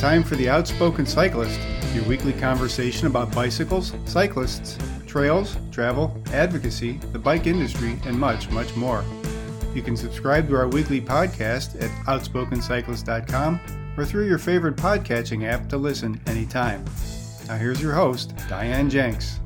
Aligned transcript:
Time 0.00 0.24
for 0.24 0.34
The 0.34 0.48
Outspoken 0.48 1.04
Cyclist, 1.04 1.60
your 1.92 2.02
weekly 2.04 2.32
conversation 2.32 3.06
about 3.06 3.34
bicycles, 3.34 3.92
cyclists, 4.06 4.78
trails, 5.06 5.58
travel, 5.70 6.18
advocacy, 6.32 6.92
the 7.12 7.18
bike 7.18 7.46
industry, 7.46 7.98
and 8.06 8.18
much, 8.18 8.48
much 8.48 8.74
more. 8.74 9.04
You 9.74 9.82
can 9.82 9.98
subscribe 9.98 10.48
to 10.48 10.56
our 10.56 10.68
weekly 10.68 11.02
podcast 11.02 11.76
at 11.82 11.90
outspokencyclist.com 12.06 13.60
or 13.98 14.06
through 14.06 14.26
your 14.26 14.38
favorite 14.38 14.76
podcatching 14.76 15.46
app 15.46 15.68
to 15.68 15.76
listen 15.76 16.18
anytime. 16.26 16.82
Now, 17.46 17.58
here's 17.58 17.82
your 17.82 17.92
host, 17.92 18.32
Diane 18.48 18.88
Jenks. 18.88 19.38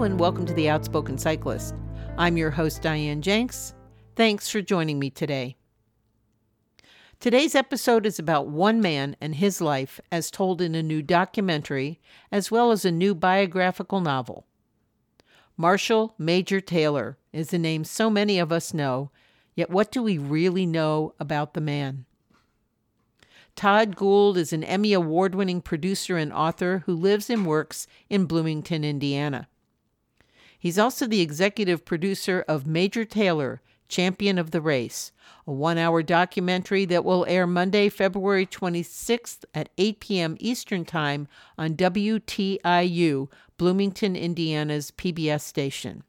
And 0.00 0.18
welcome 0.18 0.46
to 0.46 0.54
The 0.54 0.70
Outspoken 0.70 1.18
Cyclist. 1.18 1.74
I'm 2.16 2.38
your 2.38 2.50
host, 2.50 2.80
Diane 2.80 3.20
Jenks. 3.20 3.74
Thanks 4.16 4.48
for 4.48 4.62
joining 4.62 4.98
me 4.98 5.10
today. 5.10 5.56
Today's 7.20 7.54
episode 7.54 8.06
is 8.06 8.18
about 8.18 8.48
one 8.48 8.80
man 8.80 9.14
and 9.20 9.34
his 9.34 9.60
life 9.60 10.00
as 10.10 10.30
told 10.30 10.62
in 10.62 10.74
a 10.74 10.82
new 10.82 11.02
documentary, 11.02 12.00
as 12.32 12.50
well 12.50 12.70
as 12.70 12.86
a 12.86 12.90
new 12.90 13.14
biographical 13.14 14.00
novel. 14.00 14.46
Marshall 15.58 16.14
Major 16.16 16.62
Taylor 16.62 17.18
is 17.30 17.52
a 17.52 17.58
name 17.58 17.84
so 17.84 18.08
many 18.08 18.38
of 18.38 18.50
us 18.50 18.72
know, 18.72 19.10
yet 19.54 19.68
what 19.68 19.92
do 19.92 20.02
we 20.02 20.16
really 20.16 20.64
know 20.64 21.12
about 21.20 21.52
the 21.52 21.60
man? 21.60 22.06
Todd 23.54 23.96
Gould 23.96 24.38
is 24.38 24.54
an 24.54 24.64
Emmy 24.64 24.94
Award 24.94 25.34
winning 25.34 25.60
producer 25.60 26.16
and 26.16 26.32
author 26.32 26.84
who 26.86 26.94
lives 26.94 27.28
and 27.28 27.44
works 27.44 27.86
in 28.08 28.24
Bloomington, 28.24 28.82
Indiana. 28.82 29.46
He's 30.60 30.78
also 30.78 31.06
the 31.06 31.22
executive 31.22 31.86
producer 31.86 32.44
of 32.46 32.66
Major 32.66 33.06
Taylor, 33.06 33.62
Champion 33.88 34.36
of 34.36 34.50
the 34.50 34.60
Race, 34.60 35.10
a 35.46 35.52
one 35.52 35.78
hour 35.78 36.02
documentary 36.02 36.84
that 36.84 37.04
will 37.04 37.24
air 37.26 37.46
Monday, 37.46 37.88
February 37.88 38.44
26th 38.44 39.46
at 39.54 39.70
8 39.78 40.00
p.m. 40.00 40.36
Eastern 40.38 40.84
Time 40.84 41.28
on 41.56 41.76
WTIU, 41.76 43.28
Bloomington, 43.56 44.14
Indiana's 44.14 44.90
PBS 44.90 45.40
station. 45.40 46.04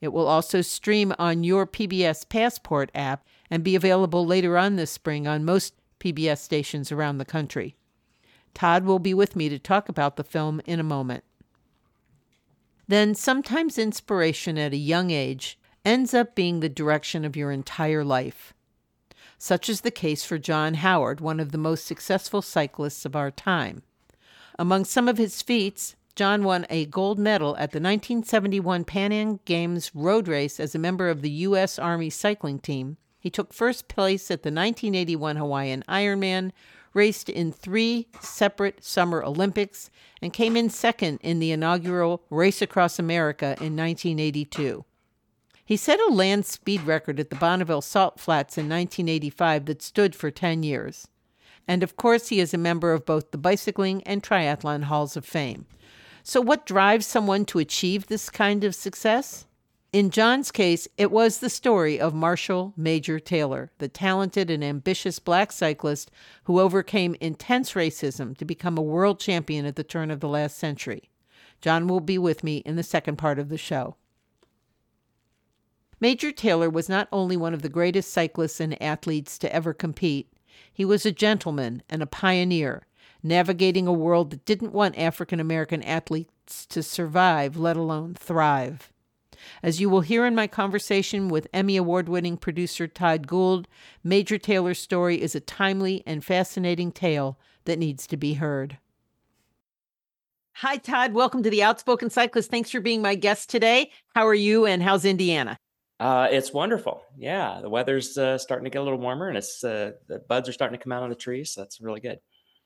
It 0.00 0.12
will 0.12 0.26
also 0.26 0.62
stream 0.62 1.14
on 1.18 1.44
your 1.44 1.66
PBS 1.66 2.26
Passport 2.28 2.90
app 2.94 3.26
and 3.50 3.62
be 3.62 3.76
available 3.76 4.24
later 4.24 4.56
on 4.56 4.76
this 4.76 4.90
spring 4.90 5.28
on 5.28 5.44
most 5.44 5.74
PBS 6.00 6.38
stations 6.38 6.90
around 6.90 7.18
the 7.18 7.26
country. 7.26 7.76
Todd 8.54 8.84
will 8.84 8.98
be 8.98 9.12
with 9.12 9.36
me 9.36 9.50
to 9.50 9.58
talk 9.58 9.90
about 9.90 10.16
the 10.16 10.24
film 10.24 10.62
in 10.64 10.80
a 10.80 10.84
moment. 10.84 11.24
Then, 12.92 13.14
sometimes 13.14 13.78
inspiration 13.78 14.58
at 14.58 14.74
a 14.74 14.76
young 14.76 15.10
age 15.10 15.58
ends 15.82 16.12
up 16.12 16.34
being 16.34 16.60
the 16.60 16.68
direction 16.68 17.24
of 17.24 17.34
your 17.34 17.50
entire 17.50 18.04
life. 18.04 18.52
Such 19.38 19.70
is 19.70 19.80
the 19.80 19.90
case 19.90 20.26
for 20.26 20.36
John 20.36 20.74
Howard, 20.74 21.18
one 21.18 21.40
of 21.40 21.52
the 21.52 21.56
most 21.56 21.86
successful 21.86 22.42
cyclists 22.42 23.06
of 23.06 23.16
our 23.16 23.30
time. 23.30 23.82
Among 24.58 24.84
some 24.84 25.08
of 25.08 25.16
his 25.16 25.40
feats, 25.40 25.96
John 26.16 26.44
won 26.44 26.66
a 26.68 26.84
gold 26.84 27.18
medal 27.18 27.52
at 27.52 27.70
the 27.70 27.80
1971 27.80 28.84
Pan 28.84 29.10
Am 29.10 29.40
Games 29.46 29.90
road 29.94 30.28
race 30.28 30.60
as 30.60 30.74
a 30.74 30.78
member 30.78 31.08
of 31.08 31.22
the 31.22 31.30
U.S. 31.30 31.78
Army 31.78 32.10
cycling 32.10 32.58
team. 32.58 32.98
He 33.18 33.30
took 33.30 33.54
first 33.54 33.88
place 33.88 34.30
at 34.30 34.42
the 34.42 34.48
1981 34.48 35.36
Hawaiian 35.36 35.82
Ironman, 35.88 36.52
raced 36.94 37.28
in 37.28 37.52
three 37.52 38.08
separate 38.20 38.84
Summer 38.84 39.22
Olympics, 39.22 39.90
and 40.20 40.32
came 40.32 40.56
in 40.56 40.70
second 40.70 41.18
in 41.22 41.38
the 41.38 41.50
inaugural 41.50 42.22
Race 42.30 42.62
Across 42.62 42.98
America 42.98 43.56
in 43.60 43.76
1982. 43.76 44.84
He 45.64 45.76
set 45.76 46.00
a 46.00 46.12
land 46.12 46.44
speed 46.44 46.82
record 46.82 47.18
at 47.18 47.30
the 47.30 47.36
Bonneville 47.36 47.82
Salt 47.82 48.20
Flats 48.20 48.58
in 48.58 48.68
1985 48.68 49.66
that 49.66 49.82
stood 49.82 50.14
for 50.14 50.30
10 50.30 50.62
years. 50.62 51.08
And 51.66 51.82
of 51.82 51.96
course, 51.96 52.28
he 52.28 52.40
is 52.40 52.52
a 52.52 52.58
member 52.58 52.92
of 52.92 53.06
both 53.06 53.30
the 53.30 53.38
Bicycling 53.38 54.02
and 54.02 54.22
Triathlon 54.22 54.84
Halls 54.84 55.16
of 55.16 55.24
Fame. 55.24 55.66
So, 56.24 56.40
what 56.40 56.66
drives 56.66 57.06
someone 57.06 57.44
to 57.46 57.58
achieve 57.58 58.06
this 58.06 58.30
kind 58.30 58.64
of 58.64 58.74
success? 58.74 59.46
In 59.92 60.08
John's 60.08 60.50
case, 60.50 60.88
it 60.96 61.10
was 61.10 61.38
the 61.38 61.50
story 61.50 62.00
of 62.00 62.14
Marshall 62.14 62.72
Major 62.78 63.20
Taylor, 63.20 63.70
the 63.76 63.88
talented 63.88 64.48
and 64.48 64.64
ambitious 64.64 65.18
black 65.18 65.52
cyclist 65.52 66.10
who 66.44 66.58
overcame 66.58 67.14
intense 67.20 67.74
racism 67.74 68.34
to 68.38 68.46
become 68.46 68.78
a 68.78 68.82
world 68.82 69.20
champion 69.20 69.66
at 69.66 69.76
the 69.76 69.84
turn 69.84 70.10
of 70.10 70.20
the 70.20 70.28
last 70.28 70.56
century. 70.56 71.10
John 71.60 71.88
will 71.88 72.00
be 72.00 72.16
with 72.16 72.42
me 72.42 72.58
in 72.58 72.76
the 72.76 72.82
second 72.82 73.16
part 73.16 73.38
of 73.38 73.50
the 73.50 73.58
show. 73.58 73.96
Major 76.00 76.32
Taylor 76.32 76.70
was 76.70 76.88
not 76.88 77.06
only 77.12 77.36
one 77.36 77.52
of 77.52 77.60
the 77.60 77.68
greatest 77.68 78.10
cyclists 78.14 78.60
and 78.60 78.82
athletes 78.82 79.36
to 79.40 79.54
ever 79.54 79.74
compete, 79.74 80.32
he 80.72 80.86
was 80.86 81.04
a 81.04 81.12
gentleman 81.12 81.82
and 81.90 82.02
a 82.02 82.06
pioneer, 82.06 82.86
navigating 83.22 83.86
a 83.86 83.92
world 83.92 84.30
that 84.30 84.46
didn't 84.46 84.72
want 84.72 84.96
African 84.96 85.38
American 85.38 85.82
athletes 85.82 86.64
to 86.64 86.82
survive, 86.82 87.58
let 87.58 87.76
alone 87.76 88.14
thrive. 88.14 88.90
As 89.62 89.80
you 89.80 89.88
will 89.88 90.00
hear 90.00 90.26
in 90.26 90.34
my 90.34 90.46
conversation 90.46 91.28
with 91.28 91.48
Emmy 91.52 91.76
Award 91.76 92.08
winning 92.08 92.36
producer 92.36 92.86
Todd 92.86 93.26
Gould, 93.26 93.68
Major 94.04 94.38
Taylor's 94.38 94.78
story 94.78 95.20
is 95.20 95.34
a 95.34 95.40
timely 95.40 96.02
and 96.06 96.24
fascinating 96.24 96.92
tale 96.92 97.38
that 97.64 97.78
needs 97.78 98.06
to 98.08 98.16
be 98.16 98.34
heard. 98.34 98.78
Hi, 100.56 100.76
Todd. 100.76 101.14
Welcome 101.14 101.42
to 101.42 101.50
the 101.50 101.62
Outspoken 101.62 102.10
Cyclist. 102.10 102.50
Thanks 102.50 102.70
for 102.70 102.80
being 102.80 103.02
my 103.02 103.14
guest 103.14 103.48
today. 103.48 103.90
How 104.14 104.26
are 104.26 104.34
you 104.34 104.66
and 104.66 104.82
how's 104.82 105.04
Indiana? 105.04 105.56
Uh, 105.98 106.28
it's 106.30 106.52
wonderful. 106.52 107.02
Yeah, 107.16 107.60
the 107.62 107.70
weather's 107.70 108.18
uh, 108.18 108.36
starting 108.36 108.64
to 108.64 108.70
get 108.70 108.80
a 108.80 108.84
little 108.84 108.98
warmer, 108.98 109.28
and 109.28 109.38
it's 109.38 109.62
uh, 109.62 109.92
the 110.08 110.18
buds 110.18 110.48
are 110.48 110.52
starting 110.52 110.78
to 110.78 110.82
come 110.82 110.92
out 110.92 111.02
on 111.02 111.10
the 111.10 111.14
trees. 111.14 111.54
So 111.54 111.60
that's 111.60 111.80
really 111.80 112.00
good. 112.00 112.18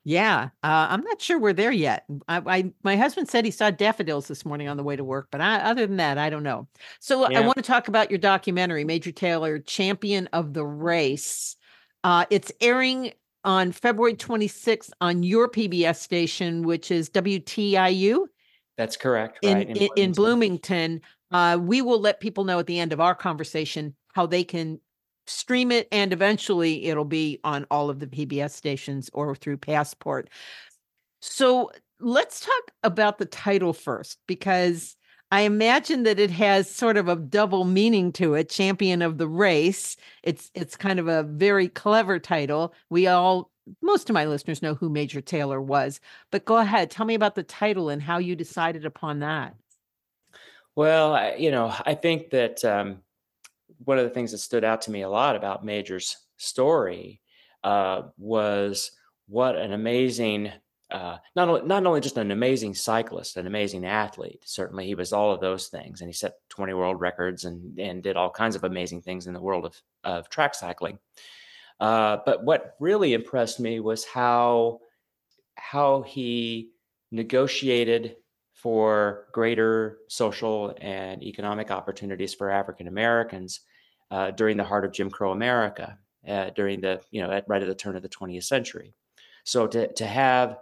Yeah, 0.07 0.51
uh, 0.63 0.87
I'm 0.89 1.01
not 1.01 1.21
sure 1.21 1.37
we're 1.37 1.51
there 1.51 1.69
yet. 1.69 2.05
I, 2.29 2.41
I, 2.45 2.71
my 2.81 2.95
husband 2.95 3.27
said 3.27 3.43
he 3.43 3.51
saw 3.51 3.71
daffodils 3.71 4.29
this 4.29 4.45
morning 4.45 4.69
on 4.69 4.77
the 4.77 4.83
way 4.83 4.95
to 4.95 5.03
work, 5.03 5.27
but 5.31 5.41
I, 5.41 5.57
other 5.57 5.85
than 5.85 5.97
that, 5.97 6.17
I 6.17 6.29
don't 6.29 6.43
know. 6.43 6.69
So 7.01 7.29
yeah. 7.29 7.37
I 7.37 7.45
want 7.45 7.57
to 7.57 7.61
talk 7.61 7.89
about 7.89 8.09
your 8.09 8.17
documentary, 8.17 8.85
Major 8.85 9.11
Taylor, 9.11 9.59
Champion 9.59 10.27
of 10.31 10.53
the 10.53 10.65
Race. 10.65 11.57
Uh, 12.05 12.23
it's 12.29 12.53
airing 12.61 13.11
on 13.43 13.73
February 13.73 14.13
26th 14.13 14.91
on 15.01 15.23
your 15.23 15.49
PBS 15.49 15.97
station, 15.97 16.65
which 16.65 16.89
is 16.89 17.09
WTIU. 17.09 18.27
That's 18.77 18.95
correct. 18.95 19.39
Right, 19.43 19.67
in, 19.67 19.67
in, 19.67 19.73
Bloomington. 19.73 20.03
In 20.03 20.11
Bloomington. 20.13 21.01
Uh, 21.31 21.57
we 21.61 21.81
will 21.81 21.99
let 21.99 22.21
people 22.21 22.45
know 22.45 22.59
at 22.59 22.67
the 22.67 22.79
end 22.79 22.93
of 22.93 23.01
our 23.01 23.13
conversation 23.13 23.93
how 24.13 24.25
they 24.25 24.45
can 24.45 24.79
stream 25.27 25.71
it, 25.71 25.87
and 25.91 26.13
eventually 26.13 26.85
it'll 26.85 27.05
be 27.05 27.39
on 27.43 27.65
all 27.69 27.89
of 27.89 27.99
the 27.99 28.07
PBS 28.07 28.51
stations 28.51 29.09
or 29.13 29.35
through 29.35 29.57
Passport. 29.57 30.29
So 31.21 31.71
let's 31.99 32.39
talk 32.41 32.71
about 32.83 33.17
the 33.17 33.25
title 33.25 33.73
first, 33.73 34.19
because 34.27 34.95
I 35.31 35.41
imagine 35.41 36.03
that 36.03 36.19
it 36.19 36.31
has 36.31 36.69
sort 36.69 36.95
of 36.97 37.09
a 37.09 37.15
double 37.15 37.65
meaning 37.65 38.13
to 38.13 38.35
it, 38.35 38.49
champion 38.49 39.01
of 39.01 39.17
the 39.17 39.27
race. 39.27 39.97
It's 40.23 40.49
it's 40.53 40.77
kind 40.77 40.99
of 40.99 41.07
a 41.07 41.23
very 41.23 41.67
clever 41.67 42.19
title. 42.19 42.73
We 42.89 43.07
all 43.07 43.51
most 43.81 44.09
of 44.09 44.13
my 44.13 44.25
listeners 44.25 44.61
know 44.61 44.75
who 44.75 44.89
Major 44.89 45.19
Taylor 45.19 45.61
was, 45.61 45.99
but 46.31 46.45
go 46.45 46.57
ahead, 46.57 46.89
tell 46.89 47.05
me 47.05 47.15
about 47.15 47.35
the 47.35 47.43
title 47.43 47.89
and 47.89 48.01
how 48.01 48.17
you 48.17 48.35
decided 48.35 48.85
upon 48.85 49.19
that. 49.19 49.55
Well, 50.75 51.13
I, 51.13 51.35
you 51.35 51.51
know, 51.51 51.73
I 51.85 51.95
think 51.95 52.29
that 52.29 52.63
um, 52.63 52.99
one 53.83 53.97
of 53.97 54.03
the 54.03 54.09
things 54.09 54.31
that 54.31 54.39
stood 54.39 54.63
out 54.63 54.81
to 54.83 54.91
me 54.91 55.01
a 55.01 55.09
lot 55.09 55.35
about 55.35 55.65
Major's 55.65 56.17
story 56.37 57.21
uh, 57.63 58.03
was 58.17 58.91
what 59.27 59.55
an 59.55 59.73
amazing, 59.73 60.51
uh, 60.89 61.17
not 61.35 61.49
only 61.49 61.61
not 61.63 61.85
only 61.85 62.01
just 62.01 62.17
an 62.17 62.31
amazing 62.31 62.73
cyclist, 62.73 63.37
an 63.37 63.47
amazing 63.47 63.85
athlete. 63.85 64.41
Certainly, 64.45 64.85
he 64.85 64.95
was 64.95 65.13
all 65.13 65.33
of 65.33 65.41
those 65.41 65.67
things, 65.67 66.01
and 66.01 66.09
he 66.09 66.13
set 66.13 66.35
20 66.49 66.73
world 66.73 66.99
records 66.99 67.45
and 67.45 67.77
and 67.79 68.03
did 68.03 68.15
all 68.15 68.29
kinds 68.29 68.55
of 68.55 68.63
amazing 68.63 69.01
things 69.01 69.27
in 69.27 69.33
the 69.33 69.41
world 69.41 69.65
of 69.65 69.81
of 70.03 70.29
track 70.29 70.55
cycling. 70.55 70.99
Uh, 71.79 72.17
but 72.25 72.43
what 72.43 72.75
really 72.79 73.13
impressed 73.13 73.59
me 73.59 73.79
was 73.79 74.05
how 74.05 74.79
how 75.55 76.01
he 76.03 76.69
negotiated 77.11 78.15
for 78.67 79.27
greater 79.31 79.99
social 80.09 80.75
and 80.81 81.23
economic 81.23 81.71
opportunities 81.71 82.33
for 82.33 82.51
African 82.51 82.89
Americans 82.89 83.61
uh, 84.11 84.31
during 84.31 84.57
the 84.57 84.63
heart 84.65 84.83
of 84.83 84.91
Jim 84.91 85.09
Crow 85.09 85.31
America, 85.31 85.97
uh, 86.27 86.49
during 86.49 86.81
the 86.81 86.99
you 87.09 87.21
know 87.21 87.31
at, 87.31 87.47
right 87.47 87.61
at 87.61 87.67
the 87.69 87.73
turn 87.73 87.95
of 87.95 88.01
the 88.01 88.09
20th 88.09 88.43
century. 88.43 88.93
So 89.45 89.67
to 89.67 89.93
to 89.93 90.05
have 90.05 90.57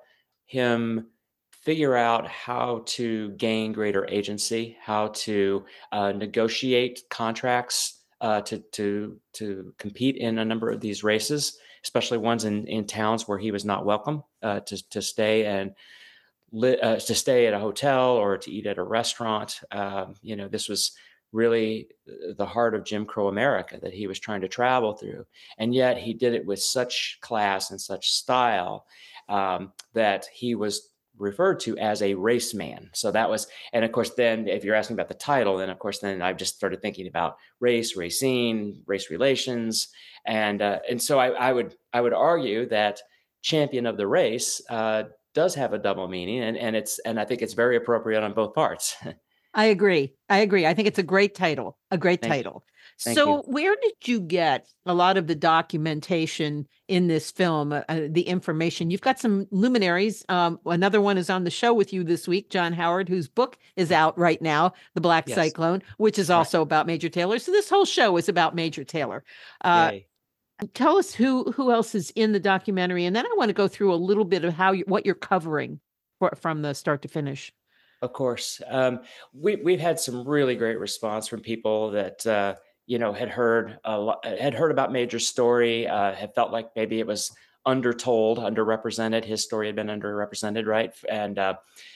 him 0.45 1.07
figure 1.49 1.95
out 1.95 2.27
how 2.27 2.83
to 2.85 3.31
gain 3.31 3.73
greater 3.73 4.07
agency, 4.07 4.77
how 4.79 5.07
to 5.25 5.65
uh, 5.91 6.11
negotiate 6.11 7.01
contracts 7.09 8.03
uh, 8.21 8.41
to 8.41 8.59
to 8.73 9.19
to 9.33 9.73
compete 9.79 10.17
in 10.17 10.37
a 10.37 10.45
number 10.45 10.69
of 10.69 10.79
these 10.79 11.03
races, 11.03 11.57
especially 11.83 12.19
ones 12.19 12.45
in 12.45 12.67
in 12.67 12.85
towns 12.85 13.27
where 13.27 13.39
he 13.39 13.49
was 13.49 13.65
not 13.65 13.83
welcome 13.83 14.23
uh, 14.43 14.59
to 14.59 14.89
to 14.91 15.01
stay 15.01 15.47
and 15.47 15.73
uh, 16.63 16.97
to 16.97 17.15
stay 17.15 17.47
at 17.47 17.53
a 17.53 17.59
hotel 17.59 18.11
or 18.11 18.37
to 18.37 18.51
eat 18.51 18.65
at 18.65 18.77
a 18.77 18.83
restaurant. 18.83 19.59
Um, 19.71 20.15
you 20.21 20.35
know, 20.35 20.47
this 20.47 20.69
was 20.69 20.91
really 21.31 21.89
uh, 22.07 22.33
the 22.37 22.45
heart 22.45 22.75
of 22.75 22.85
Jim 22.85 23.05
Crow 23.05 23.27
America 23.27 23.77
that 23.81 23.93
he 23.93 24.07
was 24.07 24.19
trying 24.19 24.41
to 24.41 24.47
travel 24.47 24.93
through. 24.93 25.25
And 25.57 25.75
yet 25.75 25.97
he 25.97 26.13
did 26.13 26.33
it 26.33 26.45
with 26.45 26.61
such 26.61 27.17
class 27.21 27.71
and 27.71 27.79
such 27.79 28.11
style 28.11 28.85
um, 29.27 29.73
that 29.93 30.27
he 30.33 30.55
was 30.55 30.89
referred 31.17 31.59
to 31.61 31.77
as 31.77 32.01
a 32.01 32.13
race 32.13 32.53
man. 32.53 32.89
So 32.93 33.11
that 33.11 33.29
was, 33.29 33.47
and 33.73 33.85
of 33.85 33.91
course, 33.91 34.11
then 34.11 34.47
if 34.47 34.63
you're 34.63 34.75
asking 34.75 34.95
about 34.95 35.07
the 35.07 35.13
title, 35.13 35.57
then 35.57 35.69
of 35.69 35.79
course, 35.79 35.99
then 35.99 36.21
I've 36.21 36.37
just 36.37 36.55
started 36.55 36.81
thinking 36.81 37.07
about 37.07 37.37
race, 37.59 37.95
racing, 37.95 38.83
race 38.85 39.09
relations, 39.09 39.89
and 40.25 40.61
uh, 40.61 40.79
and 40.89 41.01
so 41.01 41.19
I, 41.19 41.29
I, 41.29 41.53
would 41.53 41.75
I 41.93 42.01
would 42.01 42.13
argue 42.13 42.67
that 42.67 42.99
champion 43.41 43.85
of 43.85 43.95
the 43.95 44.07
race 44.07 44.61
uh, 44.69 45.03
does 45.35 45.53
have 45.55 45.73
a 45.73 45.77
double 45.77 46.07
meaning, 46.07 46.41
and 46.41 46.57
and 46.57 46.75
it's 46.75 46.97
and 46.99 47.19
I 47.19 47.25
think 47.25 47.41
it's 47.41 47.53
very 47.53 47.75
appropriate 47.75 48.23
on 48.23 48.33
both 48.33 48.55
parts. 48.55 48.95
I 49.55 49.65
agree. 49.65 50.13
I 50.29 50.39
agree. 50.39 50.65
I 50.65 50.73
think 50.73 50.87
it's 50.87 50.99
a 50.99 51.03
great 51.03 51.33
title. 51.33 51.77
A 51.89 51.97
great 51.97 52.21
Thank 52.21 52.33
title. 52.33 52.65
Thank 52.99 53.17
so, 53.17 53.37
you. 53.37 53.43
where 53.45 53.75
did 53.81 53.93
you 54.05 54.19
get 54.19 54.67
a 54.85 54.93
lot 54.93 55.17
of 55.17 55.27
the 55.27 55.35
documentation 55.35 56.67
in 56.87 57.07
this 57.07 57.31
film, 57.31 57.71
uh, 57.73 57.81
uh, 57.89 58.01
the 58.09 58.21
information? 58.21 58.91
You've 58.91 59.01
got 59.01 59.17
some 59.17 59.47
luminaries. 59.51 60.25
Um, 60.29 60.59
another 60.65 61.01
one 61.01 61.17
is 61.17 61.29
on 61.29 61.45
the 61.45 61.51
show 61.51 61.73
with 61.73 61.93
you 61.93 62.03
this 62.03 62.27
week, 62.27 62.49
John 62.49 62.73
Howard, 62.73 63.09
whose 63.09 63.27
book 63.27 63.57
is 63.75 63.91
out 63.91 64.17
right 64.17 64.41
now, 64.41 64.73
The 64.93 65.01
Black 65.01 65.27
yes. 65.27 65.35
Cyclone, 65.35 65.81
which 65.97 66.19
is 66.19 66.29
also 66.29 66.59
right. 66.59 66.63
about 66.63 66.87
Major 66.87 67.09
Taylor. 67.09 67.39
So, 67.39 67.51
this 67.51 67.69
whole 67.69 67.85
show 67.85 68.17
is 68.17 68.29
about 68.29 68.55
Major 68.55 68.83
Taylor. 68.83 69.23
Uh, 69.61 69.91
tell 70.73 70.97
us 70.97 71.13
who 71.13 71.51
who 71.51 71.71
else 71.71 71.95
is 71.95 72.11
in 72.15 72.31
the 72.31 72.39
documentary, 72.39 73.05
and 73.05 73.15
then 73.15 73.25
I 73.25 73.33
want 73.35 73.49
to 73.49 73.53
go 73.53 73.67
through 73.67 73.93
a 73.93 73.95
little 73.95 74.25
bit 74.25 74.43
of 74.43 74.53
how 74.53 74.71
you, 74.71 74.83
what 74.87 75.05
you're 75.05 75.15
covering 75.15 75.79
for, 76.19 76.31
from 76.41 76.61
the 76.61 76.73
start 76.73 77.01
to 77.03 77.07
finish. 77.07 77.51
Of 78.01 78.13
course, 78.13 78.61
um, 78.67 78.99
we 79.33 79.57
we've 79.57 79.79
had 79.79 79.99
some 79.99 80.27
really 80.27 80.55
great 80.55 80.79
response 80.79 81.27
from 81.27 81.41
people 81.41 81.91
that 81.91 82.25
uh, 82.25 82.55
you 82.85 82.99
know 82.99 83.13
had 83.13 83.29
heard 83.29 83.79
a 83.83 83.97
lot, 83.97 84.25
had 84.25 84.53
heard 84.53 84.71
about 84.71 84.91
Major's 84.91 85.27
story, 85.27 85.87
uh, 85.87 86.13
had 86.13 86.33
felt 86.35 86.51
like 86.51 86.69
maybe 86.75 86.99
it 86.99 87.07
was 87.07 87.31
undertold, 87.65 88.37
underrepresented. 88.37 89.25
His 89.25 89.43
story 89.43 89.67
had 89.67 89.75
been 89.75 89.87
underrepresented, 89.87 90.67
right? 90.67 90.93
And 91.09 91.39
uh, 91.39 91.55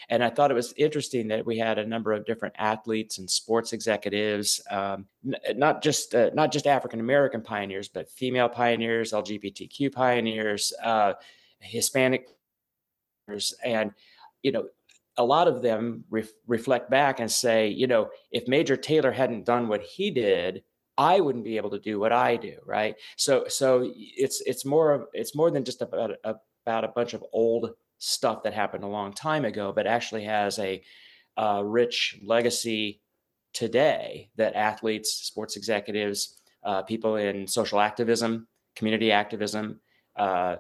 and 0.10 0.24
I 0.24 0.30
thought 0.30 0.51
it 0.51 0.56
was 0.56 0.74
interesting 0.77 1.27
that 1.27 1.45
we 1.45 1.57
had 1.57 1.77
a 1.77 1.86
number 1.86 2.12
of 2.12 2.25
different 2.25 2.56
athletes 2.57 3.19
and 3.19 3.30
sports 3.30 3.74
executives, 3.74 4.62
um, 4.71 5.06
n- 5.25 5.57
not 5.57 5.83
just 5.83 6.16
uh, 6.16 6.31
not 6.33 6.51
just 6.51 6.68
African 6.68 7.00
American 7.00 7.42
pioneers, 7.42 7.88
but 7.88 8.10
female 8.10 8.50
pioneers, 8.50 9.12
LGBTQ 9.12 9.92
pioneers, 9.94 10.74
uh, 10.83 11.13
Hispanic, 11.60 12.27
and 13.63 13.92
you 14.42 14.51
know 14.51 14.68
a 15.18 15.24
lot 15.24 15.50
of 15.50 15.62
them 15.62 16.06
reflect 16.48 16.89
back 16.89 17.19
and 17.19 17.30
say, 17.30 17.68
you 17.68 17.88
know, 17.88 18.10
if 18.31 18.48
Major 18.48 18.77
Taylor 18.77 19.12
hadn't 19.12 19.45
done 19.45 19.68
what 19.68 19.81
he 19.81 20.12
did, 20.12 20.63
I 21.00 21.22
wouldn't 21.22 21.46
be 21.46 21.56
able 21.56 21.69
to 21.69 21.80
do 21.80 21.98
what 21.98 22.12
I 22.12 22.36
do, 22.36 22.57
right? 22.66 22.96
So, 23.16 23.46
so 23.48 23.90
it's 23.96 24.42
it's 24.46 24.66
more 24.66 25.07
it's 25.13 25.34
more 25.34 25.50
than 25.50 25.63
just 25.63 25.81
about 25.81 26.12
about 26.25 26.84
a 26.84 26.90
bunch 26.90 27.13
of 27.13 27.24
old 27.31 27.72
stuff 28.00 28.44
that 28.44 28.54
happened 28.54 28.84
a 28.84 28.88
long 28.88 29.13
time 29.13 29.46
ago, 29.46 29.72
but 29.74 29.88
actually 29.88 30.25
has 30.25 30.60
a, 30.60 30.84
a 31.38 31.63
rich 31.63 32.19
legacy 32.22 33.01
today 33.54 34.30
that 34.36 34.56
athletes, 34.56 35.10
sports 35.12 35.56
executives, 35.56 36.38
uh, 36.63 36.84
people 36.84 37.16
in 37.16 37.48
social 37.48 37.80
activism, 37.80 38.45
community 38.75 39.10
activism, 39.10 39.80
uh, 40.18 40.57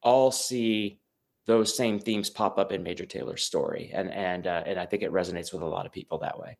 all 0.00 0.30
see 0.30 1.00
those 1.46 1.76
same 1.76 1.98
themes 1.98 2.30
pop 2.30 2.56
up 2.56 2.70
in 2.70 2.84
Major 2.84 3.04
Taylor's 3.04 3.42
story, 3.42 3.90
and 3.92 4.12
and 4.12 4.46
uh, 4.46 4.62
and 4.64 4.78
I 4.78 4.86
think 4.86 5.02
it 5.02 5.10
resonates 5.10 5.52
with 5.52 5.62
a 5.62 5.66
lot 5.66 5.86
of 5.86 5.92
people 5.92 6.18
that 6.18 6.38
way. 6.38 6.56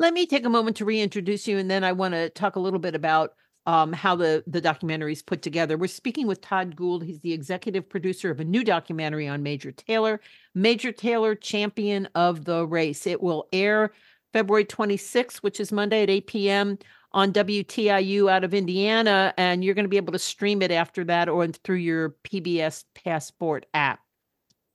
Let 0.00 0.14
me 0.14 0.24
take 0.24 0.46
a 0.46 0.48
moment 0.48 0.78
to 0.78 0.86
reintroduce 0.86 1.46
you, 1.46 1.58
and 1.58 1.70
then 1.70 1.84
I 1.84 1.92
want 1.92 2.14
to 2.14 2.30
talk 2.30 2.56
a 2.56 2.60
little 2.60 2.78
bit 2.78 2.94
about 2.94 3.34
um, 3.66 3.92
how 3.92 4.16
the 4.16 4.42
the 4.46 4.62
documentary 4.62 5.12
is 5.12 5.20
put 5.20 5.42
together. 5.42 5.76
We're 5.76 5.88
speaking 5.88 6.26
with 6.26 6.40
Todd 6.40 6.74
Gould. 6.74 7.04
He's 7.04 7.20
the 7.20 7.34
executive 7.34 7.86
producer 7.86 8.30
of 8.30 8.40
a 8.40 8.44
new 8.44 8.64
documentary 8.64 9.28
on 9.28 9.42
Major 9.42 9.72
Taylor, 9.72 10.18
Major 10.54 10.90
Taylor, 10.90 11.34
Champion 11.34 12.08
of 12.14 12.46
the 12.46 12.66
Race. 12.66 13.06
It 13.06 13.22
will 13.22 13.46
air 13.52 13.92
February 14.32 14.64
26th, 14.64 15.36
which 15.42 15.60
is 15.60 15.70
Monday 15.70 16.02
at 16.02 16.08
8 16.08 16.26
p.m. 16.26 16.78
on 17.12 17.30
WTIU 17.30 18.30
out 18.30 18.42
of 18.42 18.54
Indiana, 18.54 19.34
and 19.36 19.62
you're 19.62 19.74
going 19.74 19.84
to 19.84 19.90
be 19.90 19.98
able 19.98 20.14
to 20.14 20.18
stream 20.18 20.62
it 20.62 20.70
after 20.70 21.04
that 21.04 21.28
or 21.28 21.46
through 21.48 21.76
your 21.76 22.16
PBS 22.24 22.84
Passport 22.94 23.66
app 23.74 24.00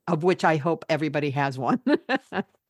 of 0.07 0.23
which 0.23 0.43
I 0.43 0.57
hope 0.57 0.85
everybody 0.87 1.31
has 1.31 1.57
one. 1.57 1.81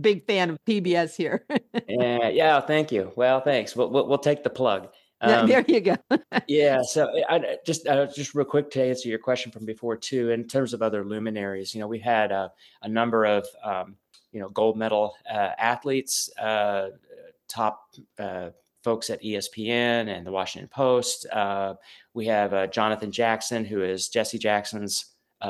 Big 0.00 0.26
fan 0.26 0.50
of 0.50 0.58
PBS 0.66 1.16
here. 1.16 1.44
yeah, 1.88 2.28
yeah. 2.28 2.60
Thank 2.60 2.92
you. 2.92 3.12
Well, 3.16 3.40
thanks. 3.40 3.74
We'll 3.74 3.90
we'll, 3.90 4.06
we'll 4.06 4.18
take 4.18 4.42
the 4.42 4.50
plug. 4.50 4.88
Um, 5.22 5.46
there 5.46 5.64
you 5.68 5.80
go. 5.80 5.96
yeah. 6.48 6.82
So 6.82 7.10
I 7.28 7.58
just 7.66 7.86
uh, 7.86 8.06
just 8.06 8.34
real 8.34 8.46
quick 8.46 8.70
to 8.72 8.82
answer 8.82 9.08
your 9.08 9.18
question 9.18 9.52
from 9.52 9.66
before 9.66 9.96
too. 9.96 10.30
In 10.30 10.46
terms 10.48 10.72
of 10.72 10.82
other 10.82 11.04
luminaries, 11.04 11.74
you 11.74 11.80
know, 11.80 11.88
we 11.88 11.98
had 11.98 12.32
a, 12.32 12.50
a 12.82 12.88
number 12.88 13.26
of 13.26 13.46
um, 13.62 13.96
you 14.32 14.40
know 14.40 14.48
gold 14.48 14.78
medal 14.78 15.14
uh, 15.30 15.50
athletes, 15.58 16.30
uh, 16.38 16.88
top 17.48 17.82
uh, 18.18 18.50
folks 18.82 19.10
at 19.10 19.22
ESPN 19.22 20.08
and 20.08 20.26
the 20.26 20.32
Washington 20.32 20.68
Post. 20.68 21.26
Uh, 21.30 21.74
we 22.14 22.26
have 22.26 22.54
uh, 22.54 22.66
Jonathan 22.68 23.12
Jackson, 23.12 23.64
who 23.64 23.82
is 23.82 24.08
Jesse 24.08 24.38
Jackson's 24.38 25.06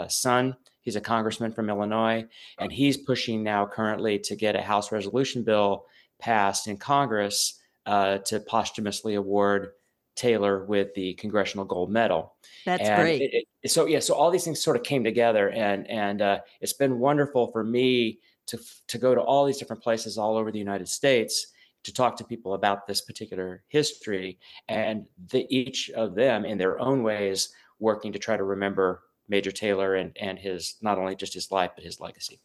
son. 0.08 0.56
He's 0.82 0.96
a 0.96 1.00
congressman 1.00 1.52
from 1.52 1.68
Illinois, 1.68 2.24
and 2.58 2.72
he's 2.72 2.96
pushing 2.96 3.42
now 3.42 3.66
currently 3.66 4.18
to 4.20 4.36
get 4.36 4.56
a 4.56 4.62
House 4.62 4.92
resolution 4.92 5.42
bill 5.42 5.84
passed 6.18 6.66
in 6.66 6.76
Congress 6.76 7.60
uh, 7.86 8.18
to 8.18 8.40
posthumously 8.40 9.14
award 9.14 9.72
Taylor 10.16 10.64
with 10.66 10.92
the 10.94 11.14
Congressional 11.14 11.64
Gold 11.64 11.90
Medal. 11.90 12.34
That's 12.66 12.88
and 12.88 13.00
great. 13.00 13.22
It, 13.22 13.46
it, 13.62 13.70
so 13.70 13.86
yeah, 13.86 14.00
so 14.00 14.14
all 14.14 14.30
these 14.30 14.44
things 14.44 14.62
sort 14.62 14.76
of 14.76 14.82
came 14.82 15.04
together, 15.04 15.50
and 15.50 15.88
and 15.88 16.20
uh, 16.20 16.38
it's 16.60 16.72
been 16.72 16.98
wonderful 16.98 17.50
for 17.52 17.64
me 17.64 18.18
to 18.46 18.58
to 18.88 18.98
go 18.98 19.14
to 19.14 19.20
all 19.20 19.46
these 19.46 19.58
different 19.58 19.82
places 19.82 20.18
all 20.18 20.36
over 20.36 20.50
the 20.50 20.58
United 20.58 20.88
States 20.88 21.46
to 21.82 21.94
talk 21.94 22.16
to 22.16 22.24
people 22.24 22.52
about 22.52 22.86
this 22.86 23.00
particular 23.00 23.62
history, 23.68 24.38
and 24.68 25.06
the, 25.30 25.46
each 25.48 25.90
of 25.90 26.14
them 26.14 26.44
in 26.44 26.58
their 26.58 26.78
own 26.78 27.02
ways 27.02 27.54
working 27.78 28.12
to 28.12 28.18
try 28.18 28.36
to 28.36 28.44
remember 28.44 29.02
Major 29.30 29.50
Taylor 29.52 29.94
and 29.94 30.14
and 30.20 30.38
his 30.38 30.76
not 30.82 30.98
only 30.98 31.14
just 31.14 31.32
his 31.32 31.50
life 31.50 31.70
but 31.74 31.84
his 31.84 32.00
legacy. 32.00 32.40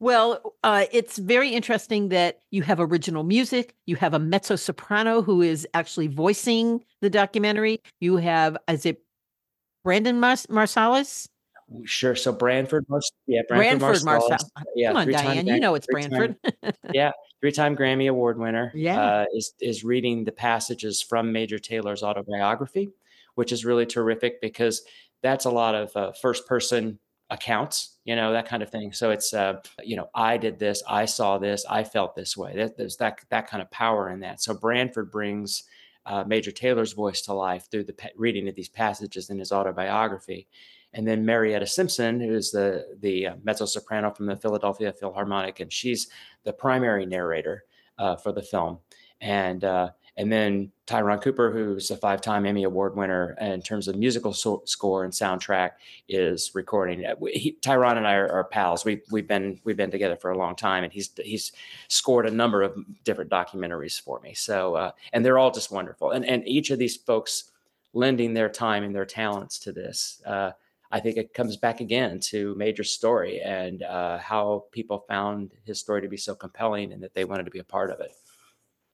Well, 0.00 0.54
uh, 0.64 0.86
it's 0.90 1.16
very 1.16 1.50
interesting 1.50 2.08
that 2.08 2.40
you 2.50 2.62
have 2.62 2.80
original 2.80 3.22
music. 3.22 3.76
You 3.86 3.94
have 3.96 4.14
a 4.14 4.18
mezzo 4.18 4.56
soprano 4.56 5.22
who 5.22 5.42
is 5.42 5.64
actually 5.74 6.08
voicing 6.08 6.84
the 7.02 7.08
documentary. 7.08 7.80
You 8.00 8.16
have, 8.16 8.56
is 8.66 8.84
it 8.84 9.04
Brandon 9.84 10.18
Mars- 10.18 10.48
Marsalis? 10.48 11.28
Sure. 11.84 12.16
So 12.16 12.32
Branford, 12.32 12.84
yeah, 13.28 13.42
Branford, 13.46 13.78
Branford 13.78 14.02
Marsalis. 14.02 14.44
Yeah, 14.74 14.88
Come 14.88 14.96
on, 14.96 15.08
Diane. 15.12 15.46
you 15.46 15.60
know 15.60 15.76
it's 15.76 15.86
Branford. 15.86 16.34
yeah, 16.92 17.12
three-time 17.40 17.76
Grammy 17.76 18.10
Award 18.10 18.40
winner. 18.40 18.72
Yeah, 18.74 19.00
uh, 19.00 19.24
is 19.32 19.54
is 19.60 19.84
reading 19.84 20.24
the 20.24 20.32
passages 20.32 21.00
from 21.00 21.32
Major 21.32 21.60
Taylor's 21.60 22.02
autobiography, 22.02 22.90
which 23.36 23.52
is 23.52 23.64
really 23.64 23.86
terrific 23.86 24.40
because 24.40 24.82
that's 25.22 25.44
a 25.44 25.50
lot 25.50 25.74
of 25.74 25.96
uh, 25.96 26.12
first 26.12 26.46
person 26.46 26.98
accounts, 27.30 27.96
you 28.04 28.14
know, 28.14 28.32
that 28.32 28.46
kind 28.46 28.62
of 28.62 28.70
thing. 28.70 28.92
So 28.92 29.10
it's, 29.10 29.32
uh, 29.32 29.54
you 29.82 29.96
know, 29.96 30.10
I 30.14 30.36
did 30.36 30.58
this, 30.58 30.82
I 30.86 31.06
saw 31.06 31.38
this, 31.38 31.64
I 31.68 31.82
felt 31.82 32.14
this 32.14 32.36
way. 32.36 32.54
That, 32.56 32.76
there's 32.76 32.96
that 32.98 33.20
that 33.30 33.48
kind 33.48 33.62
of 33.62 33.70
power 33.70 34.10
in 34.10 34.20
that. 34.20 34.42
So 34.42 34.54
Branford 34.54 35.10
brings 35.10 35.64
uh, 36.04 36.24
Major 36.26 36.50
Taylor's 36.50 36.92
voice 36.92 37.22
to 37.22 37.32
life 37.32 37.68
through 37.70 37.84
the 37.84 37.94
reading 38.16 38.48
of 38.48 38.54
these 38.54 38.68
passages 38.68 39.30
in 39.30 39.38
his 39.38 39.52
autobiography. 39.52 40.46
And 40.92 41.06
then 41.06 41.24
Marietta 41.24 41.66
Simpson, 41.66 42.20
who 42.20 42.34
is 42.34 42.50
the 42.50 42.86
the 43.00 43.28
uh, 43.28 43.34
mezzo 43.42 43.64
soprano 43.64 44.10
from 44.10 44.26
the 44.26 44.36
Philadelphia 44.36 44.92
Philharmonic, 44.92 45.60
and 45.60 45.72
she's 45.72 46.08
the 46.44 46.52
primary 46.52 47.06
narrator 47.06 47.64
uh, 47.98 48.16
for 48.16 48.32
the 48.32 48.42
film. 48.42 48.78
And 49.20 49.64
uh, 49.64 49.90
and 50.16 50.30
then 50.30 50.70
Tyrone 50.86 51.18
Cooper, 51.18 51.50
who's 51.50 51.90
a 51.90 51.96
five-time 51.96 52.44
Emmy 52.44 52.64
Award 52.64 52.96
winner 52.96 53.34
in 53.40 53.62
terms 53.62 53.88
of 53.88 53.96
musical 53.96 54.32
so- 54.32 54.62
score 54.66 55.04
and 55.04 55.12
soundtrack, 55.12 55.72
is 56.08 56.50
recording. 56.54 57.04
He, 57.32 57.52
Tyrone 57.62 57.96
and 57.96 58.06
I 58.06 58.14
are, 58.14 58.30
are, 58.30 58.44
pals. 58.44 58.84
We've 58.84 59.02
we've 59.10 59.26
been 59.26 59.60
we've 59.64 59.76
been 59.76 59.90
together 59.90 60.16
for 60.16 60.30
a 60.30 60.38
long 60.38 60.54
time, 60.54 60.84
and 60.84 60.92
he's 60.92 61.10
he's 61.16 61.52
scored 61.88 62.26
a 62.26 62.30
number 62.30 62.62
of 62.62 62.76
different 63.04 63.30
documentaries 63.30 64.00
for 64.00 64.20
me. 64.20 64.34
So 64.34 64.74
uh, 64.74 64.90
and 65.12 65.24
they're 65.24 65.38
all 65.38 65.50
just 65.50 65.70
wonderful. 65.70 66.10
And 66.10 66.26
and 66.26 66.46
each 66.46 66.70
of 66.70 66.78
these 66.78 66.96
folks 66.96 67.50
lending 67.94 68.34
their 68.34 68.48
time 68.48 68.84
and 68.84 68.94
their 68.94 69.06
talents 69.06 69.58
to 69.60 69.72
this. 69.72 70.20
Uh, 70.26 70.52
I 70.90 71.00
think 71.00 71.16
it 71.16 71.32
comes 71.32 71.56
back 71.56 71.80
again 71.80 72.20
to 72.20 72.54
Major's 72.54 72.92
story 72.92 73.40
and 73.40 73.82
uh, 73.82 74.18
how 74.18 74.66
people 74.72 75.06
found 75.08 75.52
his 75.64 75.80
story 75.80 76.02
to 76.02 76.08
be 76.08 76.18
so 76.18 76.34
compelling 76.34 76.92
and 76.92 77.02
that 77.02 77.14
they 77.14 77.24
wanted 77.24 77.44
to 77.44 77.50
be 77.50 77.60
a 77.60 77.64
part 77.64 77.90
of 77.90 78.00
it. 78.00 78.12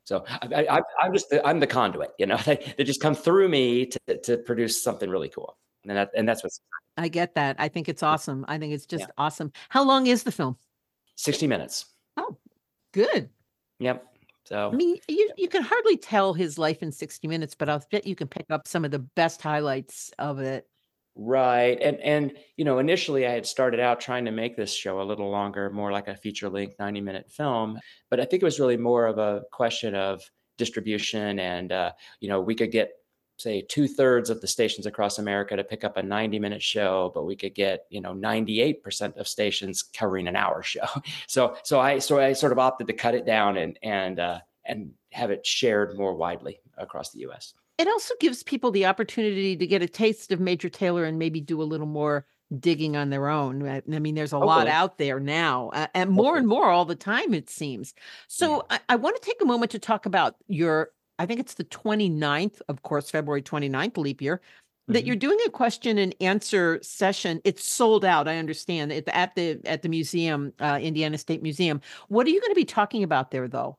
So 0.09 0.25
I, 0.27 0.81
am 1.03 1.13
just 1.13 1.29
the, 1.29 1.47
I'm 1.47 1.61
the 1.61 1.67
conduit, 1.67 2.13
you 2.19 2.25
know. 2.25 2.39
They, 2.47 2.75
they 2.79 2.85
just 2.85 3.03
come 3.03 3.15
through 3.15 3.51
me 3.51 3.85
to, 3.85 4.17
to 4.17 4.39
produce 4.39 4.83
something 4.83 5.11
really 5.11 5.29
cool, 5.29 5.59
and 5.87 5.99
that 5.99 6.11
and 6.17 6.27
that's 6.27 6.43
what's. 6.43 6.63
I 6.97 7.09
get 7.09 7.35
that. 7.35 7.57
I 7.59 7.69
think 7.69 7.91
it's 7.91 8.03
awesome. 8.03 8.47
I 8.49 8.57
think 8.57 8.73
it's 8.73 8.87
just 8.87 9.03
yeah. 9.03 9.11
awesome. 9.19 9.53
How 9.69 9.85
long 9.85 10.07
is 10.07 10.23
the 10.23 10.33
film? 10.33 10.57
Sixty 11.17 11.47
minutes. 11.47 11.85
Oh, 12.17 12.39
good. 12.93 13.29
Yep. 13.81 14.07
So 14.47 14.71
I 14.73 14.75
mean, 14.75 14.97
you 15.09 15.31
you 15.37 15.47
can 15.47 15.63
hardly 15.63 15.99
tell 15.99 16.33
his 16.33 16.59
life 16.59 16.83
in 16.83 16.91
60 16.91 17.29
minutes, 17.29 17.55
but 17.55 17.69
I'll 17.69 17.85
bet 17.91 18.07
you 18.07 18.15
can 18.15 18.29
pick 18.29 18.47
up 18.49 18.67
some 18.67 18.87
of 18.87 18.91
the 18.91 19.01
best 19.01 19.43
highlights 19.43 20.11
of 20.19 20.39
it. 20.39 20.67
Right. 21.21 21.77
And 21.83 21.99
and 21.99 22.33
you 22.57 22.65
know, 22.65 22.79
initially 22.79 23.27
I 23.27 23.33
had 23.33 23.45
started 23.45 23.81
out 23.81 24.01
trying 24.01 24.25
to 24.27 24.31
make 24.31 24.57
this 24.57 24.73
show 24.73 25.01
a 25.01 25.03
little 25.03 25.29
longer, 25.31 25.69
more 25.69 25.91
like 25.91 26.07
a 26.07 26.17
feature 26.17 26.49
length 26.49 26.77
90 26.79 27.01
minute 27.01 27.29
film. 27.29 27.81
But 28.09 28.21
I 28.21 28.25
think 28.25 28.41
it 28.41 28.47
was 28.47 28.61
really 28.61 28.77
more 28.77 29.07
of 29.07 29.19
a 29.19 29.43
question 29.51 29.97
of 29.97 30.23
distribution 30.59 31.41
and 31.41 31.73
uh, 31.73 31.93
you 32.21 32.29
know, 32.29 32.41
we 32.41 32.55
could 32.55 32.71
get 32.71 32.93
say 33.37 33.63
two 33.63 33.89
thirds 33.89 34.31
of 34.31 34.41
the 34.41 34.47
stations 34.47 34.87
across 34.87 35.19
America 35.19 35.57
to 35.57 35.65
pick 35.65 35.83
up 35.83 35.97
a 35.97 36.03
90 36.03 36.39
minute 36.39 36.63
show, 36.63 37.11
but 37.15 37.25
we 37.25 37.35
could 37.35 37.55
get, 37.55 37.87
you 37.91 38.01
know, 38.01 38.13
98% 38.13 39.17
of 39.17 39.27
stations 39.27 39.83
covering 39.83 40.29
an 40.29 40.37
hour 40.37 40.63
show. 40.63 40.87
So, 41.27 41.57
so 41.65 41.81
I, 41.81 41.99
so 41.99 42.21
I 42.21 42.33
sort 42.33 42.53
of 42.53 42.59
opted 42.59 42.87
to 42.89 42.93
cut 42.93 43.15
it 43.15 43.27
down 43.27 43.57
and, 43.57 43.79
and, 43.83 44.21
uh, 44.21 44.41
and 44.65 44.93
have 45.13 45.31
it 45.31 45.47
shared 45.47 45.97
more 45.97 46.15
widely 46.15 46.61
across 46.77 47.11
the 47.11 47.21
US. 47.29 47.55
It 47.79 47.89
also 47.89 48.15
gives 48.21 48.43
people 48.43 48.71
the 48.71 48.87
opportunity 48.87 49.57
to 49.57 49.67
get 49.67 49.83
a 49.83 49.89
taste 49.89 50.33
of 50.33 50.41
Major 50.41 50.69
Taylor 50.69 51.05
and 51.05 51.19
maybe 51.19 51.41
do 51.41 51.63
a 51.63 51.65
little 51.65 51.87
more 51.87 52.27
digging 52.59 52.97
on 52.97 53.11
their 53.11 53.29
own. 53.29 53.67
I 53.69 53.99
mean, 53.99 54.15
there's 54.15 54.33
a 54.33 54.39
lot 54.39 54.69
out 54.69 54.99
there 54.99 55.21
now, 55.21 55.71
uh, 55.75 55.87
and 55.95 56.11
more 56.11 56.37
and 56.37 56.49
more 56.49 56.71
all 56.71 56.87
the 56.87 56.97
time, 56.97 57.35
it 57.35 57.51
seems. 57.51 57.95
So 58.27 58.67
yeah. 58.71 58.79
I, 58.89 58.95
I 58.95 58.97
want 58.97 59.17
to 59.17 59.23
take 59.23 59.41
a 59.43 59.47
moment 59.47 59.71
to 59.73 59.79
talk 59.79 60.07
about 60.07 60.37
your 60.49 60.91
I 61.19 61.27
think 61.27 61.41
it's 61.41 61.55
the 61.55 61.65
29th, 61.65 62.61
of 62.69 62.83
course, 62.83 63.11
February 63.11 63.43
29th, 63.43 63.97
leap 63.97 64.23
year, 64.23 64.41
that 64.87 64.99
mm-hmm. 64.99 65.07
you're 65.07 65.17
doing 65.17 65.39
a 65.47 65.51
question 65.51 65.99
and 65.99 66.15
answer 66.21 66.79
session. 66.83 67.41
It's 67.45 67.69
sold 67.69 68.05
out, 68.05 68.29
I 68.29 68.39
understand, 68.39 68.93
at 68.93 69.07
the 69.07 69.17
at 69.17 69.35
the, 69.35 69.61
at 69.65 69.83
the 69.83 69.89
museum, 69.89 70.53
uh, 70.61 70.79
Indiana 70.81 71.19
State 71.19 71.43
Museum. 71.43 71.81
What 72.09 72.27
are 72.27 72.31
you 72.31 72.41
going 72.41 72.53
to 72.53 72.57
be 72.57 72.65
talking 72.65 73.03
about 73.03 73.31
there, 73.31 73.49
though? 73.49 73.79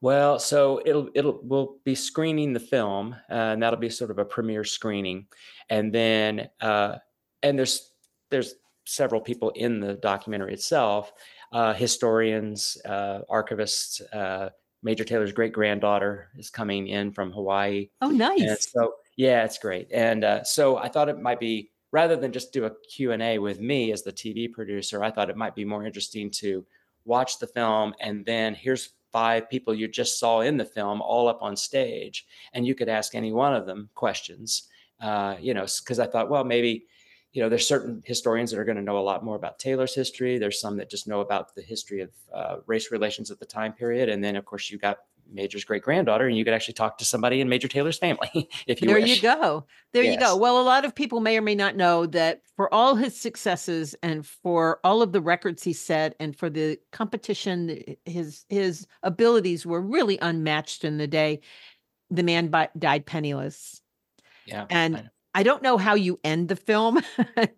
Well, 0.00 0.38
so 0.38 0.80
it'll 0.84 1.10
it'll 1.14 1.40
we'll 1.42 1.76
be 1.84 1.94
screening 1.94 2.52
the 2.52 2.60
film, 2.60 3.14
uh, 3.30 3.34
and 3.34 3.62
that'll 3.62 3.78
be 3.78 3.90
sort 3.90 4.10
of 4.10 4.18
a 4.18 4.24
premiere 4.24 4.64
screening, 4.64 5.26
and 5.68 5.92
then 5.92 6.48
uh, 6.60 6.96
and 7.42 7.58
there's 7.58 7.92
there's 8.30 8.54
several 8.86 9.20
people 9.20 9.50
in 9.50 9.78
the 9.78 9.94
documentary 9.94 10.54
itself, 10.54 11.12
uh, 11.52 11.74
historians, 11.74 12.78
uh, 12.86 13.20
archivists, 13.30 14.00
uh, 14.14 14.50
Major 14.82 15.04
Taylor's 15.04 15.32
great 15.32 15.52
granddaughter 15.52 16.30
is 16.36 16.50
coming 16.50 16.88
in 16.88 17.12
from 17.12 17.32
Hawaii. 17.32 17.90
Oh, 18.00 18.08
nice. 18.08 18.40
And 18.40 18.58
so 18.58 18.94
yeah, 19.16 19.44
it's 19.44 19.58
great. 19.58 19.88
And 19.92 20.24
uh, 20.24 20.44
so 20.44 20.78
I 20.78 20.88
thought 20.88 21.08
it 21.08 21.20
might 21.20 21.40
be 21.40 21.70
rather 21.92 22.16
than 22.16 22.32
just 22.32 22.52
do 22.52 22.64
a 22.64 22.72
Q&A 22.88 23.38
with 23.38 23.60
me 23.60 23.92
as 23.92 24.02
the 24.02 24.12
TV 24.12 24.50
producer, 24.50 25.04
I 25.04 25.10
thought 25.10 25.28
it 25.28 25.36
might 25.36 25.54
be 25.54 25.64
more 25.64 25.84
interesting 25.84 26.30
to 26.30 26.64
watch 27.04 27.38
the 27.38 27.46
film 27.46 27.94
and 28.00 28.24
then 28.24 28.54
here's 28.54 28.90
five 29.12 29.48
people 29.50 29.74
you 29.74 29.88
just 29.88 30.18
saw 30.18 30.40
in 30.40 30.56
the 30.56 30.64
film 30.64 31.00
all 31.02 31.28
up 31.28 31.42
on 31.42 31.56
stage 31.56 32.26
and 32.52 32.66
you 32.66 32.74
could 32.74 32.88
ask 32.88 33.14
any 33.14 33.32
one 33.32 33.54
of 33.54 33.66
them 33.66 33.88
questions. 33.94 34.68
Uh, 35.00 35.36
you 35.40 35.54
know, 35.54 35.66
because 35.82 35.98
I 35.98 36.06
thought, 36.06 36.28
well, 36.28 36.44
maybe 36.44 36.84
you 37.32 37.40
know, 37.40 37.48
there's 37.48 37.66
certain 37.66 38.02
historians 38.04 38.50
that 38.50 38.58
are 38.58 38.64
going 38.64 38.76
to 38.76 38.82
know 38.82 38.98
a 38.98 39.00
lot 39.00 39.24
more 39.24 39.36
about 39.36 39.58
Taylor's 39.58 39.94
history. 39.94 40.36
There's 40.36 40.60
some 40.60 40.76
that 40.78 40.90
just 40.90 41.06
know 41.06 41.20
about 41.20 41.54
the 41.54 41.62
history 41.62 42.00
of 42.00 42.10
uh, 42.34 42.56
race 42.66 42.90
relations 42.90 43.30
at 43.30 43.38
the 43.38 43.46
time 43.46 43.72
period, 43.72 44.08
and 44.08 44.22
then 44.22 44.34
of 44.34 44.44
course 44.44 44.70
you 44.70 44.78
got 44.78 44.98
Major's 45.32 45.64
great 45.64 45.82
granddaughter, 45.82 46.26
and 46.26 46.36
you 46.36 46.44
could 46.44 46.54
actually 46.54 46.74
talk 46.74 46.98
to 46.98 47.04
somebody 47.04 47.40
in 47.40 47.48
Major 47.48 47.68
Taylor's 47.68 47.98
family 47.98 48.48
if 48.66 48.80
you. 48.80 48.88
There 48.88 48.98
wish. 48.98 49.16
you 49.16 49.22
go. 49.22 49.66
There 49.92 50.02
yes. 50.02 50.14
you 50.14 50.20
go. 50.20 50.36
Well, 50.36 50.60
a 50.60 50.62
lot 50.62 50.84
of 50.84 50.94
people 50.94 51.20
may 51.20 51.36
or 51.36 51.42
may 51.42 51.54
not 51.54 51.76
know 51.76 52.06
that 52.06 52.42
for 52.56 52.72
all 52.72 52.94
his 52.94 53.16
successes 53.16 53.94
and 54.02 54.26
for 54.26 54.80
all 54.84 55.02
of 55.02 55.12
the 55.12 55.20
records 55.20 55.62
he 55.62 55.72
set, 55.72 56.14
and 56.20 56.36
for 56.36 56.50
the 56.50 56.78
competition, 56.92 57.96
his 58.04 58.44
his 58.48 58.86
abilities 59.02 59.64
were 59.64 59.80
really 59.80 60.18
unmatched 60.20 60.84
in 60.84 60.98
the 60.98 61.06
day. 61.06 61.40
The 62.10 62.22
man 62.22 62.52
died 62.78 63.06
penniless. 63.06 63.80
Yeah, 64.46 64.66
and 64.70 65.10
I 65.34 65.42
don't 65.42 65.62
know 65.62 65.78
how 65.78 65.94
you 65.94 66.18
end 66.24 66.48
the 66.48 66.56
film, 66.56 67.00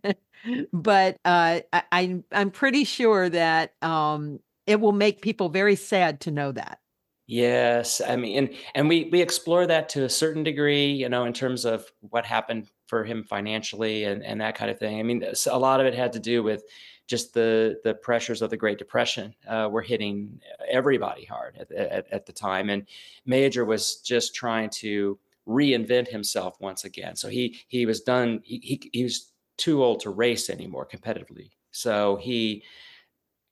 but 0.73 1.19
uh, 1.25 1.61
I, 1.73 1.83
I'm 1.91 2.25
I'm 2.33 2.51
pretty 2.51 2.85
sure 2.85 3.29
that 3.29 3.75
um, 3.83 4.41
it 4.67 4.81
will 4.81 4.93
make 4.93 5.23
people 5.23 5.49
very 5.49 5.77
sad 5.77 6.21
to 6.21 6.31
know 6.31 6.53
that. 6.53 6.81
Yes, 7.27 8.01
I 8.01 8.17
mean, 8.17 8.37
and 8.37 8.55
and 8.75 8.89
we 8.89 9.09
we 9.13 9.23
explore 9.23 9.67
that 9.67 9.89
to 9.91 10.05
a 10.05 10.09
certain 10.09 10.43
degree, 10.43 10.91
you 10.91 11.09
know, 11.09 11.25
in 11.25 11.33
terms 11.33 11.65
of 11.65 11.91
what 12.01 12.25
happened 12.27 12.69
for 12.87 13.05
him 13.05 13.23
financially 13.23 14.05
and 14.05 14.25
and 14.25 14.41
that 14.41 14.57
kind 14.57 14.71
of 14.71 14.79
thing. 14.79 14.99
I 14.99 15.03
mean, 15.05 15.25
a 15.51 15.59
lot 15.59 15.81
of 15.81 15.87
it 15.87 15.95
had 15.95 16.13
to 16.15 16.19
do 16.19 16.43
with 16.43 16.65
just 17.07 17.33
the 17.33 17.79
the 17.85 17.95
pressures 17.95 18.43
of 18.43 18.51
the 18.51 18.57
Great 18.57 18.79
Depression 18.79 19.35
uh, 19.49 19.69
were 19.71 19.83
hitting 19.83 20.41
everybody 20.69 21.25
hard 21.25 21.57
at, 21.59 21.71
at, 21.73 22.07
at 22.13 22.27
the 22.27 22.33
time, 22.33 22.69
and 22.71 22.87
Major 23.25 23.65
was 23.65 23.97
just 23.97 24.35
trying 24.35 24.69
to 24.71 25.19
reinvent 25.49 26.09
himself 26.09 26.61
once 26.61 26.85
again. 26.85 27.15
So 27.15 27.29
he 27.29 27.57
he 27.69 27.87
was 27.87 28.01
done. 28.01 28.41
He 28.45 28.59
he, 28.63 28.91
he 28.93 29.05
was 29.05 29.33
too 29.59 29.83
old 29.85 30.01
to 30.01 30.11
race 30.11 30.51
anymore 30.51 30.89
competitively. 30.91 31.51
So 31.71 32.17
he 32.17 32.65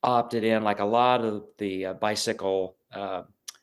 opted 0.02 0.44
in, 0.44 0.62
like 0.62 0.80
a 0.80 0.84
lot 0.84 1.24
of 1.24 1.44
the 1.58 1.86
uh, 1.86 1.94
bicycle 1.94 2.76
uh, 2.92 3.22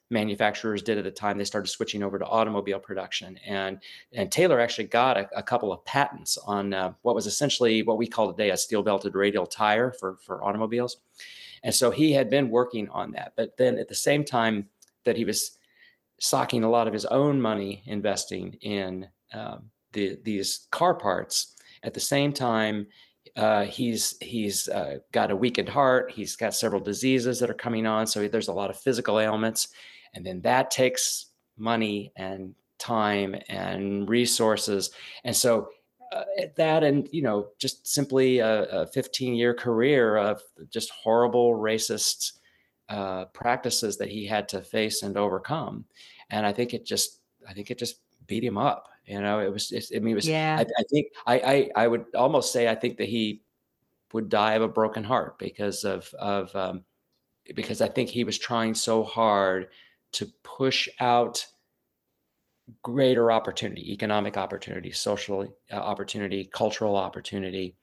manufacturers 0.09 0.81
did 0.81 0.97
at 0.97 1.03
the 1.03 1.11
time. 1.11 1.37
They 1.37 1.43
started 1.43 1.67
switching 1.67 2.03
over 2.03 2.17
to 2.17 2.25
automobile 2.25 2.79
production, 2.79 3.39
and 3.45 3.79
and 4.13 4.31
Taylor 4.31 4.59
actually 4.59 4.87
got 4.87 5.17
a, 5.17 5.29
a 5.35 5.43
couple 5.43 5.71
of 5.71 5.83
patents 5.85 6.37
on 6.37 6.73
uh, 6.73 6.93
what 7.01 7.15
was 7.15 7.27
essentially 7.27 7.83
what 7.83 7.97
we 7.97 8.07
call 8.07 8.31
today 8.31 8.51
a 8.51 8.57
steel 8.57 8.83
belted 8.83 9.15
radial 9.15 9.45
tire 9.45 9.91
for 9.91 10.15
for 10.17 10.43
automobiles. 10.43 10.97
And 11.63 11.73
so 11.73 11.89
he 11.89 12.13
had 12.13 12.29
been 12.29 12.49
working 12.49 12.87
on 12.89 13.11
that, 13.11 13.33
but 13.35 13.57
then 13.57 13.77
at 13.77 13.87
the 13.87 13.95
same 13.95 14.23
time 14.23 14.69
that 15.03 15.17
he 15.17 15.25
was 15.25 15.57
socking 16.19 16.63
a 16.63 16.69
lot 16.69 16.87
of 16.87 16.93
his 16.93 17.05
own 17.05 17.41
money 17.41 17.83
investing 17.85 18.53
in 18.61 19.07
um, 19.33 19.69
the, 19.93 20.17
these 20.23 20.67
car 20.71 20.93
parts. 20.93 21.55
At 21.83 21.93
the 21.93 21.99
same 21.99 22.33
time, 22.33 22.87
uh, 23.35 23.65
he's 23.65 24.17
he's 24.19 24.67
uh, 24.67 24.97
got 25.11 25.31
a 25.31 25.35
weakened 25.35 25.69
heart. 25.69 26.11
He's 26.11 26.35
got 26.35 26.55
several 26.55 26.81
diseases 26.81 27.39
that 27.39 27.49
are 27.49 27.55
coming 27.55 27.85
on. 27.85 28.07
So 28.07 28.27
there's 28.27 28.47
a 28.47 28.53
lot 28.53 28.69
of 28.69 28.79
physical 28.79 29.19
ailments, 29.19 29.69
and 30.13 30.25
then 30.25 30.41
that 30.41 30.71
takes 30.71 31.27
money 31.57 32.11
and 32.15 32.53
time 32.79 33.35
and 33.49 34.07
resources. 34.07 34.91
And 35.23 35.35
so 35.35 35.69
uh, 36.11 36.23
that, 36.55 36.83
and 36.83 37.09
you 37.11 37.21
know, 37.21 37.49
just 37.57 37.87
simply 37.87 38.39
a, 38.39 38.63
a 38.65 38.87
15 38.87 39.35
year 39.35 39.53
career 39.53 40.17
of 40.17 40.41
just 40.69 40.89
horrible 40.91 41.53
racist 41.53 42.33
uh, 42.89 43.25
practices 43.25 43.97
that 43.97 44.09
he 44.09 44.25
had 44.25 44.47
to 44.49 44.61
face 44.61 45.03
and 45.03 45.17
overcome. 45.17 45.85
And 46.29 46.45
I 46.45 46.53
think 46.53 46.73
it 46.73 46.85
just, 46.85 47.19
I 47.47 47.53
think 47.53 47.71
it 47.71 47.77
just 47.77 47.99
beat 48.27 48.43
him 48.43 48.57
up. 48.57 48.87
You 49.05 49.21
know, 49.21 49.39
it 49.39 49.51
was, 49.51 49.69
just, 49.69 49.95
I 49.95 49.99
mean, 49.99 50.13
it 50.13 50.15
was, 50.15 50.27
yeah. 50.27 50.57
I, 50.59 50.61
I 50.61 50.83
think, 50.91 51.07
I, 51.25 51.39
I, 51.39 51.83
I 51.83 51.87
would 51.87 52.05
almost 52.15 52.51
say, 52.51 52.67
I 52.67 52.75
think 52.75 52.97
that 52.97 53.07
he 53.07 53.41
would 54.13 54.29
die 54.29 54.53
of 54.53 54.61
a 54.61 54.67
broken 54.67 55.03
heart 55.03 55.39
because 55.39 55.83
of, 55.83 56.13
of, 56.19 56.53
um, 56.55 56.83
because 57.55 57.81
I 57.81 57.87
think 57.87 58.09
he 58.09 58.25
was 58.25 58.37
trying 58.37 58.73
so 58.73 59.03
hard 59.03 59.67
to 60.13 60.27
push 60.43 60.87
out 60.99 61.45
greater 62.83 63.31
opportunity, 63.31 63.93
economic 63.93 64.37
opportunity, 64.37 64.91
social 64.91 65.47
uh, 65.71 65.75
opportunity, 65.75 66.49
cultural 66.53 66.95
opportunity, 66.95 67.75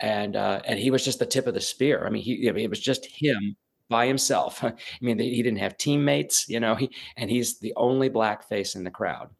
and 0.00 0.36
uh, 0.36 0.60
and 0.64 0.78
he 0.78 0.90
was 0.90 1.04
just 1.04 1.18
the 1.18 1.26
tip 1.26 1.46
of 1.46 1.54
the 1.54 1.60
spear. 1.60 2.04
I 2.06 2.10
mean, 2.10 2.22
he 2.22 2.48
I 2.48 2.52
mean, 2.52 2.64
it 2.64 2.70
was 2.70 2.80
just 2.80 3.06
him 3.06 3.56
by 3.88 4.06
himself. 4.06 4.62
I 4.64 4.74
mean, 5.00 5.18
he 5.18 5.42
didn't 5.42 5.58
have 5.58 5.76
teammates, 5.76 6.48
you 6.48 6.60
know, 6.60 6.74
he, 6.74 6.90
and 7.16 7.30
he's 7.30 7.58
the 7.58 7.72
only 7.76 8.08
black 8.08 8.48
face 8.48 8.74
in 8.74 8.84
the 8.84 8.90
crowd. 8.90 9.30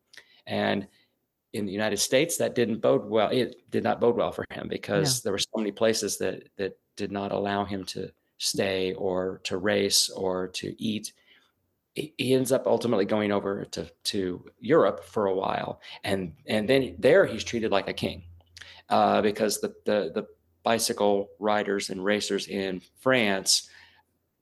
And 0.46 0.86
in 1.52 1.66
the 1.66 1.72
United 1.72 1.98
States, 1.98 2.36
that 2.36 2.54
didn't 2.54 2.80
bode 2.80 3.04
well. 3.04 3.28
It 3.28 3.56
did 3.70 3.84
not 3.84 4.00
bode 4.00 4.16
well 4.16 4.32
for 4.32 4.44
him 4.50 4.68
because 4.68 5.22
there 5.22 5.32
were 5.32 5.38
so 5.38 5.56
many 5.56 5.72
places 5.72 6.18
that 6.18 6.48
that 6.56 6.78
did 6.96 7.10
not 7.10 7.32
allow 7.32 7.64
him 7.64 7.84
to 7.84 8.10
stay 8.38 8.92
or 8.94 9.40
to 9.44 9.58
race 9.58 10.10
or 10.10 10.48
to 10.48 10.74
eat. 10.82 11.12
He 11.94 12.34
ends 12.34 12.50
up 12.50 12.66
ultimately 12.66 13.04
going 13.04 13.30
over 13.30 13.64
to, 13.66 13.88
to 14.04 14.44
Europe 14.58 15.04
for 15.04 15.26
a 15.26 15.34
while, 15.34 15.80
and 16.02 16.32
and 16.46 16.68
then 16.68 16.96
there 16.98 17.24
he's 17.24 17.44
treated 17.44 17.70
like 17.70 17.88
a 17.88 17.92
king, 17.92 18.24
uh, 18.88 19.22
because 19.22 19.60
the, 19.60 19.74
the 19.84 20.10
the 20.12 20.26
bicycle 20.64 21.28
riders 21.38 21.90
and 21.90 22.04
racers 22.04 22.48
in 22.48 22.80
France 22.98 23.68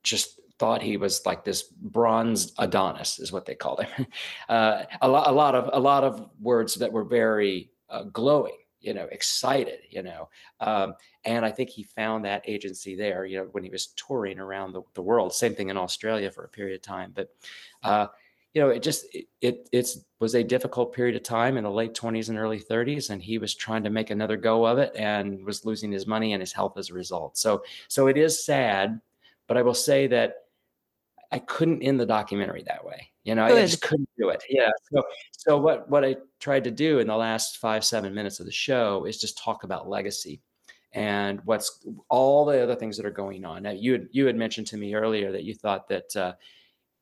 just 0.02 0.40
thought 0.58 0.80
he 0.80 0.96
was 0.96 1.26
like 1.26 1.44
this 1.44 1.64
bronze 1.64 2.52
Adonis, 2.58 3.18
is 3.18 3.32
what 3.32 3.44
they 3.46 3.54
called 3.54 3.82
him. 3.84 4.06
Uh, 4.48 4.84
a 5.00 5.08
lot, 5.08 5.28
a 5.28 5.32
lot 5.32 5.54
of, 5.54 5.70
a 5.72 5.80
lot 5.80 6.04
of 6.04 6.28
words 6.40 6.74
that 6.74 6.92
were 6.92 7.04
very 7.04 7.70
uh, 7.88 8.04
glowing, 8.04 8.56
you 8.82 8.94
know, 8.94 9.06
excited, 9.10 9.80
you 9.88 10.02
know. 10.02 10.28
Um, 10.60 10.94
and 11.24 11.44
I 11.44 11.50
think 11.50 11.70
he 11.70 11.82
found 11.82 12.24
that 12.24 12.42
agency 12.46 12.96
there, 12.96 13.24
you 13.24 13.38
know, 13.38 13.48
when 13.52 13.64
he 13.64 13.70
was 13.70 13.88
touring 13.88 14.38
around 14.38 14.72
the, 14.72 14.82
the 14.94 15.02
world. 15.02 15.32
Same 15.32 15.54
thing 15.54 15.70
in 15.70 15.76
Australia 15.76 16.30
for 16.30 16.44
a 16.44 16.48
period 16.48 16.76
of 16.76 16.82
time, 16.82 17.12
but. 17.14 17.30
Uh, 17.82 18.06
you 18.54 18.60
know, 18.60 18.68
it 18.68 18.82
just 18.82 19.06
it, 19.14 19.28
it 19.40 19.66
it's 19.72 20.04
was 20.20 20.34
a 20.34 20.44
difficult 20.44 20.92
period 20.92 21.16
of 21.16 21.22
time 21.22 21.56
in 21.56 21.64
the 21.64 21.70
late 21.70 21.94
20s 21.94 22.28
and 22.28 22.36
early 22.36 22.60
30s, 22.60 23.08
and 23.08 23.22
he 23.22 23.38
was 23.38 23.54
trying 23.54 23.82
to 23.82 23.88
make 23.88 24.10
another 24.10 24.36
go 24.36 24.66
of 24.66 24.76
it 24.76 24.92
and 24.94 25.42
was 25.42 25.64
losing 25.64 25.90
his 25.90 26.06
money 26.06 26.34
and 26.34 26.42
his 26.42 26.52
health 26.52 26.76
as 26.76 26.90
a 26.90 26.92
result. 26.92 27.38
So 27.38 27.64
so 27.88 28.08
it 28.08 28.18
is 28.18 28.44
sad 28.44 29.00
but 29.52 29.58
I 29.58 29.62
will 29.62 29.74
say 29.74 30.06
that 30.06 30.46
I 31.30 31.38
couldn't 31.38 31.82
end 31.82 32.00
the 32.00 32.06
documentary 32.06 32.62
that 32.64 32.84
way. 32.84 33.11
You 33.24 33.36
know, 33.36 33.46
Good. 33.46 33.58
I 33.58 33.66
just 33.66 33.82
couldn't 33.82 34.08
do 34.18 34.30
it. 34.30 34.42
Yeah. 34.48 34.70
So, 34.92 35.02
so 35.30 35.58
what 35.58 35.88
what 35.88 36.04
I 36.04 36.16
tried 36.40 36.64
to 36.64 36.70
do 36.70 36.98
in 36.98 37.06
the 37.06 37.16
last 37.16 37.58
five 37.58 37.84
seven 37.84 38.14
minutes 38.14 38.40
of 38.40 38.46
the 38.46 38.52
show 38.52 39.04
is 39.04 39.18
just 39.18 39.38
talk 39.38 39.64
about 39.64 39.88
legacy 39.88 40.40
and 40.92 41.40
what's 41.44 41.86
all 42.08 42.44
the 42.44 42.62
other 42.62 42.74
things 42.74 42.96
that 42.96 43.06
are 43.06 43.10
going 43.10 43.44
on. 43.44 43.62
Now, 43.62 43.70
you 43.70 43.92
had, 43.92 44.08
you 44.10 44.26
had 44.26 44.36
mentioned 44.36 44.66
to 44.68 44.76
me 44.76 44.94
earlier 44.94 45.32
that 45.32 45.44
you 45.44 45.54
thought 45.54 45.88
that 45.88 46.16
uh, 46.16 46.32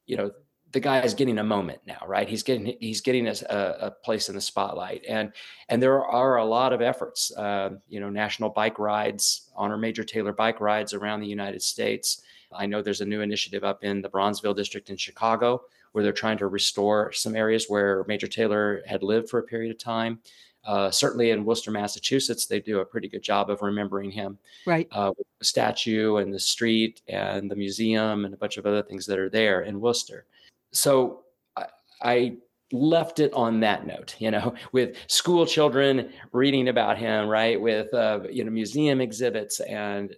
you 0.07 0.17
know 0.17 0.31
the 0.73 0.81
guy 0.81 1.00
is 1.00 1.15
getting 1.15 1.39
a 1.39 1.45
moment 1.45 1.81
now, 1.87 2.03
right? 2.07 2.29
He's 2.29 2.43
getting 2.43 2.77
he's 2.81 3.00
getting 3.00 3.27
a, 3.27 3.35
a 3.50 3.91
place 3.91 4.29
in 4.29 4.35
the 4.35 4.41
spotlight, 4.41 5.05
and 5.09 5.33
and 5.69 5.83
there 5.83 6.05
are 6.05 6.37
a 6.37 6.45
lot 6.45 6.73
of 6.73 6.81
efforts. 6.81 7.33
Uh, 7.37 7.71
you 7.89 7.99
know, 7.99 8.11
national 8.11 8.50
bike 8.50 8.79
rides, 8.79 9.50
honor 9.57 9.77
Major 9.77 10.05
Taylor 10.05 10.33
bike 10.33 10.61
rides 10.61 10.95
around 10.95 11.21
the 11.21 11.27
United 11.27 11.62
States. 11.62 12.23
I 12.53 12.67
know 12.67 12.83
there's 12.83 13.00
a 13.00 13.07
new 13.07 13.21
initiative 13.21 13.65
up 13.65 13.85
in 13.85 14.03
the 14.03 14.11
Bronzeville 14.11 14.57
district 14.57 14.91
in 14.91 14.97
Chicago 14.97 15.62
where 15.92 16.04
they're 16.04 16.12
trying 16.12 16.38
to 16.38 16.47
restore 16.47 17.12
some 17.12 17.35
areas 17.35 17.66
where 17.68 18.04
Major 18.06 18.26
Taylor 18.26 18.82
had 18.87 19.02
lived 19.02 19.28
for 19.28 19.38
a 19.38 19.42
period 19.42 19.70
of 19.70 19.78
time. 19.78 20.20
Uh, 20.64 20.90
certainly 20.90 21.30
in 21.30 21.44
Worcester, 21.44 21.70
Massachusetts, 21.70 22.47
they 22.47 22.61
do 22.61 22.80
a 22.80 22.85
pretty 22.85 23.09
good 23.09 23.23
job 23.23 23.49
of 23.49 23.62
remembering 23.62 24.11
him. 24.11 24.38
Right. 24.66 24.87
Uh, 24.92 25.12
with 25.16 25.26
the 25.38 25.44
statue 25.44 26.16
and 26.16 26.32
the 26.32 26.38
street 26.38 27.00
and 27.09 27.50
the 27.50 27.56
museum 27.56 28.25
and 28.25 28.35
a 28.35 28.37
bunch 28.37 28.59
of 28.59 28.66
other 28.66 28.82
things 28.82 29.06
that 29.06 29.18
are 29.18 29.30
there 29.30 29.62
in 29.62 29.80
Worcester. 29.80 30.26
So 30.73 31.23
I, 31.56 31.66
I 32.02 32.37
left 32.73 33.18
it 33.18 33.32
on 33.32 33.61
that 33.61 33.87
note, 33.87 34.16
you 34.18 34.30
know, 34.30 34.54
with 34.73 34.97
school 35.06 35.47
children 35.47 36.12
reading 36.32 36.68
about 36.68 36.99
him, 36.99 37.26
right, 37.28 37.61
with 37.61 37.92
uh, 37.94 38.20
you 38.30 38.44
know 38.44 38.50
museum 38.50 39.00
exhibits 39.00 39.61
and 39.61 40.14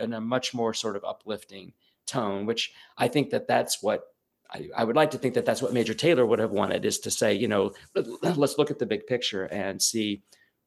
in 0.00 0.14
a 0.14 0.20
much 0.20 0.54
more 0.54 0.74
sort 0.74 0.96
of 0.96 1.04
uplifting 1.04 1.72
tone, 2.06 2.46
which 2.46 2.72
I 2.96 3.08
think 3.08 3.30
that 3.30 3.46
that's 3.46 3.82
what 3.82 4.11
I, 4.76 4.84
would 4.84 4.96
like 4.96 5.10
to 5.12 5.18
think 5.18 5.34
that 5.34 5.44
that's 5.44 5.62
what 5.62 5.72
Major 5.72 5.94
Taylor 5.94 6.26
would 6.26 6.38
have 6.38 6.50
wanted 6.50 6.84
is 6.84 6.98
to 7.00 7.10
say, 7.10 7.34
you 7.34 7.48
know, 7.48 7.72
let's 7.94 8.58
look 8.58 8.70
at 8.70 8.78
the 8.78 8.86
big 8.86 9.06
picture 9.06 9.44
and 9.46 9.80
see 9.80 10.22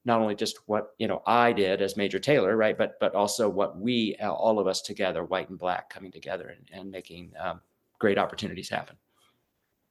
not 0.05 0.21
only 0.21 0.35
just 0.35 0.59
what 0.67 0.91
you 0.99 1.07
know 1.07 1.21
I 1.25 1.51
did 1.51 1.81
as 1.81 1.97
Major 1.97 2.19
Taylor, 2.19 2.55
right, 2.55 2.77
but 2.77 2.99
but 2.99 3.15
also 3.15 3.49
what 3.49 3.77
we 3.77 4.15
all 4.21 4.59
of 4.59 4.67
us 4.67 4.81
together, 4.81 5.23
white 5.23 5.49
and 5.49 5.57
black, 5.57 5.89
coming 5.89 6.11
together 6.11 6.55
and, 6.55 6.79
and 6.79 6.91
making 6.91 7.33
um, 7.39 7.61
great 7.99 8.17
opportunities 8.17 8.69
happen. 8.69 8.95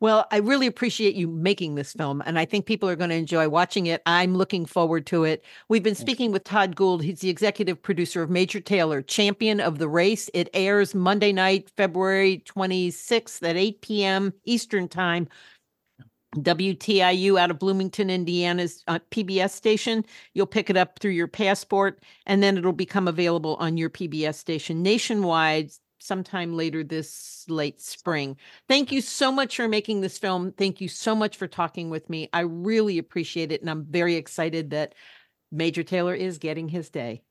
Well, 0.04 0.26
I 0.30 0.36
really 0.36 0.66
appreciate 0.66 1.14
you 1.14 1.26
making 1.26 1.76
this 1.76 1.94
film, 1.94 2.22
and 2.26 2.38
I 2.38 2.44
think 2.44 2.66
people 2.66 2.90
are 2.90 2.94
going 2.94 3.08
to 3.08 3.16
enjoy 3.16 3.48
watching 3.48 3.86
it. 3.86 4.02
I'm 4.04 4.36
looking 4.36 4.66
forward 4.66 5.06
to 5.06 5.24
it. 5.24 5.42
We've 5.70 5.82
been 5.82 5.94
speaking 5.94 6.30
with 6.30 6.44
Todd 6.44 6.76
Gould. 6.76 7.02
He's 7.02 7.20
the 7.20 7.30
executive 7.30 7.80
producer 7.80 8.22
of 8.22 8.28
Major 8.28 8.60
Taylor, 8.60 9.00
Champion 9.00 9.60
of 9.60 9.78
the 9.78 9.88
Race. 9.88 10.28
It 10.34 10.50
airs 10.52 10.94
Monday 10.94 11.32
night, 11.32 11.70
February 11.78 12.44
26th 12.44 13.48
at 13.48 13.56
8 13.56 13.80
p.m. 13.80 14.34
Eastern 14.44 14.88
Time. 14.88 15.26
WTIU 16.36 17.40
out 17.40 17.50
of 17.50 17.58
Bloomington, 17.58 18.10
Indiana's 18.10 18.84
uh, 18.86 18.98
PBS 19.10 19.52
station. 19.52 20.04
You'll 20.34 20.44
pick 20.44 20.68
it 20.68 20.76
up 20.76 20.98
through 20.98 21.12
your 21.12 21.28
passport, 21.28 22.02
and 22.26 22.42
then 22.42 22.58
it'll 22.58 22.74
become 22.74 23.08
available 23.08 23.56
on 23.58 23.78
your 23.78 23.88
PBS 23.88 24.34
station 24.34 24.82
nationwide 24.82 25.70
sometime 26.04 26.54
later 26.54 26.84
this 26.84 27.44
late 27.48 27.80
spring. 27.80 28.36
Thank 28.68 28.92
you 28.92 29.00
so 29.00 29.32
much 29.32 29.56
for 29.56 29.68
making 29.68 30.00
this 30.00 30.18
film. 30.18 30.52
Thank 30.52 30.80
you 30.80 30.88
so 30.88 31.14
much 31.14 31.36
for 31.36 31.46
talking 31.46 31.90
with 31.90 32.10
me. 32.10 32.28
I 32.32 32.40
really 32.40 32.98
appreciate 32.98 33.50
it. 33.50 33.60
And 33.60 33.70
I'm 33.70 33.84
very 33.84 34.16
excited 34.16 34.70
that 34.70 34.94
Major 35.50 35.82
Taylor 35.82 36.14
is 36.14 36.38
getting 36.38 36.68
his 36.68 36.90
day. 36.90 37.22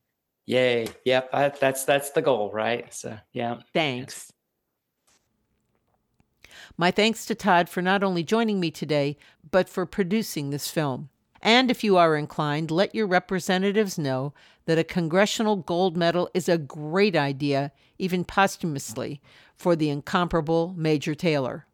Yay. 0.45 0.87
Yep. 1.05 1.29
I, 1.31 1.49
that's, 1.49 1.85
that's 1.85 2.09
the 2.11 2.21
goal, 2.21 2.51
right? 2.51 2.93
So, 2.93 3.17
yeah. 3.31 3.59
Thanks. 3.73 4.31
My 6.77 6.91
thanks 6.91 7.25
to 7.27 7.35
Todd 7.35 7.69
for 7.69 7.81
not 7.81 8.03
only 8.03 8.23
joining 8.23 8.59
me 8.59 8.71
today, 8.71 9.17
but 9.49 9.69
for 9.69 9.85
producing 9.85 10.49
this 10.49 10.69
film. 10.69 11.09
And 11.41 11.69
if 11.69 11.83
you 11.83 11.97
are 11.97 12.15
inclined, 12.15 12.71
let 12.71 12.95
your 12.95 13.05
representatives 13.05 13.97
know 13.97 14.33
that 14.65 14.79
a 14.79 14.83
congressional 14.83 15.57
gold 15.57 15.97
medal 15.97 16.29
is 16.33 16.47
a 16.47 16.57
great 16.57 17.15
idea, 17.15 17.71
even 17.97 18.23
posthumously, 18.23 19.21
for 19.55 19.75
the 19.75 19.89
incomparable 19.89 20.73
Major 20.77 21.15
Taylor. 21.15 21.65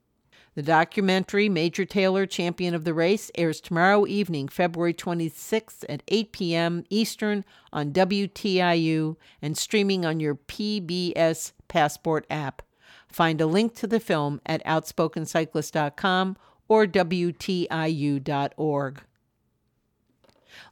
The 0.56 0.63
documentary 0.63 1.47
Major 1.47 1.86
Taylor, 1.86 2.25
Champion 2.25 2.73
of 2.73 2.84
the 2.84 2.93
Race, 2.93 3.32
airs 3.36 3.62
tomorrow 3.62 4.06
evening, 4.08 4.49
February 4.49 4.93
26th 4.93 5.86
at 5.88 6.04
8 6.08 6.32
p.m. 6.34 6.84
Eastern 6.89 7.45
on 7.71 7.93
WTIU 7.93 9.15
and 9.41 9.58
streaming 9.58 10.06
on 10.06 10.19
your 10.19 10.36
PBS 10.36 11.54
Passport 11.67 12.25
app. 12.30 12.62
Find 13.08 13.39
a 13.39 13.45
link 13.45 13.75
to 13.75 13.88
the 13.88 13.99
film 13.99 14.41
at 14.45 14.65
outspokencyclist.com 14.65 16.38
or 16.67 16.86
WTIU.org. 16.86 17.71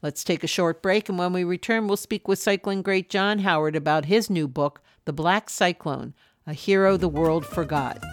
Let's 0.01 0.23
take 0.23 0.43
a 0.43 0.47
short 0.47 0.81
break, 0.81 1.09
and 1.09 1.17
when 1.17 1.33
we 1.33 1.43
return, 1.43 1.87
we'll 1.87 1.97
speak 1.97 2.27
with 2.27 2.39
cycling 2.39 2.81
great 2.81 3.09
John 3.09 3.39
Howard 3.39 3.75
about 3.75 4.05
his 4.05 4.29
new 4.29 4.47
book, 4.47 4.81
The 5.05 5.13
Black 5.13 5.49
Cyclone 5.49 6.13
A 6.45 6.53
Hero 6.53 6.97
the 6.97 7.07
World 7.07 7.45
Forgot. 7.45 8.03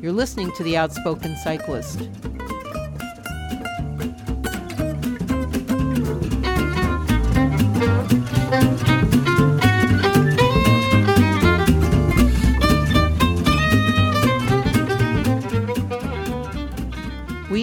You're 0.00 0.12
listening 0.12 0.52
to 0.56 0.62
The 0.62 0.76
Outspoken 0.76 1.36
Cyclist. 1.36 2.08
We 8.52 8.91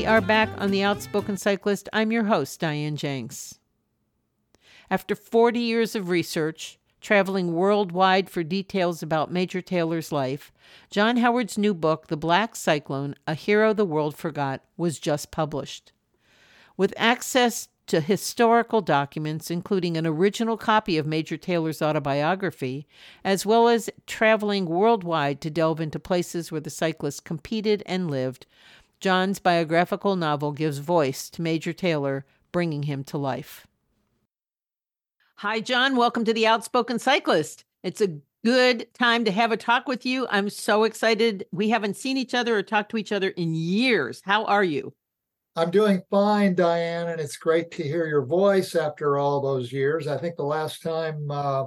are 0.09 0.21
back 0.21 0.49
on 0.57 0.71
The 0.71 0.81
Outspoken 0.81 1.37
Cyclist. 1.37 1.87
I'm 1.93 2.11
your 2.11 2.23
host, 2.23 2.59
Diane 2.59 2.95
Jenks. 2.95 3.59
After 4.89 5.13
40 5.13 5.59
years 5.59 5.95
of 5.95 6.09
research, 6.09 6.79
traveling 6.99 7.53
worldwide 7.53 8.27
for 8.27 8.41
details 8.41 9.03
about 9.03 9.31
Major 9.31 9.61
Taylor's 9.61 10.11
life, 10.11 10.51
John 10.89 11.17
Howard's 11.17 11.59
new 11.59 11.75
book, 11.75 12.07
The 12.07 12.17
Black 12.17 12.55
Cyclone 12.55 13.13
A 13.27 13.35
Hero 13.35 13.71
the 13.71 13.85
World 13.85 14.17
Forgot, 14.17 14.63
was 14.77 14.97
just 14.97 15.29
published. 15.29 15.91
With 16.75 16.91
access 16.97 17.67
to 17.89 18.01
historical 18.01 18.81
documents, 18.81 19.49
including 19.49 19.97
an 19.97 20.05
original 20.05 20.57
copy 20.57 20.97
of 20.97 21.07
Major 21.07 21.37
Taylor's 21.37 21.81
autobiography, 21.81 22.87
as 23.23 23.47
well 23.47 23.67
as 23.67 23.89
traveling 24.05 24.65
worldwide 24.65 25.41
to 25.41 25.49
delve 25.49 25.79
into 25.79 25.99
places 25.99 26.51
where 26.51 26.61
the 26.61 26.69
cyclist 26.69 27.25
competed 27.25 27.81
and 27.87 28.09
lived, 28.09 28.45
John's 28.99 29.39
biographical 29.39 30.17
novel 30.17 30.51
gives 30.51 30.79
voice 30.79 31.29
to 31.29 31.41
Major 31.41 31.71
Taylor, 31.71 32.25
bringing 32.51 32.83
him 32.83 33.03
to 33.05 33.17
life. 33.17 33.65
Hi, 35.35 35.62
John. 35.62 35.95
Welcome 35.95 36.25
to 36.25 36.33
the 36.33 36.45
Outspoken 36.47 36.99
Cyclist. 36.99 37.63
It's 37.81 38.01
a 38.01 38.17
good 38.43 38.93
time 38.93 39.23
to 39.23 39.31
have 39.31 39.53
a 39.53 39.57
talk 39.57 39.88
with 39.88 40.05
you. 40.05 40.27
I'm 40.29 40.49
so 40.49 40.83
excited. 40.83 41.45
We 41.53 41.69
haven't 41.69 41.95
seen 41.95 42.17
each 42.17 42.33
other 42.33 42.57
or 42.57 42.63
talked 42.63 42.91
to 42.91 42.97
each 42.97 43.13
other 43.13 43.29
in 43.29 43.55
years. 43.55 44.21
How 44.25 44.43
are 44.45 44.65
you? 44.65 44.93
I'm 45.55 45.71
doing 45.71 46.01
fine, 46.09 46.55
Diane, 46.55 47.07
and 47.07 47.21
it's 47.21 47.38
great 47.38 47.71
to 47.71 47.83
hear 47.83 48.05
your 48.05 48.25
voice 48.25 48.75
after 48.75 49.17
all 49.17 49.39
those 49.39 49.71
years. 49.71 50.07
I 50.07 50.17
think 50.17 50.35
the 50.35 50.43
last 50.43 50.83
time 50.83 51.31
uh, 51.31 51.65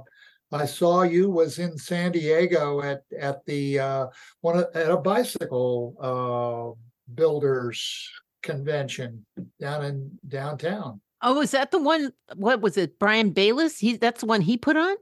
I 0.53 0.66
saw 0.66 1.03
you 1.03 1.31
was 1.31 1.59
in 1.59 1.79
San 1.79 2.12
Diego 2.12 2.83
at 2.83 3.03
at 3.18 3.45
the 3.47 3.79
uh, 3.79 4.07
one 4.42 4.64
at 4.75 4.90
a 4.90 4.99
bicycle 4.99 5.97
uh, 5.99 6.91
builders 7.14 8.11
convention 8.42 9.25
down 9.61 9.85
in 9.85 10.18
downtown. 10.29 11.01
Oh, 11.22 11.40
is 11.40 11.53
that 11.53 11.70
the 11.70 11.79
one? 11.79 12.12
What 12.35 12.61
was 12.61 12.77
it? 12.77 12.98
Brian 12.98 13.31
Bayless? 13.31 13.79
He 13.79 13.96
that's 13.96 14.20
the 14.20 14.27
one 14.27 14.40
he 14.40 14.57
put 14.57 14.77
on. 14.77 14.96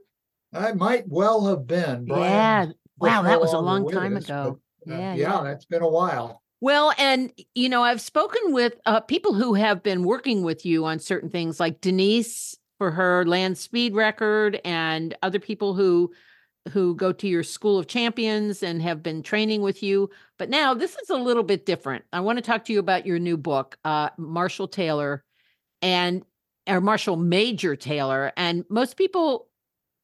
I 0.53 0.73
might 0.73 1.07
well 1.07 1.45
have 1.47 1.65
been. 1.65 2.05
Brian 2.05 2.69
yeah. 2.69 2.71
Wow, 2.99 3.23
that 3.23 3.41
was 3.41 3.53
a 3.53 3.59
long 3.59 3.89
time 3.89 4.15
us, 4.15 4.25
ago. 4.25 4.59
But, 4.85 4.93
uh, 4.93 4.97
yeah, 4.97 5.13
yeah, 5.15 5.41
that's 5.43 5.65
been 5.65 5.81
a 5.81 5.89
while. 5.89 6.43
Well, 6.59 6.93
and 6.99 7.33
you 7.55 7.69
know, 7.69 7.83
I've 7.83 8.01
spoken 8.01 8.53
with 8.53 8.73
uh, 8.85 8.99
people 8.99 9.33
who 9.33 9.55
have 9.55 9.81
been 9.81 10.03
working 10.03 10.43
with 10.43 10.65
you 10.65 10.85
on 10.85 10.99
certain 10.99 11.29
things, 11.29 11.59
like 11.59 11.81
Denise 11.81 12.55
for 12.77 12.91
her 12.91 13.25
land 13.25 13.57
speed 13.57 13.95
record, 13.95 14.61
and 14.63 15.15
other 15.23 15.39
people 15.39 15.73
who 15.73 16.11
who 16.69 16.95
go 16.95 17.11
to 17.11 17.27
your 17.27 17.43
school 17.43 17.79
of 17.79 17.87
champions 17.87 18.61
and 18.61 18.81
have 18.81 19.01
been 19.01 19.23
training 19.23 19.61
with 19.61 19.81
you. 19.81 20.09
But 20.37 20.49
now 20.49 20.73
this 20.73 20.95
is 20.95 21.09
a 21.09 21.15
little 21.15 21.43
bit 21.43 21.65
different. 21.65 22.05
I 22.13 22.19
want 22.19 22.37
to 22.37 22.43
talk 22.43 22.65
to 22.65 22.73
you 22.73 22.79
about 22.79 23.05
your 23.05 23.19
new 23.19 23.37
book, 23.37 23.77
uh, 23.83 24.09
Marshall 24.17 24.67
Taylor, 24.67 25.23
and 25.81 26.23
or 26.67 26.81
Marshall 26.81 27.17
Major 27.17 27.75
Taylor. 27.75 28.31
And 28.37 28.63
most 28.69 28.95
people 28.95 29.47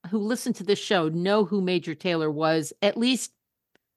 who 0.10 0.18
listen 0.18 0.54
to 0.54 0.64
this 0.64 0.80
show 0.80 1.10
know 1.10 1.46
who 1.46 1.62
Major 1.62 1.94
Taylor 1.94 2.32
was, 2.32 2.74
at 2.82 2.98
least 2.98 3.32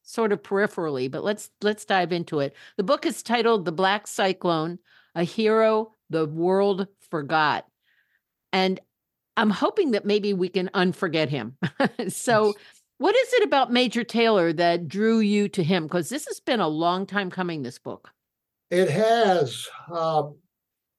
sort 0.03 0.33
of 0.33 0.43
peripherally. 0.43 1.11
But 1.11 1.25
let's 1.25 1.51
let's 1.63 1.85
dive 1.85 2.13
into 2.13 2.41
it. 2.41 2.55
The 2.77 2.83
book 2.83 3.07
is 3.07 3.23
titled 3.23 3.65
"The 3.65 3.73
Black 3.73 4.07
Cyclone: 4.07 4.79
A 5.15 5.25
Hero 5.25 5.95
the 6.11 6.27
World 6.27 6.89
Forgot." 7.11 7.67
And 8.53 8.81
I'm 9.37 9.51
hoping 9.51 9.93
that 9.93 10.05
maybe 10.05 10.33
we 10.35 10.49
can 10.49 10.69
unforget 10.75 11.29
him. 11.29 11.57
so 12.09 12.55
What 13.01 13.17
is 13.17 13.33
it 13.33 13.45
about 13.45 13.73
Major 13.73 14.05
Taylor 14.05 14.53
that 14.53 14.87
drew 14.87 15.21
you 15.21 15.49
to 15.49 15.65
him? 15.65 15.85
Because 15.85 16.11
this 16.11 16.27
has 16.27 16.39
been 16.39 16.61
a 16.61 16.69
long 16.69 17.07
time 17.07 17.31
coming, 17.31 17.63
this 17.63 17.79
book. 17.79 18.11
It 18.71 18.91
has. 18.91 19.67
Um, 19.91 20.37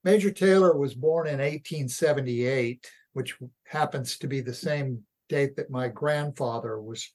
Major 0.04 0.32
Taylor 0.32 0.76
was 0.76 0.96
born 0.96 1.28
in 1.28 1.38
1878, 1.38 2.89
which 3.13 3.38
happens 3.67 4.17
to 4.17 4.28
be 4.28 4.41
the 4.41 4.52
same 4.52 5.04
date 5.30 5.56
that 5.58 5.70
my 5.70 5.89
grandfather 5.89 6.82
was 6.82 7.08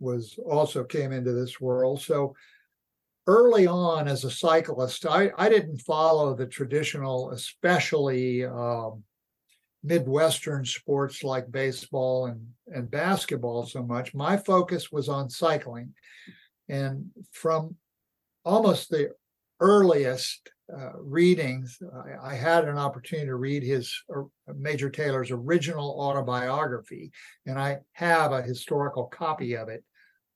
was 0.00 0.38
also 0.46 0.82
came 0.82 1.12
into 1.12 1.32
this 1.32 1.60
world. 1.60 2.00
So 2.00 2.34
early 3.26 3.66
on 3.66 4.08
as 4.08 4.24
a 4.24 4.30
cyclist, 4.30 5.04
I, 5.04 5.30
I 5.36 5.50
didn't 5.50 5.82
follow 5.82 6.34
the 6.34 6.46
traditional, 6.46 7.32
especially 7.32 8.46
um, 8.46 9.02
Midwestern 9.86 10.64
sports 10.64 11.22
like 11.22 11.50
baseball 11.50 12.26
and, 12.26 12.44
and 12.66 12.90
basketball 12.90 13.64
so 13.66 13.82
much. 13.82 14.14
My 14.14 14.36
focus 14.36 14.90
was 14.90 15.08
on 15.08 15.30
cycling. 15.30 15.94
And 16.68 17.10
from 17.30 17.76
almost 18.44 18.90
the 18.90 19.10
earliest 19.60 20.50
uh, 20.76 20.98
readings, 20.98 21.78
I, 21.94 22.32
I, 22.32 22.34
had 22.34 22.64
an 22.64 22.76
opportunity 22.76 23.28
to 23.28 23.36
read 23.36 23.62
his 23.62 23.94
uh, 24.14 24.22
Major 24.56 24.90
Taylor's 24.90 25.30
original 25.30 25.96
autobiography, 26.00 27.12
and 27.46 27.56
I 27.56 27.78
have 27.92 28.32
a 28.32 28.42
historical 28.42 29.04
copy 29.04 29.54
of 29.54 29.68
it 29.68 29.84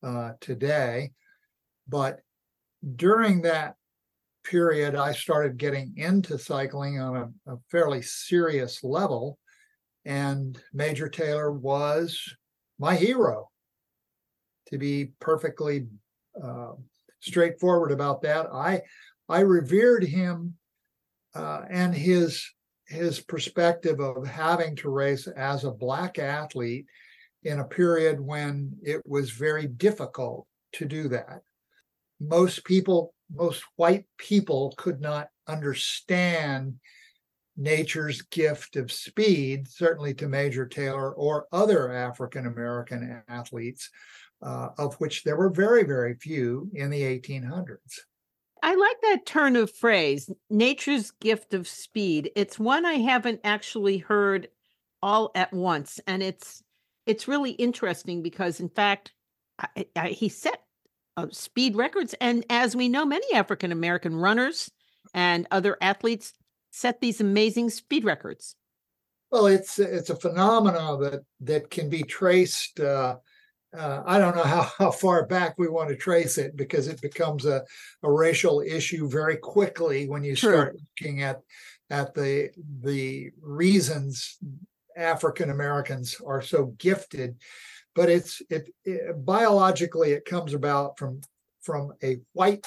uh, 0.04 0.32
today. 0.40 1.10
But 1.88 2.20
during 2.94 3.42
that 3.42 3.74
period, 4.44 4.94
I 4.94 5.12
started 5.12 5.58
getting 5.58 5.94
into 5.96 6.38
cycling 6.38 7.00
on 7.00 7.16
a, 7.16 7.52
a 7.54 7.58
fairly 7.68 8.00
serious 8.00 8.84
level. 8.84 9.36
And 10.10 10.60
Major 10.72 11.08
Taylor 11.08 11.52
was 11.52 12.20
my 12.78 12.96
hero. 12.96 13.48
To 14.70 14.78
be 14.78 15.12
perfectly 15.20 15.86
uh, 16.42 16.72
straightforward 17.20 17.92
about 17.92 18.22
that, 18.22 18.46
I 18.52 18.82
I 19.28 19.40
revered 19.40 20.04
him 20.04 20.54
uh, 21.34 21.62
and 21.70 21.94
his 21.94 22.44
his 22.86 23.20
perspective 23.20 24.00
of 24.00 24.26
having 24.26 24.74
to 24.76 24.90
race 24.90 25.28
as 25.28 25.64
a 25.64 25.70
black 25.70 26.18
athlete 26.18 26.86
in 27.44 27.60
a 27.60 27.64
period 27.64 28.20
when 28.20 28.76
it 28.82 29.02
was 29.06 29.30
very 29.30 29.66
difficult 29.66 30.46
to 30.72 30.84
do 30.86 31.08
that 31.08 31.42
most 32.20 32.64
people, 32.64 33.14
most 33.34 33.64
white 33.76 34.04
people 34.18 34.74
could 34.76 35.00
not 35.00 35.28
understand 35.48 36.74
nature's 37.56 38.22
gift 38.22 38.76
of 38.76 38.92
speed, 38.92 39.68
certainly 39.68 40.14
to 40.14 40.28
Major 40.28 40.66
Taylor 40.66 41.12
or 41.12 41.46
other 41.52 41.92
African 41.92 42.46
American 42.46 43.22
athletes, 43.28 43.90
uh, 44.42 44.68
of 44.78 44.94
which 44.96 45.24
there 45.24 45.36
were 45.36 45.50
very, 45.50 45.84
very 45.84 46.14
few 46.14 46.70
in 46.74 46.90
the 46.90 47.02
1800s. 47.02 48.00
I 48.62 48.74
like 48.74 48.96
that 49.02 49.26
turn 49.26 49.56
of 49.56 49.74
phrase, 49.74 50.30
nature's 50.50 51.12
gift 51.12 51.54
of 51.54 51.66
speed. 51.66 52.30
It's 52.36 52.58
one 52.58 52.84
I 52.84 52.94
haven't 52.94 53.40
actually 53.42 53.98
heard 53.98 54.48
all 55.02 55.30
at 55.34 55.52
once, 55.52 55.98
and 56.06 56.22
it's 56.22 56.62
it's 57.06 57.26
really 57.26 57.52
interesting 57.52 58.22
because, 58.22 58.60
in 58.60 58.68
fact, 58.68 59.12
I, 59.58 59.86
I, 59.96 60.08
he 60.08 60.28
set 60.28 60.62
uh, 61.16 61.26
speed 61.30 61.76
records. 61.76 62.14
And 62.20 62.44
as 62.50 62.76
we 62.76 62.88
know, 62.88 63.04
many 63.04 63.26
African 63.34 63.72
American 63.72 64.14
runners 64.14 64.70
and 65.14 65.46
other 65.50 65.76
athletes 65.80 66.32
set 66.70 67.00
these 67.00 67.20
amazing 67.20 67.70
speed 67.70 68.04
records. 68.04 68.56
Well, 69.30 69.46
it's 69.46 69.78
it's 69.78 70.10
a 70.10 70.16
phenomenon 70.16 71.00
that 71.02 71.20
that 71.40 71.70
can 71.70 71.88
be 71.88 72.02
traced. 72.02 72.80
Uh, 72.80 73.16
uh, 73.76 74.02
I 74.04 74.18
don't 74.18 74.34
know 74.34 74.42
how, 74.42 74.62
how 74.78 74.90
far 74.90 75.26
back 75.26 75.54
we 75.56 75.68
want 75.68 75.90
to 75.90 75.96
trace 75.96 76.38
it 76.38 76.56
because 76.56 76.88
it 76.88 77.00
becomes 77.00 77.46
a, 77.46 77.64
a 78.02 78.10
racial 78.10 78.60
issue 78.60 79.08
very 79.08 79.36
quickly 79.36 80.08
when 80.08 80.24
you 80.24 80.34
True. 80.34 80.52
start 80.52 80.76
looking 80.98 81.22
at 81.22 81.40
at 81.90 82.14
the 82.14 82.50
the 82.82 83.30
reasons 83.40 84.38
African 84.96 85.50
Americans 85.50 86.20
are 86.26 86.42
so 86.42 86.74
gifted 86.78 87.36
but 87.94 88.08
it's 88.08 88.42
it, 88.50 88.70
it, 88.84 89.24
biologically 89.24 90.12
it 90.12 90.24
comes 90.24 90.54
about 90.54 90.98
from 90.98 91.20
from 91.60 91.92
a 92.02 92.18
white 92.32 92.66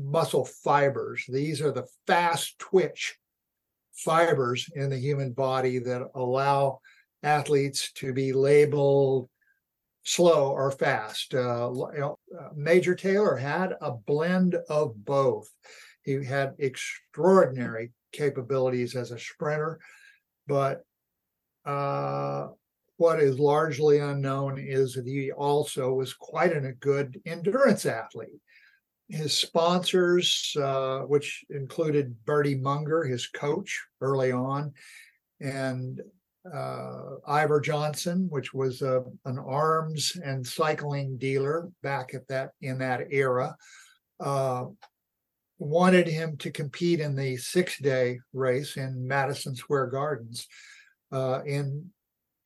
muscle 0.00 0.44
fibers. 0.44 1.24
These 1.28 1.60
are 1.60 1.72
the 1.72 1.86
fast 2.06 2.58
twitch 2.58 3.16
fibers 3.92 4.68
in 4.74 4.90
the 4.90 4.98
human 4.98 5.32
body 5.32 5.78
that 5.78 6.08
allow 6.14 6.80
athletes 7.22 7.92
to 7.92 8.12
be 8.12 8.32
labeled 8.32 9.28
slow 10.04 10.50
or 10.50 10.72
fast. 10.72 11.34
Uh, 11.34 11.70
you 11.94 12.00
know, 12.00 12.18
uh, 12.38 12.48
major 12.56 12.94
taylor 12.94 13.36
had 13.36 13.74
a 13.80 13.92
blend 13.92 14.56
of 14.68 15.04
both. 15.04 15.48
He 16.02 16.24
had 16.24 16.54
extraordinary 16.58 17.92
capabilities 18.12 18.96
as 18.96 19.12
a 19.12 19.18
sprinter 19.18 19.78
but 20.46 20.84
uh, 21.64 22.48
what 22.96 23.20
is 23.20 23.38
largely 23.38 23.98
unknown 23.98 24.58
is 24.58 24.94
that 24.94 25.06
he 25.06 25.32
also 25.32 25.92
was 25.92 26.14
quite 26.14 26.52
an, 26.52 26.66
a 26.66 26.72
good 26.72 27.20
endurance 27.24 27.86
athlete. 27.86 28.40
His 29.08 29.32
sponsors, 29.32 30.56
uh, 30.60 31.00
which 31.00 31.44
included 31.50 32.24
Birdie 32.24 32.56
Munger, 32.56 33.04
his 33.04 33.26
coach 33.26 33.84
early 34.00 34.32
on, 34.32 34.72
and 35.40 36.00
uh, 36.52 37.16
Iver 37.26 37.60
Johnson, 37.60 38.26
which 38.30 38.52
was 38.52 38.82
a, 38.82 39.04
an 39.24 39.38
arms 39.38 40.16
and 40.24 40.46
cycling 40.46 41.18
dealer 41.18 41.70
back 41.82 42.14
at 42.14 42.26
that 42.28 42.50
in 42.60 42.78
that 42.78 43.08
era, 43.10 43.56
uh, 44.20 44.64
wanted 45.58 46.08
him 46.08 46.36
to 46.38 46.50
compete 46.50 47.00
in 47.00 47.14
the 47.14 47.36
six-day 47.36 48.18
race 48.32 48.76
in 48.76 49.06
Madison 49.06 49.54
Square 49.54 49.88
Gardens 49.88 50.46
uh, 51.12 51.40
in 51.44 51.90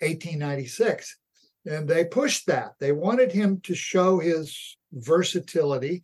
1896. 0.01 1.17
And 1.65 1.89
they 1.89 2.05
pushed 2.05 2.47
that. 2.47 2.73
They 2.79 2.93
wanted 2.93 3.33
him 3.33 3.61
to 3.63 3.75
show 3.75 4.19
his 4.19 4.77
versatility. 4.93 6.03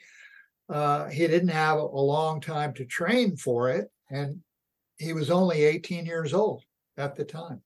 Uh, 0.72 1.08
he 1.10 1.26
didn't 1.26 1.48
have 1.48 1.78
a 1.78 1.84
long 1.84 2.40
time 2.40 2.72
to 2.72 2.86
train 2.86 3.36
for 3.36 3.68
it, 3.68 3.90
and 4.10 4.40
he 4.96 5.12
was 5.12 5.30
only 5.30 5.64
18 5.64 6.06
years 6.06 6.32
old 6.32 6.64
at 6.96 7.14
the 7.14 7.24
time. 7.24 7.60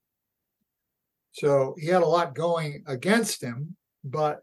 So 1.31 1.77
he 1.79 1.87
had 1.87 2.03
a 2.03 2.07
lot 2.07 2.35
going 2.35 2.83
against 2.87 3.43
him, 3.43 3.77
but 4.03 4.41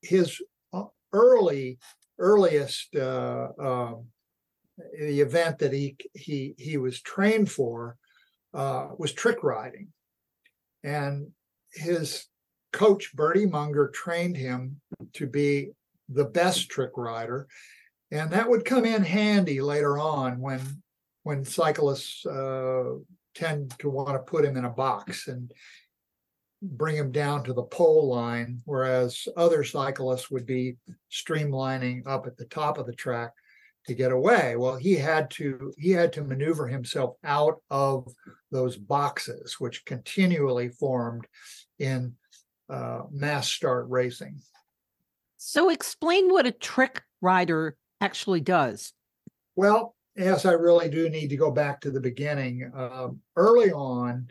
his 0.00 0.40
uh, 0.72 0.84
early, 1.12 1.78
earliest 2.18 2.96
uh, 2.96 3.48
uh, 3.62 3.94
the 4.98 5.20
event 5.20 5.58
that 5.58 5.72
he 5.72 5.96
he 6.14 6.54
he 6.58 6.78
was 6.78 7.00
trained 7.02 7.50
for 7.50 7.96
uh, 8.54 8.88
was 8.98 9.12
trick 9.12 9.44
riding, 9.44 9.88
and 10.82 11.28
his 11.72 12.26
coach, 12.72 13.14
Birdie 13.14 13.46
Munger, 13.46 13.88
trained 13.88 14.36
him 14.36 14.80
to 15.12 15.26
be 15.26 15.70
the 16.08 16.24
best 16.24 16.68
trick 16.68 16.92
rider. 16.96 17.46
And 18.12 18.30
that 18.30 18.48
would 18.48 18.66
come 18.66 18.84
in 18.84 19.02
handy 19.02 19.62
later 19.62 19.98
on 19.98 20.38
when 20.38 20.60
when 21.22 21.44
cyclists 21.44 22.26
uh, 22.26 22.94
tend 23.34 23.74
to 23.78 23.88
want 23.88 24.10
to 24.10 24.18
put 24.18 24.44
him 24.44 24.56
in 24.56 24.66
a 24.66 24.70
box 24.70 25.28
and 25.28 25.50
bring 26.60 26.94
him 26.94 27.10
down 27.10 27.42
to 27.44 27.54
the 27.54 27.62
pole 27.62 28.08
line, 28.08 28.60
whereas 28.66 29.26
other 29.36 29.64
cyclists 29.64 30.30
would 30.30 30.44
be 30.44 30.76
streamlining 31.10 32.06
up 32.06 32.26
at 32.26 32.36
the 32.36 32.44
top 32.44 32.76
of 32.76 32.86
the 32.86 32.94
track 32.94 33.32
to 33.86 33.94
get 33.94 34.12
away. 34.12 34.56
Well, 34.56 34.76
he 34.76 34.94
had 34.94 35.30
to 35.32 35.72
he 35.78 35.90
had 35.90 36.12
to 36.12 36.22
maneuver 36.24 36.68
himself 36.68 37.16
out 37.24 37.62
of 37.70 38.12
those 38.50 38.76
boxes, 38.76 39.56
which 39.58 39.86
continually 39.86 40.68
formed 40.68 41.26
in 41.78 42.14
uh, 42.68 43.04
mass 43.10 43.48
start 43.48 43.86
racing. 43.88 44.38
So, 45.38 45.70
explain 45.70 46.30
what 46.30 46.46
a 46.46 46.52
trick 46.52 47.02
rider 47.22 47.76
actually 48.02 48.40
does. 48.40 48.92
Well, 49.54 49.94
yes, 50.16 50.44
I 50.44 50.52
really 50.52 50.88
do 50.88 51.08
need 51.08 51.28
to 51.28 51.36
go 51.36 51.50
back 51.50 51.80
to 51.82 51.90
the 51.90 52.00
beginning. 52.00 52.70
Um, 52.74 53.20
early 53.36 53.70
on, 53.70 54.28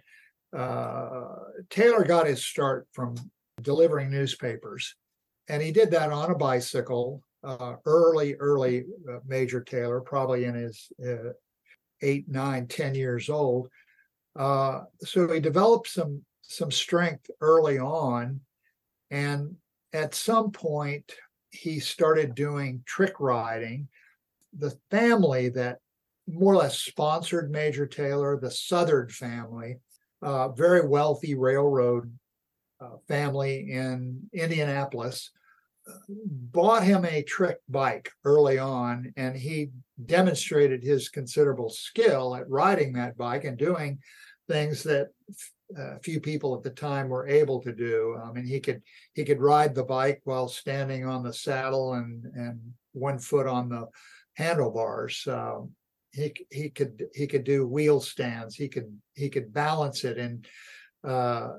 uh, 0.55 1.35
Taylor 1.69 2.03
got 2.03 2.27
his 2.27 2.45
start 2.45 2.87
from 2.91 3.15
delivering 3.61 4.11
newspapers, 4.11 4.95
and 5.47 5.61
he 5.61 5.71
did 5.71 5.89
that 5.91 6.11
on 6.11 6.31
a 6.31 6.35
bicycle 6.35 7.23
uh, 7.43 7.75
early, 7.85 8.35
early 8.35 8.83
uh, 9.09 9.19
Major 9.25 9.61
Taylor, 9.61 10.01
probably 10.01 10.45
in 10.45 10.55
his 10.55 10.91
uh, 11.05 11.31
eight, 12.01 12.27
nine, 12.27 12.67
ten 12.67 12.93
years 12.93 13.29
old. 13.29 13.69
Uh, 14.35 14.81
so 14.99 15.31
he 15.31 15.39
developed 15.39 15.87
some 15.87 16.21
some 16.41 16.71
strength 16.71 17.29
early 17.39 17.79
on, 17.79 18.41
and 19.09 19.55
at 19.93 20.13
some 20.13 20.51
point 20.51 21.13
he 21.51 21.79
started 21.79 22.35
doing 22.35 22.83
trick 22.85 23.15
riding. 23.19 23.87
The 24.57 24.77
family 24.89 25.49
that 25.49 25.79
more 26.27 26.53
or 26.53 26.57
less 26.57 26.79
sponsored 26.79 27.51
Major 27.51 27.85
Taylor, 27.85 28.37
the 28.39 28.51
Southard 28.51 29.11
family, 29.11 29.77
uh, 30.21 30.49
very 30.49 30.87
wealthy 30.87 31.35
railroad 31.35 32.11
uh, 32.79 32.97
family 33.07 33.71
in 33.71 34.29
Indianapolis 34.33 35.31
bought 36.17 36.83
him 36.83 37.05
a 37.05 37.23
trick 37.23 37.57
bike 37.69 38.11
early 38.23 38.57
on, 38.57 39.13
and 39.17 39.35
he 39.35 39.69
demonstrated 40.05 40.83
his 40.83 41.09
considerable 41.09 41.69
skill 41.69 42.35
at 42.35 42.49
riding 42.49 42.93
that 42.93 43.17
bike 43.17 43.43
and 43.43 43.57
doing 43.57 43.99
things 44.47 44.83
that 44.83 45.09
a 45.77 45.99
few 45.99 46.19
people 46.19 46.55
at 46.55 46.63
the 46.63 46.69
time 46.69 47.09
were 47.09 47.27
able 47.27 47.61
to 47.61 47.71
do. 47.71 48.17
I 48.23 48.31
mean, 48.31 48.45
he 48.45 48.59
could 48.59 48.81
he 49.13 49.23
could 49.23 49.39
ride 49.39 49.75
the 49.75 49.83
bike 49.83 50.21
while 50.23 50.47
standing 50.47 51.05
on 51.05 51.23
the 51.23 51.33
saddle 51.33 51.93
and 51.93 52.25
and 52.35 52.59
one 52.93 53.19
foot 53.19 53.47
on 53.47 53.69
the 53.69 53.87
handlebars. 54.35 55.27
Um, 55.27 55.71
he 56.11 56.33
he 56.49 56.69
could 56.69 57.05
he 57.13 57.27
could 57.27 57.43
do 57.43 57.67
wheel 57.67 58.01
stands. 58.01 58.55
He 58.55 58.67
could 58.67 58.97
he 59.13 59.29
could 59.29 59.53
balance 59.53 60.03
it 60.03 60.17
in 60.17 60.45
uh, 61.07 61.49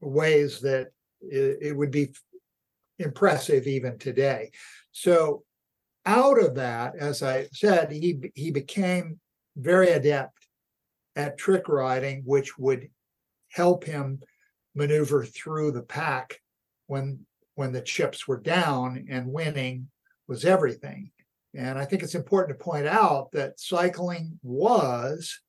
ways 0.00 0.60
that 0.60 0.88
it, 1.20 1.58
it 1.60 1.76
would 1.76 1.90
be 1.90 2.12
impressive 2.98 3.66
even 3.66 3.98
today. 3.98 4.50
So 4.92 5.44
out 6.04 6.42
of 6.42 6.54
that, 6.56 6.94
as 6.98 7.22
I 7.22 7.48
said, 7.52 7.92
he 7.92 8.18
he 8.34 8.50
became 8.50 9.20
very 9.56 9.88
adept 9.88 10.46
at 11.16 11.38
trick 11.38 11.68
riding, 11.68 12.22
which 12.24 12.58
would 12.58 12.88
help 13.50 13.84
him 13.84 14.20
maneuver 14.74 15.24
through 15.24 15.72
the 15.72 15.82
pack 15.82 16.40
when 16.86 17.26
when 17.54 17.72
the 17.72 17.80
chips 17.80 18.28
were 18.28 18.40
down 18.40 19.06
and 19.10 19.32
winning 19.32 19.88
was 20.28 20.44
everything. 20.44 21.10
And 21.54 21.76
I 21.76 21.84
think 21.84 22.04
it's 22.04 22.14
important 22.14 22.56
to 22.56 22.64
point 22.64 22.86
out 22.86 23.32
that 23.32 23.58
cycling 23.58 24.38
was 24.44 25.40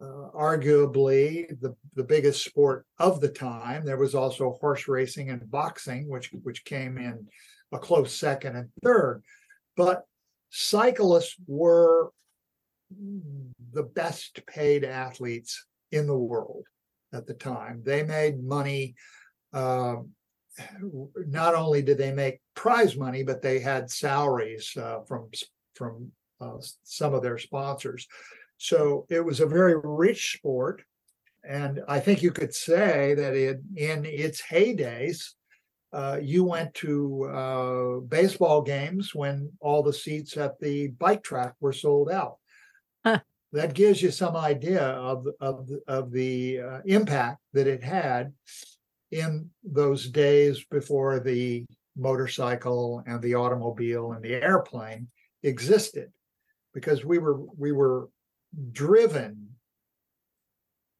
uh, 0.00 0.30
arguably 0.34 1.48
the, 1.60 1.76
the 1.94 2.02
biggest 2.02 2.44
sport 2.44 2.86
of 2.98 3.20
the 3.20 3.28
time. 3.28 3.84
There 3.84 3.98
was 3.98 4.16
also 4.16 4.58
horse 4.60 4.88
racing 4.88 5.30
and 5.30 5.48
boxing, 5.48 6.08
which 6.08 6.30
which 6.42 6.64
came 6.64 6.98
in 6.98 7.28
a 7.72 7.78
close 7.78 8.12
second 8.12 8.56
and 8.56 8.70
third. 8.82 9.22
But 9.76 10.04
cyclists 10.50 11.36
were 11.46 12.10
the 13.72 13.82
best 13.82 14.44
paid 14.46 14.82
athletes 14.82 15.66
in 15.92 16.06
the 16.06 16.18
world 16.18 16.64
at 17.12 17.26
the 17.26 17.34
time. 17.34 17.82
They 17.84 18.02
made 18.02 18.42
money. 18.42 18.94
Uh, 19.52 19.96
not 21.26 21.54
only 21.54 21.82
did 21.82 21.98
they 21.98 22.12
make 22.12 22.40
prize 22.54 22.96
money, 22.96 23.22
but 23.22 23.42
they 23.42 23.60
had 23.60 23.90
salaries 23.90 24.76
uh, 24.76 25.00
from 25.06 25.30
from 25.74 26.10
uh, 26.40 26.58
some 26.82 27.14
of 27.14 27.22
their 27.22 27.38
sponsors. 27.38 28.06
So 28.56 29.06
it 29.08 29.24
was 29.24 29.40
a 29.40 29.46
very 29.46 29.76
rich 29.76 30.34
sport. 30.36 30.82
And 31.44 31.80
I 31.86 32.00
think 32.00 32.22
you 32.22 32.32
could 32.32 32.52
say 32.52 33.14
that 33.14 33.34
it, 33.34 33.60
in 33.76 34.04
its 34.04 34.42
heydays, 34.42 35.34
uh, 35.92 36.18
you 36.20 36.44
went 36.44 36.74
to 36.74 37.24
uh, 37.24 38.00
baseball 38.00 38.60
games 38.62 39.14
when 39.14 39.50
all 39.60 39.82
the 39.82 39.92
seats 39.92 40.36
at 40.36 40.58
the 40.58 40.88
bike 40.88 41.22
track 41.22 41.54
were 41.60 41.72
sold 41.72 42.10
out. 42.10 42.38
That 43.52 43.74
gives 43.74 44.02
you 44.02 44.10
some 44.10 44.36
idea 44.36 44.82
of, 44.82 45.26
of, 45.40 45.70
of 45.86 46.12
the 46.12 46.60
uh, 46.60 46.80
impact 46.84 47.40
that 47.54 47.66
it 47.66 47.82
had 47.82 48.32
in 49.10 49.48
those 49.64 50.10
days 50.10 50.64
before 50.70 51.18
the 51.18 51.64
motorcycle 51.96 53.02
and 53.06 53.20
the 53.22 53.34
automobile 53.34 54.12
and 54.12 54.22
the 54.22 54.34
airplane 54.34 55.08
existed 55.42 56.10
because 56.74 57.04
we 57.04 57.18
were 57.18 57.40
we 57.56 57.72
were 57.72 58.08
driven 58.72 59.48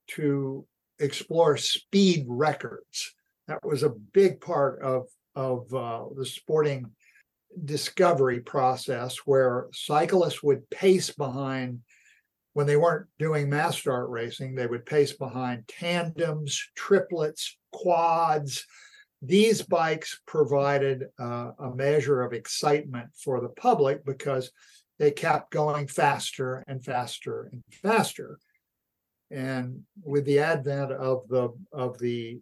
to 0.09 0.67
explore 0.99 1.57
speed 1.57 2.25
records. 2.29 3.15
That 3.47 3.65
was 3.65 3.83
a 3.83 3.91
big 3.91 4.41
part 4.41 4.83
of 4.83 5.07
of 5.35 5.73
uh, 5.73 6.05
the 6.17 6.27
sporting 6.27 6.91
discovery 7.65 8.41
process, 8.41 9.19
where 9.25 9.69
cyclists 9.73 10.43
would 10.43 10.69
pace 10.71 11.11
behind 11.11 11.81
when 12.53 12.67
they 12.67 12.77
weren't 12.77 13.07
doing 13.19 13.49
mass 13.49 13.79
start 13.79 14.09
racing. 14.11 14.55
They 14.55 14.67
would 14.67 14.87
pace 14.87 15.13
behind 15.13 15.69
tandems, 15.69 16.61
triplets, 16.75 17.57
quads. 17.73 18.65
These 19.23 19.63
bikes 19.63 20.21
provided 20.27 21.07
uh, 21.19 21.53
a 21.59 21.75
measure 21.75 22.23
of 22.23 22.33
excitement 22.33 23.11
for 23.17 23.41
the 23.41 23.49
public 23.51 24.05
because 24.05 24.51
they 24.99 25.11
kept 25.11 25.51
going 25.51 25.87
faster 25.87 26.65
and 26.67 26.85
faster 26.85 27.49
and 27.53 27.63
faster. 27.83 28.39
And 29.31 29.83
with 30.03 30.25
the 30.25 30.39
advent 30.39 30.93
of 30.93 31.29
the 31.29 31.51
of 31.73 31.99
the 31.99 32.41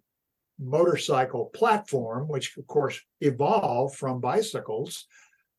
motorcycle 0.59 1.47
platform, 1.47 2.29
which 2.29 2.57
of 2.57 2.67
course 2.67 3.01
evolved 3.21 3.97
from 3.97 4.21
bicycles, 4.21 5.07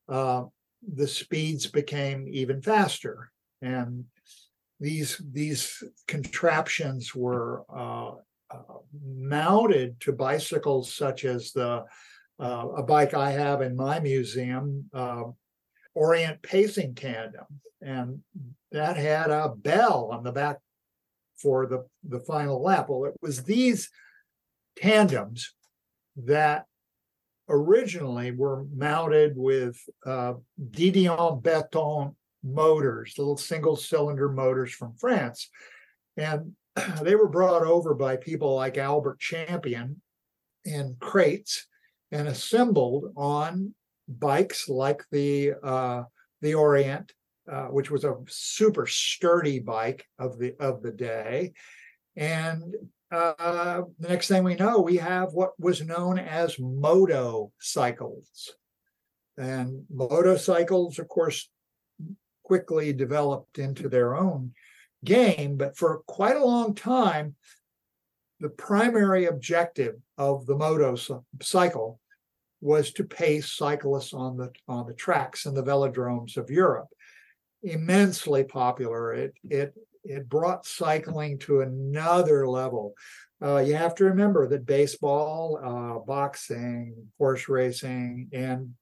uh, 0.10 0.44
the 0.82 1.08
speeds 1.08 1.68
became 1.68 2.28
even 2.28 2.62
faster. 2.62 3.32
And 3.62 4.06
these 4.80 5.22
these 5.32 5.84
contraptions 6.08 7.16
were 7.16 7.64
uh, 7.74 8.12
uh, 8.52 8.80
mounted 9.04 10.00
to 10.02 10.12
bicycles 10.12 10.94
such 10.94 11.26
as 11.26 11.52
the 11.52 11.84
uh, 12.40 12.68
a 12.78 12.84
bike 12.84 13.14
I 13.14 13.32
have 13.32 13.62
in 13.62 13.76
my 13.76 14.00
museum, 14.00 14.90
uh, 14.94 15.24
Orient 15.96 16.40
pacing 16.44 16.94
tandem, 16.94 17.46
and 17.82 18.20
that 18.72 18.98
had 18.98 19.32
a 19.32 19.50
bell 19.50 20.10
on 20.12 20.24
the 20.24 20.32
back 20.32 20.60
for 21.38 21.66
the, 21.66 21.88
the 22.08 22.20
final 22.20 22.62
lap. 22.62 22.90
Well, 22.90 23.06
it 23.06 23.16
was 23.22 23.44
these 23.44 23.90
tandems 24.76 25.56
that 26.18 26.66
originally 27.50 28.32
were 28.32 28.66
mounted 28.76 29.34
with 29.36 29.80
uh, 30.06 30.34
De 30.72 30.92
Dion-Bouton 30.92 32.16
motors, 32.44 33.16
little 33.18 33.38
single 33.38 33.76
cylinder 33.76 34.30
motors 34.30 34.72
from 34.72 34.94
France. 34.96 35.50
And 36.16 36.54
they 37.02 37.16
were 37.16 37.28
brought 37.28 37.64
over 37.64 37.94
by 37.94 38.18
people 38.18 38.56
like 38.56 38.78
Albert 38.78 39.20
Champion 39.20 40.02
in 40.66 40.96
crates 41.00 41.66
and 42.12 42.28
assembled 42.28 43.12
on 43.16 43.74
bikes 44.08 44.70
like 44.70 45.04
the 45.12 45.54
uh, 45.64 46.04
the 46.42 46.54
Orient, 46.54 47.12
uh, 47.52 47.66
which 47.66 47.92
was 47.92 48.04
a 48.04 48.16
super 48.28 48.86
sturdy 48.88 49.60
bike 49.60 50.06
of 50.20 50.38
the 50.38 50.56
of 50.60 50.82
the 50.82 50.92
day, 50.92 51.54
and 52.16 52.76
uh, 53.12 53.82
the 54.00 54.10
next 54.10 54.28
thing 54.28 54.44
we 54.44 54.56
know, 54.56 54.80
we 54.80 54.98
have 54.98 55.34
what 55.34 55.52
was 55.60 55.82
known 55.82 56.20
as 56.20 56.60
motorcycles, 56.60 58.54
and 59.38 59.86
motorcycles, 59.90 61.00
of 61.00 61.08
course, 61.08 61.50
quickly 62.48 62.94
developed 62.94 63.60
into 63.60 63.90
their 63.90 64.16
own 64.16 64.54
game, 65.04 65.58
but 65.58 65.76
for 65.76 66.00
quite 66.08 66.38
a 66.38 66.46
long 66.46 66.74
time. 66.74 67.36
The 68.40 68.50
primary 68.50 69.26
objective 69.26 69.96
of 70.18 70.46
the 70.46 70.56
moto 70.56 70.96
cycle 71.42 72.00
was 72.62 72.94
to 72.94 73.04
pace 73.04 73.52
cyclists 73.52 74.14
on 74.14 74.38
the 74.38 74.52
on 74.68 74.88
the 74.88 74.94
tracks 74.94 75.46
and 75.46 75.58
the 75.58 75.64
velodromes 75.64 76.38
of 76.38 76.50
Europe. 76.50 76.88
Immensely 77.64 78.44
popular. 78.44 79.14
It 79.14 79.34
it 79.50 79.74
it 80.04 80.30
brought 80.30 80.66
cycling 80.66 81.40
to 81.40 81.62
another 81.62 82.48
level. 82.48 82.94
Uh, 83.42 83.58
you 83.58 83.76
have 83.76 83.96
to 83.96 84.06
remember 84.06 84.48
that 84.48 84.66
baseball, 84.66 85.60
uh, 85.62 86.00
boxing, 86.06 86.96
horse 87.18 87.50
racing, 87.50 88.30
and 88.32 88.74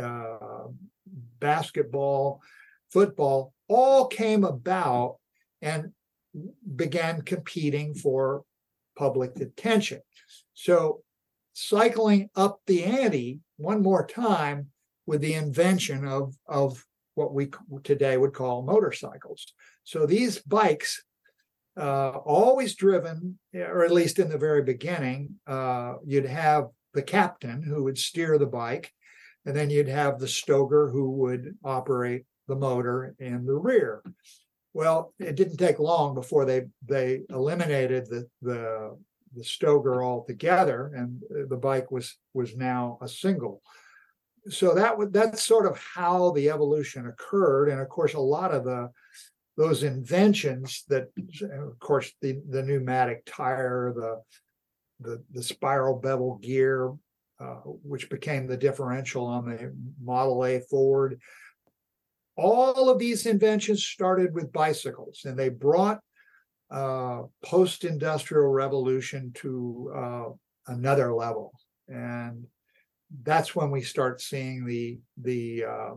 uh, 0.00 0.66
basketball, 1.40 2.40
football 2.92 3.52
all 3.68 4.06
came 4.06 4.44
about 4.44 5.16
and 5.62 5.92
began 6.76 7.22
competing 7.22 7.94
for 7.94 8.44
public 8.96 9.38
attention. 9.40 10.00
So 10.54 11.02
cycling 11.52 12.30
up 12.36 12.60
the 12.66 12.84
ante 12.84 13.40
one 13.56 13.82
more 13.82 14.06
time 14.06 14.68
with 15.06 15.20
the 15.20 15.34
invention 15.34 16.06
of, 16.06 16.34
of 16.46 16.84
what 17.14 17.34
we 17.34 17.50
today 17.82 18.16
would 18.16 18.32
call 18.32 18.62
motorcycles. 18.62 19.46
So 19.84 20.06
these 20.06 20.38
bikes, 20.38 21.02
uh, 21.76 22.10
always 22.10 22.74
driven, 22.74 23.38
or 23.54 23.84
at 23.84 23.92
least 23.92 24.18
in 24.18 24.28
the 24.28 24.38
very 24.38 24.62
beginning, 24.62 25.34
uh, 25.46 25.94
you'd 26.04 26.26
have 26.26 26.68
the 26.94 27.02
captain 27.02 27.62
who 27.62 27.84
would 27.84 27.98
steer 27.98 28.38
the 28.38 28.46
bike, 28.46 28.92
and 29.46 29.56
then 29.56 29.70
you'd 29.70 29.88
have 29.88 30.18
the 30.18 30.28
stoker 30.28 30.90
who 30.90 31.10
would 31.12 31.56
operate 31.64 32.24
the 32.48 32.56
motor 32.56 33.14
in 33.18 33.44
the 33.44 33.54
rear. 33.54 34.02
Well, 34.74 35.12
it 35.18 35.36
didn't 35.36 35.56
take 35.56 35.78
long 35.78 36.14
before 36.14 36.44
they 36.44 36.66
they 36.86 37.22
eliminated 37.30 38.06
the 38.06 38.28
the 38.42 38.96
the 39.34 39.44
Stoker 39.44 40.02
altogether, 40.02 40.90
and 40.94 41.22
the 41.48 41.56
bike 41.56 41.90
was 41.90 42.16
was 42.34 42.56
now 42.56 42.98
a 43.00 43.08
single. 43.08 43.62
So 44.48 44.74
that 44.74 44.96
would 44.96 45.12
that's 45.12 45.42
sort 45.42 45.66
of 45.66 45.78
how 45.78 46.30
the 46.32 46.50
evolution 46.50 47.06
occurred, 47.06 47.68
and 47.68 47.80
of 47.80 47.88
course, 47.88 48.14
a 48.14 48.20
lot 48.20 48.54
of 48.54 48.64
the 48.64 48.90
those 49.56 49.82
inventions 49.82 50.84
that, 50.88 51.08
of 51.52 51.78
course, 51.80 52.12
the 52.22 52.40
the 52.48 52.62
pneumatic 52.62 53.24
tire, 53.26 53.92
the 53.94 54.22
the 55.00 55.22
the 55.32 55.42
spiral 55.42 55.98
bevel 55.98 56.38
gear, 56.40 56.92
uh, 57.40 57.60
which 57.82 58.08
became 58.08 58.46
the 58.46 58.56
differential 58.56 59.26
on 59.26 59.44
the 59.46 59.74
Model 60.02 60.44
A 60.44 60.60
Ford. 60.60 61.20
All 62.38 62.88
of 62.88 63.00
these 63.00 63.26
inventions 63.26 63.84
started 63.84 64.32
with 64.32 64.52
bicycles, 64.52 65.22
and 65.24 65.36
they 65.36 65.48
brought 65.48 65.98
uh, 66.70 67.22
post-industrial 67.44 68.48
revolution 68.48 69.32
to 69.34 69.92
uh, 69.94 70.72
another 70.72 71.12
level, 71.12 71.52
and 71.88 72.46
that's 73.24 73.56
when 73.56 73.72
we 73.72 73.82
start 73.82 74.20
seeing 74.20 74.64
the 74.64 75.00
the 75.16 75.64
uh, 75.64 75.94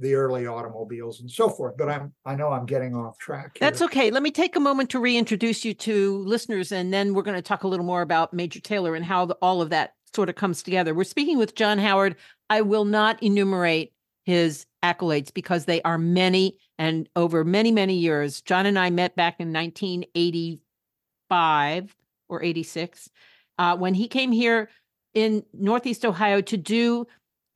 the 0.00 0.14
early 0.14 0.46
automobiles 0.46 1.20
and 1.20 1.30
so 1.30 1.48
forth. 1.48 1.76
But 1.76 1.88
I'm 1.88 2.12
I 2.24 2.34
know 2.34 2.50
I'm 2.50 2.66
getting 2.66 2.96
off 2.96 3.16
track. 3.18 3.58
Here. 3.58 3.70
That's 3.70 3.82
okay. 3.82 4.10
Let 4.10 4.24
me 4.24 4.32
take 4.32 4.56
a 4.56 4.60
moment 4.60 4.90
to 4.90 4.98
reintroduce 4.98 5.64
you 5.64 5.74
to 5.74 6.18
listeners, 6.24 6.72
and 6.72 6.92
then 6.92 7.14
we're 7.14 7.22
going 7.22 7.36
to 7.36 7.42
talk 7.42 7.62
a 7.62 7.68
little 7.68 7.86
more 7.86 8.02
about 8.02 8.32
Major 8.32 8.60
Taylor 8.60 8.96
and 8.96 9.04
how 9.04 9.26
the, 9.26 9.36
all 9.40 9.62
of 9.62 9.70
that 9.70 9.92
sort 10.16 10.28
of 10.28 10.34
comes 10.34 10.64
together. 10.64 10.94
We're 10.94 11.04
speaking 11.04 11.38
with 11.38 11.54
John 11.54 11.78
Howard. 11.78 12.16
I 12.48 12.62
will 12.62 12.84
not 12.84 13.22
enumerate 13.22 13.92
his 14.24 14.66
accolades 14.82 15.32
because 15.32 15.64
they 15.64 15.80
are 15.82 15.98
many 15.98 16.58
and 16.78 17.08
over 17.16 17.44
many 17.44 17.72
many 17.72 17.94
years. 17.94 18.42
John 18.42 18.66
and 18.66 18.78
I 18.78 18.90
met 18.90 19.16
back 19.16 19.40
in 19.40 19.52
1985 19.52 21.96
or 22.28 22.42
86 22.42 23.10
uh, 23.58 23.76
when 23.76 23.94
he 23.94 24.08
came 24.08 24.32
here 24.32 24.68
in 25.14 25.44
Northeast 25.52 26.04
Ohio 26.04 26.40
to 26.40 26.56
do 26.56 27.06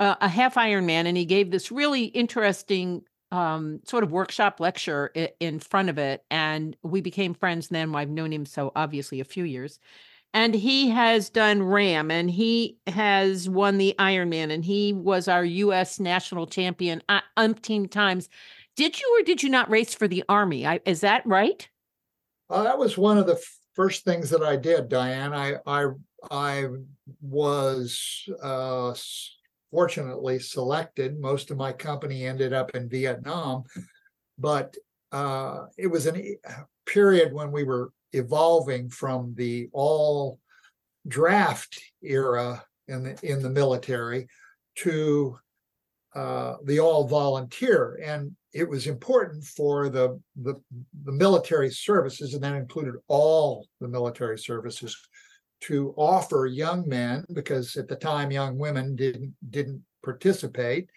uh, 0.01 0.17
a 0.21 0.29
half 0.29 0.57
Ironman, 0.57 1.07
and 1.07 1.17
he 1.17 1.25
gave 1.25 1.51
this 1.51 1.71
really 1.71 2.05
interesting 2.05 3.03
um, 3.31 3.81
sort 3.85 4.05
of 4.05 4.13
workshop 4.13 4.61
lecture 4.61 5.11
in, 5.15 5.29
in 5.41 5.59
front 5.61 5.89
of 5.89 5.99
it. 5.99 6.25
And 6.31 6.77
we 6.83 7.01
became 7.01 7.35
friends 7.35 7.69
then. 7.69 7.95
I've 7.95 8.11
known 8.11 8.33
him 8.33 8.47
so 8.47 8.73
obviously 8.77 9.21
a 9.21 9.25
few 9.25 9.45
years. 9.45 9.79
And 10.35 10.53
he 10.53 10.91
has 10.91 11.31
done 11.31 11.63
RAAM 11.63 12.11
and 12.11 12.29
he 12.29 12.77
has 12.89 13.49
won 13.49 13.79
the 13.79 13.95
Ironman 14.01 14.51
and 14.53 14.65
he 14.65 14.93
was 14.93 15.29
our 15.29 15.45
U.S. 15.45 16.01
national 16.01 16.49
champion 16.49 17.03
uh, 17.09 17.21
umpteen 17.39 17.89
times. 17.89 18.29
Did 18.75 19.01
you 19.01 19.17
or 19.17 19.23
did 19.23 19.45
you 19.45 19.49
not 19.49 19.71
race 19.71 19.95
for 19.95 20.09
the 20.09 20.25
Army? 20.29 20.67
I, 20.67 20.81
is 20.85 21.03
that 21.03 21.25
right? 21.25 21.69
Uh, 22.51 22.65
that 22.65 22.77
was 22.77 22.99
one 22.99 23.17
of 23.17 23.29
the 23.29 23.41
first 23.75 24.05
things 24.05 24.29
that 24.31 24.43
I 24.43 24.57
did, 24.57 24.89
Diane. 24.89 25.33
I 25.33 25.55
I 25.67 25.87
I 26.29 26.67
was 27.23 28.29
uh, 28.43 28.93
fortunately 29.71 30.41
selected. 30.41 31.21
Most 31.21 31.53
of 31.53 31.57
my 31.57 31.73
company 31.73 32.27
ended 32.27 32.53
up 32.53 32.75
in 32.75 32.89
Vietnam, 32.89 33.63
but 34.37 34.77
uh, 35.13 35.67
it 35.79 35.87
was 35.87 36.09
a 36.09 36.37
period 36.87 37.33
when 37.33 37.53
we 37.53 37.63
were 37.63 37.93
evolving 38.15 38.89
from 38.89 39.35
the 39.37 39.69
all 39.73 40.39
draft 41.07 41.81
era 42.03 42.65
in 42.89 43.03
the 43.03 43.19
in 43.23 43.43
the 43.43 43.51
military 43.51 44.27
to 44.77 45.39
uh, 46.15 46.57
the 46.65 46.79
all 46.79 47.09
volunteer, 47.09 48.01
and 48.05 48.35
it 48.53 48.69
was 48.69 48.87
important 48.87 49.43
for 49.45 49.89
the, 49.89 50.21
the 50.43 50.55
the 51.05 51.13
military 51.13 51.71
services, 51.71 52.35
and 52.35 52.45
that 52.45 52.55
included 52.55 52.95
all 53.09 53.67
the 53.81 53.89
military 53.89 54.39
services, 54.39 54.97
to 55.63 55.95
offer 55.97 56.47
young 56.47 56.87
men 56.89 57.25
because 57.33 57.77
at 57.77 57.89
the 57.89 57.97
time 57.97 58.31
young 58.31 58.59
women 58.59 58.95
didn't 58.95 59.35
didn't 59.51 59.83
participate 60.05 60.89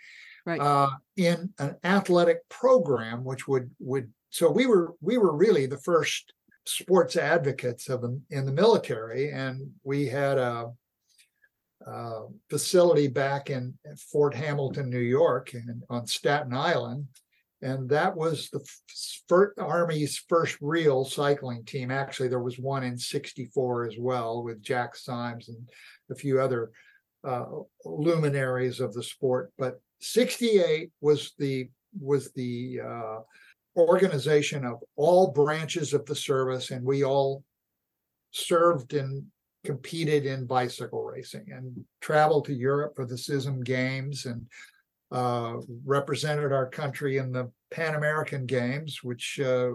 right. 0.46 0.60
uh, 0.60 0.90
in 1.16 1.52
an 1.60 1.76
athletic 1.84 2.40
program 2.50 3.24
which 3.24 3.48
would 3.48 3.72
would 3.80 4.12
so 4.30 4.52
we 4.52 4.66
were 4.66 4.94
we 5.02 5.18
were 5.18 5.36
really 5.36 5.66
the 5.66 5.78
first 5.78 6.34
sports 6.68 7.16
advocates 7.16 7.90
of 7.90 8.02
them 8.02 8.24
in 8.30 8.46
the 8.46 8.52
military 8.52 9.32
and 9.32 9.72
we 9.84 10.08
had 10.08 10.38
a, 10.38 10.72
a 11.86 12.22
facility 12.50 13.08
back 13.08 13.50
in 13.50 13.74
Fort 14.12 14.36
Hamilton 14.36 14.90
New 14.90 15.00
York 15.00 15.54
and 15.54 15.84
on 15.90 16.06
Staten 16.06 16.54
Island 16.54 17.08
and 17.62 17.90
that 17.90 18.16
was 18.16 18.50
the 18.50 18.64
first, 19.28 19.58
Army's 19.58 20.24
first 20.30 20.58
real 20.62 21.06
cycling 21.06 21.66
team. 21.66 21.90
Actually, 21.90 22.30
there 22.30 22.40
was 22.40 22.60
one 22.60 22.84
in 22.84 22.98
'64 22.98 23.88
as 23.88 23.96
well 23.98 24.44
with 24.44 24.62
Jack 24.62 24.96
Simes 24.96 25.50
and 25.50 25.68
a 26.12 26.16
few 26.16 26.40
other 26.40 26.72
uh, 27.24 27.46
luminaries 27.84 28.80
of 28.80 28.94
the 28.94 29.02
sport. 29.02 29.52
But 29.58 29.82
'68 30.02 30.92
was 31.02 31.34
the 31.40 31.70
was 32.00 32.32
the 32.34 32.82
uh, 32.86 33.20
organization 33.78 34.66
of 34.66 34.84
all 34.96 35.32
branches 35.32 35.94
of 35.94 36.06
the 36.06 36.16
service, 36.16 36.72
and 36.72 36.84
we 36.84 37.04
all 37.04 37.44
served 38.32 38.94
and 38.94 39.26
competed 39.64 40.26
in 40.26 40.46
bicycle 40.46 41.04
racing 41.04 41.46
and 41.52 41.86
traveled 42.02 42.46
to 42.46 42.54
Europe 42.54 42.94
for 42.96 43.06
the 43.06 43.16
CISM 43.16 43.64
Games 43.64 44.26
and 44.26 44.48
uh, 45.12 45.56
represented 45.86 46.52
our 46.52 46.70
country 46.70 47.18
in 47.18 47.32
the 47.32 47.50
Pan 47.72 47.96
American 47.96 48.46
Games, 48.46 49.00
which 49.04 49.40
uh, 49.40 49.72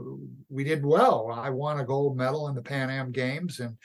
we 0.49 0.65
did 0.65 0.85
well. 0.85 1.31
I 1.33 1.51
won 1.51 1.81
a 1.81 1.85
gold 1.85 2.17
medal 2.17 2.49
in 2.49 2.55
the 2.55 2.63
Pan 2.63 2.91
Am 2.91 3.13
Games, 3.13 3.61
and 3.61 3.77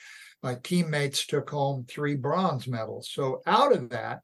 my 0.42 0.56
teammates 0.62 1.26
took 1.26 1.50
home 1.50 1.84
three 1.88 2.16
bronze 2.16 2.66
medals. 2.66 3.10
So 3.12 3.42
out 3.46 3.72
of 3.72 3.90
that, 3.90 4.20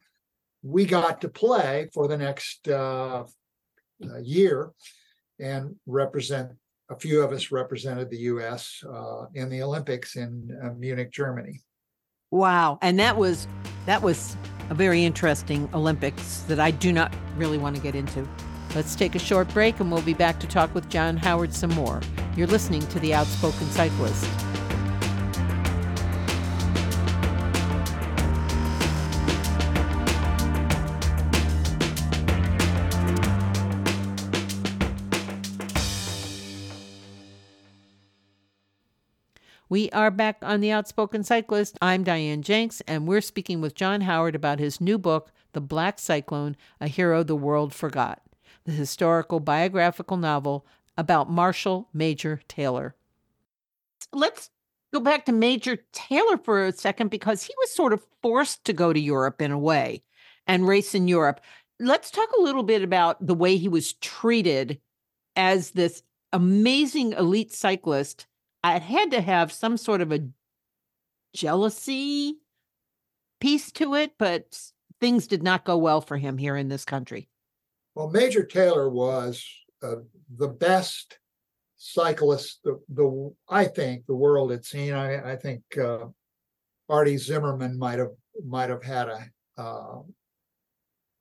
we 0.63 0.87
got 0.87 1.21
to 1.21 1.29
play 1.29 1.89
for 1.93 2.09
the 2.09 2.17
next 2.17 2.69
uh, 2.69 3.25
year 4.23 4.71
and 5.41 5.75
represent. 5.87 6.51
A 6.91 6.97
few 6.97 7.23
of 7.23 7.33
us 7.33 7.51
represented 7.51 8.11
the 8.11 8.19
U.S. 8.19 8.83
Uh, 8.87 9.25
in 9.35 9.49
the 9.49 9.63
Olympics 9.63 10.17
in 10.17 10.51
uh, 10.63 10.71
Munich, 10.79 11.11
Germany. 11.11 11.61
Wow, 12.31 12.79
and 12.83 12.99
that 12.99 13.17
was 13.17 13.49
that 13.87 14.03
was 14.03 14.37
a 14.71 14.75
very 14.75 15.05
interesting 15.05 15.69
Olympics 15.73 16.41
that 16.43 16.61
I 16.61 16.71
do 16.71 16.93
not 16.93 17.15
really 17.37 17.59
want 17.59 17.77
to 17.77 17.83
get 17.83 17.95
into. 17.95 18.27
Let's 18.75 18.97
take 18.97 19.15
a 19.15 19.19
short 19.19 19.49
break 19.55 19.79
and 19.81 19.91
we'll 19.91 20.03
be 20.03 20.15
back 20.15 20.41
to 20.41 20.47
talk 20.47 20.75
with 20.75 20.89
John 20.89 21.17
Howard 21.17 21.55
some 21.55 21.71
more. 21.71 22.01
You're 22.37 22.49
listening 22.49 22.81
to 22.89 22.99
The 22.99 23.15
Outspoken 23.15 23.71
Cyclist. 23.71 24.29
We 39.75 39.91
are 39.91 40.13
back 40.13 40.37
on 40.41 40.61
The 40.61 40.71
Outspoken 40.71 41.25
Cyclist. 41.25 41.77
I'm 41.83 42.05
Diane 42.05 42.43
Jenks, 42.43 42.81
and 42.83 43.09
we're 43.09 43.21
speaking 43.21 43.61
with 43.61 43.75
John 43.75 44.03
Howard 44.03 44.37
about 44.37 44.61
his 44.61 44.81
new 44.81 44.99
book, 44.99 45.33
The 45.53 45.61
Black 45.61 45.99
Cyclone 45.99 46.57
A 46.81 46.87
Hero 46.87 47.25
the 47.25 47.35
World 47.35 47.75
Forgot, 47.75 48.23
the 48.67 48.71
historical 48.71 49.41
biographical 49.41 50.17
novel 50.17 50.65
about 50.97 51.29
Marshall 51.29 51.89
Major 51.93 52.41
Taylor. 52.47 52.95
Let's 54.13 54.49
go 54.93 55.01
back 55.01 55.27
to 55.27 55.33
Major 55.33 55.79
Taylor 55.91 56.37
for 56.37 56.65
a 56.65 56.73
second 56.73 57.11
because 57.11 57.43
he 57.43 57.55
was 57.59 57.75
sort 57.75 57.93
of 57.93 58.07
forced 58.23 58.65
to 58.67 58.73
go 58.73 58.93
to 58.93 59.01
Europe 59.01 59.43
in 59.43 59.51
a 59.51 59.59
way 59.59 60.05
and 60.47 60.69
race 60.69 60.95
in 60.95 61.09
Europe. 61.09 61.41
Let's 61.81 62.13
talk 62.13 62.29
a 62.39 62.43
little 62.43 62.63
bit 62.63 62.83
about 62.83 63.27
the 63.27 63.35
way 63.35 63.57
he 63.57 63.69
was 63.69 63.95
treated 63.95 64.81
as 65.35 65.73
this 65.73 66.05
amazing 66.33 67.15
elite 67.15 67.53
cyclist 67.53 68.29
I 68.65 68.79
had 68.79 69.11
to 69.11 69.21
have 69.21 69.53
some 69.53 69.77
sort 69.77 70.01
of 70.01 70.11
a 70.11 70.27
jealousy 71.35 72.39
piece 73.39 73.71
to 73.73 73.95
it, 73.95 74.13
but 74.19 74.59
things 75.03 75.27
did 75.27 75.43
not 75.43 75.67
go 75.67 75.77
well 75.77 76.01
for 76.01 76.17
him 76.17 76.39
here 76.39 76.57
in 76.57 76.69
this 76.69 76.87
country. 76.87 77.29
Well, 77.95 78.09
Major 78.09 78.43
Taylor 78.43 78.89
was 78.89 79.47
uh, 79.83 79.97
the 80.39 80.49
best 80.49 81.19
cyclist 81.77 82.61
the, 82.65 82.81
the 82.89 83.35
I 83.51 83.67
think 83.67 84.07
the 84.07 84.17
world 84.17 84.51
had 84.51 84.65
seen. 84.65 84.95
I, 84.95 85.33
I 85.33 85.37
think 85.37 85.63
uh, 85.77 86.07
Artie 86.89 87.19
Zimmerman 87.19 87.79
might 87.79 87.99
have 87.99 88.13
might 88.47 88.71
have 88.71 88.83
had 88.83 89.09
a 89.09 89.29
uh, 89.59 89.99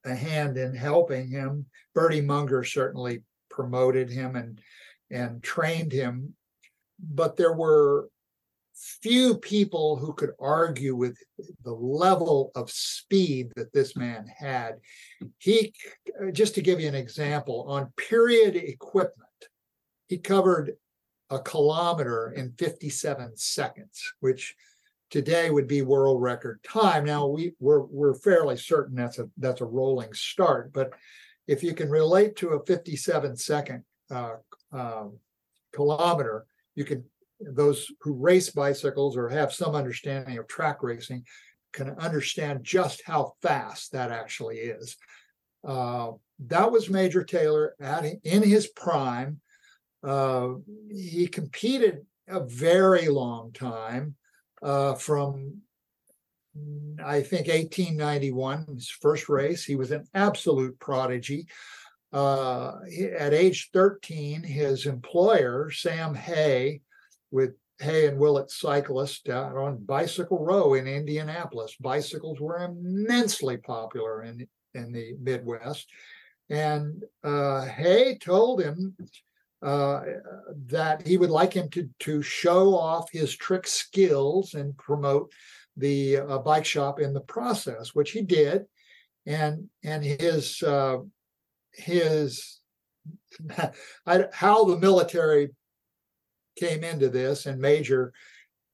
a 0.05 0.15
hand 0.15 0.57
in 0.57 0.73
helping 0.73 1.27
him. 1.27 1.65
Birdie 1.93 2.21
Munger 2.21 2.63
certainly 2.63 3.23
promoted 3.49 4.09
him 4.09 4.37
and 4.37 4.61
and 5.11 5.43
trained 5.43 5.91
him 5.91 6.35
but 7.03 7.35
there 7.35 7.53
were 7.53 8.09
few 8.75 9.37
people 9.37 9.97
who 9.97 10.13
could 10.13 10.31
argue 10.39 10.95
with 10.95 11.17
the 11.63 11.73
level 11.73 12.51
of 12.55 12.71
speed 12.71 13.51
that 13.55 13.71
this 13.71 13.95
man 13.95 14.25
had. 14.35 14.75
He, 15.37 15.73
just 16.31 16.55
to 16.55 16.61
give 16.61 16.79
you 16.79 16.87
an 16.87 16.95
example, 16.95 17.65
on 17.67 17.93
period 17.97 18.55
equipment, 18.55 19.29
he 20.07 20.17
covered 20.17 20.73
a 21.29 21.39
kilometer 21.39 22.33
in 22.35 22.53
57 22.57 23.37
seconds, 23.37 24.13
which 24.19 24.55
today 25.09 25.49
would 25.49 25.67
be 25.67 25.81
world 25.81 26.21
record 26.21 26.59
time. 26.63 27.05
Now 27.05 27.27
we 27.27 27.53
we're 27.59 27.81
we're 27.81 28.15
fairly 28.15 28.57
certain 28.57 28.95
that's 28.95 29.19
a 29.19 29.29
that's 29.37 29.61
a 29.61 29.65
rolling 29.65 30.13
start, 30.13 30.73
but 30.73 30.91
if 31.47 31.63
you 31.63 31.73
can 31.73 31.89
relate 31.89 32.35
to 32.37 32.49
a 32.49 32.65
57 32.65 33.35
second 33.37 33.83
uh, 34.09 34.35
um, 34.71 35.17
kilometer, 35.73 36.45
you 36.75 36.85
could 36.85 37.03
those 37.39 37.91
who 38.01 38.13
race 38.13 38.49
bicycles 38.49 39.17
or 39.17 39.27
have 39.29 39.51
some 39.51 39.75
understanding 39.75 40.37
of 40.37 40.47
track 40.47 40.81
racing 40.81 41.25
can 41.73 41.89
understand 41.99 42.63
just 42.63 43.01
how 43.05 43.33
fast 43.41 43.91
that 43.91 44.11
actually 44.11 44.57
is. 44.57 44.95
Uh, 45.67 46.11
that 46.47 46.71
was 46.71 46.89
Major 46.89 47.23
Taylor 47.23 47.75
at 47.81 48.05
in 48.23 48.43
his 48.43 48.67
prime. 48.67 49.39
Uh, 50.03 50.53
he 50.89 51.27
competed 51.27 52.05
a 52.27 52.41
very 52.41 53.07
long 53.07 53.51
time 53.51 54.15
uh, 54.61 54.93
from 54.93 55.61
I 57.03 57.21
think 57.21 57.47
1891, 57.47 58.67
his 58.75 58.89
first 58.89 59.27
race. 59.27 59.63
He 59.63 59.75
was 59.75 59.91
an 59.91 60.05
absolute 60.13 60.77
prodigy. 60.79 61.47
Uh, 62.13 62.79
at 63.17 63.33
age 63.33 63.71
13, 63.73 64.43
his 64.43 64.85
employer, 64.85 65.71
Sam 65.71 66.13
Hay, 66.13 66.81
with 67.31 67.55
Hay 67.79 68.05
and 68.05 68.19
Willits 68.19 68.59
Cyclists 68.59 69.21
down 69.21 69.57
on 69.57 69.83
Bicycle 69.83 70.45
Row 70.45 70.75
in 70.75 70.87
Indianapolis. 70.87 71.75
Bicycles 71.79 72.39
were 72.39 72.63
immensely 72.63 73.57
popular 73.57 74.23
in, 74.23 74.47
in 74.75 74.91
the 74.91 75.15
Midwest. 75.19 75.89
And 76.49 77.03
uh, 77.23 77.65
Hay 77.65 78.17
told 78.19 78.61
him 78.61 78.95
uh, 79.63 80.01
that 80.67 81.07
he 81.07 81.17
would 81.17 81.31
like 81.31 81.53
him 81.53 81.69
to, 81.69 81.89
to 81.99 82.21
show 82.21 82.75
off 82.75 83.09
his 83.11 83.35
trick 83.35 83.65
skills 83.65 84.53
and 84.53 84.77
promote 84.77 85.31
the 85.77 86.17
uh, 86.17 86.37
bike 86.39 86.65
shop 86.65 86.99
in 86.99 87.13
the 87.13 87.21
process, 87.21 87.95
which 87.95 88.11
he 88.11 88.21
did. 88.21 88.65
And 89.25 89.69
and 89.83 90.03
his 90.03 90.61
uh, 90.61 90.97
his 91.73 92.59
how 94.33 94.63
the 94.63 94.77
military 94.77 95.49
came 96.57 96.83
into 96.83 97.09
this 97.09 97.45
and 97.45 97.59
Major 97.59 98.13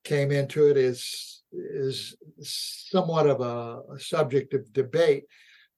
came 0.04 0.32
into 0.32 0.70
it 0.70 0.78
is 0.78 1.44
is 1.52 2.16
somewhat 2.42 3.28
of 3.28 3.42
a, 3.42 3.82
a 3.96 4.00
subject 4.00 4.54
of 4.54 4.72
debate, 4.74 5.26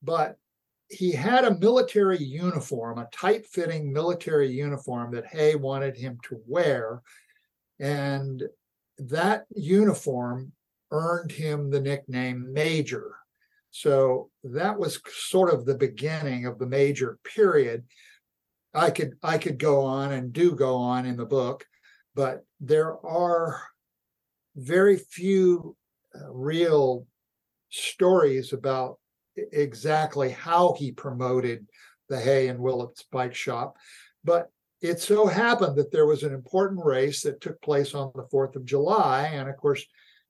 but 0.03 0.37
he 0.89 1.13
had 1.13 1.45
a 1.45 1.57
military 1.59 2.21
uniform, 2.21 2.97
a 2.97 3.07
tight-fitting 3.13 3.93
military 3.93 4.51
uniform 4.51 5.13
that 5.13 5.25
Hay 5.27 5.55
wanted 5.55 5.95
him 5.95 6.17
to 6.23 6.41
wear, 6.45 7.01
and 7.79 8.43
that 8.97 9.45
uniform 9.55 10.51
earned 10.91 11.31
him 11.31 11.69
the 11.69 11.79
nickname 11.79 12.51
Major. 12.51 13.15
So 13.71 14.29
that 14.43 14.77
was 14.77 15.01
sort 15.09 15.53
of 15.53 15.65
the 15.65 15.75
beginning 15.75 16.45
of 16.45 16.59
the 16.59 16.67
major 16.67 17.17
period. 17.23 17.85
I 18.73 18.91
could 18.91 19.13
I 19.23 19.37
could 19.37 19.57
go 19.57 19.81
on 19.81 20.11
and 20.11 20.31
do 20.31 20.55
go 20.55 20.75
on 20.75 21.05
in 21.05 21.17
the 21.17 21.25
book, 21.25 21.65
but 22.15 22.45
there 22.59 23.03
are 23.05 23.61
very 24.55 24.97
few 24.97 25.75
uh, 26.13 26.31
real 26.31 27.07
stories 27.69 28.53
about 28.53 28.99
exactly 29.35 30.29
how 30.29 30.73
he 30.77 30.91
promoted 30.91 31.67
the 32.09 32.19
Hay 32.19 32.49
and 32.49 32.59
Willits 32.59 33.05
bike 33.11 33.33
shop. 33.33 33.77
But 34.23 34.49
it 34.81 34.99
so 34.99 35.27
happened 35.27 35.77
that 35.77 35.91
there 35.91 36.05
was 36.05 36.23
an 36.23 36.33
important 36.33 36.83
race 36.83 37.21
that 37.21 37.39
took 37.39 37.61
place 37.61 37.93
on 37.93 38.11
the 38.15 38.27
4th 38.33 38.55
of 38.55 38.65
July. 38.65 39.29
And 39.33 39.49
of 39.49 39.55
course, 39.57 39.85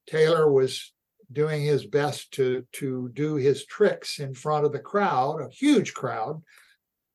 Taylor 0.08 0.52
was 0.52 0.94
doing 1.32 1.61
his 1.63 1.86
best 1.86 2.32
to, 2.34 2.65
to 2.73 3.09
do 3.13 3.36
his 3.36 3.65
tricks 3.65 4.19
in 4.19 4.34
front 4.34 4.65
of 4.65 4.71
the 4.71 4.79
crowd, 4.79 5.41
a 5.41 5.49
huge 5.49 5.93
crowd, 5.93 6.41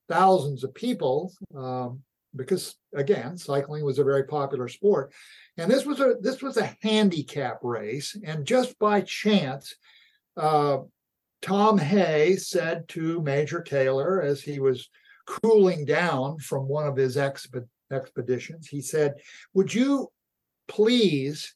thousands 0.08 0.64
of 0.64 0.74
people, 0.74 1.32
um, 1.56 2.00
because 2.34 2.74
again, 2.94 3.36
cycling 3.36 3.84
was 3.84 3.98
a 3.98 4.04
very 4.04 4.24
popular 4.24 4.68
sport. 4.68 5.12
And 5.56 5.70
this 5.70 5.86
was 5.86 6.00
a 6.00 6.14
this 6.20 6.42
was 6.42 6.56
a 6.56 6.76
handicap 6.82 7.58
race, 7.62 8.16
and 8.24 8.46
just 8.46 8.78
by 8.78 9.00
chance, 9.00 9.74
uh, 10.36 10.78
Tom 11.40 11.78
Hay 11.78 12.36
said 12.36 12.88
to 12.88 13.22
Major 13.22 13.62
Taylor 13.62 14.20
as 14.20 14.42
he 14.42 14.60
was 14.60 14.88
cooling 15.26 15.84
down 15.84 16.38
from 16.38 16.68
one 16.68 16.86
of 16.86 16.96
his 16.96 17.16
exp- 17.16 17.66
expeditions, 17.90 18.68
he 18.68 18.82
said, 18.82 19.14
"Would 19.54 19.72
you 19.72 20.08
please 20.68 21.54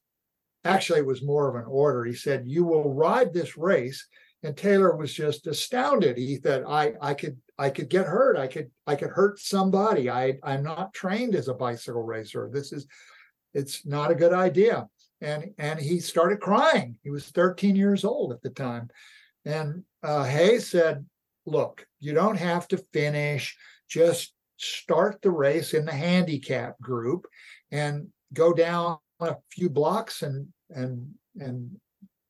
actually 0.64 1.00
it 1.00 1.06
was 1.06 1.22
more 1.22 1.48
of 1.48 1.56
an 1.56 1.68
order. 1.68 2.04
He 2.04 2.14
said, 2.14 2.46
"You 2.46 2.64
will 2.64 2.92
ride 2.92 3.32
this 3.32 3.56
race." 3.56 4.06
And 4.42 4.56
Taylor 4.56 4.96
was 4.96 5.12
just 5.12 5.46
astounded. 5.46 6.16
He 6.16 6.38
said, 6.40 6.64
"I 6.66 6.94
I 7.00 7.14
could 7.14 7.38
I 7.58 7.70
could 7.70 7.88
get 7.88 8.06
hurt. 8.06 8.36
I 8.36 8.46
could 8.46 8.70
I 8.86 8.96
could 8.96 9.10
hurt 9.10 9.38
somebody. 9.38 10.10
I 10.10 10.38
I'm 10.42 10.62
not 10.62 10.94
trained 10.94 11.34
as 11.34 11.48
a 11.48 11.54
bicycle 11.54 12.02
racer. 12.02 12.48
This 12.52 12.72
is 12.72 12.86
it's 13.54 13.86
not 13.86 14.10
a 14.10 14.16
good 14.16 14.32
idea." 14.32 14.88
And 15.20 15.52
and 15.58 15.78
he 15.78 16.00
started 16.00 16.40
crying. 16.40 16.96
He 17.02 17.10
was 17.10 17.26
13 17.26 17.76
years 17.76 18.04
old 18.04 18.32
at 18.32 18.42
the 18.42 18.50
time. 18.50 18.88
And 19.44 19.84
uh, 20.02 20.24
Hayes 20.24 20.68
said, 20.68 21.04
"Look, 21.46 21.86
you 21.98 22.14
don't 22.14 22.38
have 22.38 22.68
to 22.68 22.84
finish. 22.92 23.56
Just 23.88 24.34
start 24.56 25.22
the 25.22 25.30
race 25.30 25.72
in 25.72 25.86
the 25.86 25.92
handicap 25.92 26.78
group 26.80 27.26
and 27.70 28.08
go 28.32 28.52
down 28.52 28.98
a 29.28 29.38
few 29.50 29.68
blocks 29.68 30.22
and 30.22 30.48
and 30.70 31.08
and 31.36 31.70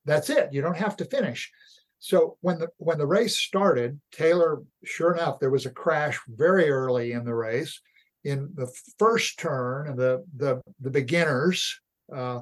that's 0.05 0.29
it. 0.29 0.51
You 0.51 0.61
don't 0.61 0.77
have 0.77 0.97
to 0.97 1.05
finish. 1.05 1.51
So 1.99 2.37
when 2.41 2.57
the 2.57 2.69
when 2.77 2.97
the 2.97 3.05
race 3.05 3.37
started, 3.37 3.99
Taylor, 4.11 4.63
sure 4.83 5.13
enough, 5.13 5.39
there 5.39 5.51
was 5.51 5.67
a 5.67 5.71
crash 5.71 6.19
very 6.27 6.69
early 6.69 7.11
in 7.11 7.23
the 7.25 7.35
race. 7.35 7.79
In 8.23 8.49
the 8.55 8.71
first 8.97 9.37
turn, 9.39 9.95
the 9.95 10.25
the 10.35 10.61
the 10.79 10.89
beginners 10.89 11.79
uh, 12.13 12.39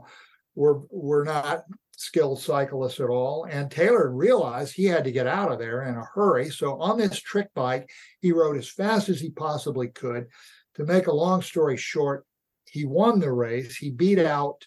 were 0.55 0.81
were 0.89 1.25
not 1.25 1.63
skilled 1.91 2.39
cyclists 2.39 3.01
at 3.01 3.09
all, 3.09 3.45
and 3.49 3.69
Taylor 3.69 4.09
realized 4.09 4.73
he 4.73 4.85
had 4.85 5.03
to 5.03 5.11
get 5.11 5.27
out 5.27 5.51
of 5.51 5.59
there 5.59 5.83
in 5.83 5.95
a 5.95 6.07
hurry. 6.13 6.49
So 6.49 6.79
on 6.79 6.97
this 6.97 7.19
trick 7.19 7.49
bike, 7.53 7.89
he 8.21 8.31
rode 8.31 8.55
as 8.55 8.69
fast 8.69 9.09
as 9.09 9.19
he 9.19 9.29
possibly 9.29 9.89
could. 9.89 10.27
To 10.75 10.85
make 10.85 11.07
a 11.07 11.11
long 11.11 11.41
story 11.41 11.75
short, 11.75 12.25
he 12.71 12.85
won 12.85 13.19
the 13.19 13.31
race. 13.31 13.77
He 13.77 13.89
beat 13.89 14.19
out 14.19 14.65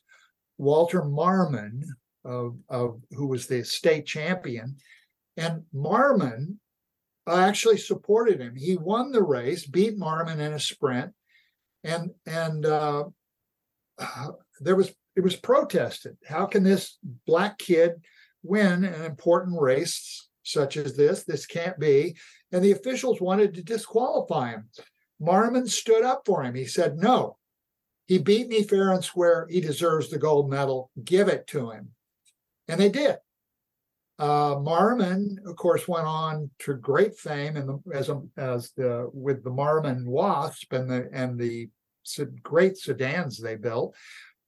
Walter 0.58 1.02
Marmon, 1.02 1.82
of, 2.24 2.56
of 2.68 3.00
who 3.10 3.26
was 3.26 3.46
the 3.46 3.64
state 3.64 4.06
champion, 4.06 4.76
and 5.36 5.62
Marmon 5.74 6.58
actually 7.28 7.78
supported 7.78 8.40
him. 8.40 8.56
He 8.56 8.76
won 8.76 9.12
the 9.12 9.22
race, 9.22 9.66
beat 9.66 9.98
Marmon 9.98 10.38
in 10.38 10.52
a 10.52 10.60
sprint, 10.60 11.12
and 11.84 12.10
and 12.26 12.66
uh, 12.66 13.04
there 14.60 14.76
was 14.76 14.92
it 15.16 15.20
was 15.20 15.36
protested. 15.36 16.16
How 16.26 16.46
can 16.46 16.62
this 16.62 16.98
black 17.26 17.58
kid 17.58 17.92
win 18.42 18.84
an 18.84 19.04
important 19.04 19.60
race 19.60 20.28
such 20.42 20.76
as 20.76 20.96
this? 20.96 21.24
This 21.24 21.46
can't 21.46 21.78
be. 21.78 22.16
And 22.50 22.64
the 22.64 22.72
officials 22.72 23.20
wanted 23.20 23.54
to 23.54 23.62
disqualify 23.62 24.50
him. 24.50 24.68
Marmon 25.20 25.68
stood 25.68 26.02
up 26.02 26.22
for 26.24 26.42
him. 26.42 26.54
He 26.54 26.66
said, 26.66 26.98
"No, 26.98 27.36
he 28.12 28.18
beat 28.18 28.48
me 28.48 28.62
fair 28.62 28.92
and 28.92 29.02
square. 29.02 29.46
He 29.48 29.62
deserves 29.62 30.10
the 30.10 30.18
gold 30.18 30.50
medal. 30.50 30.90
Give 31.02 31.28
it 31.28 31.46
to 31.46 31.70
him. 31.70 31.92
And 32.68 32.78
they 32.78 32.90
did. 32.90 33.16
Uh, 34.18 34.56
Marmon, 34.56 35.36
of 35.46 35.56
course, 35.56 35.88
went 35.88 36.06
on 36.06 36.50
to 36.58 36.74
great 36.74 37.16
fame 37.16 37.56
and 37.56 37.80
as 37.94 38.10
a, 38.10 38.20
as 38.36 38.72
the 38.76 39.08
with 39.14 39.42
the 39.42 39.50
Marmon 39.50 40.04
Wasp 40.04 40.74
and 40.74 40.90
the 40.90 41.08
and 41.14 41.38
the 41.38 41.70
great 42.42 42.76
sedans 42.76 43.38
they 43.38 43.56
built. 43.56 43.96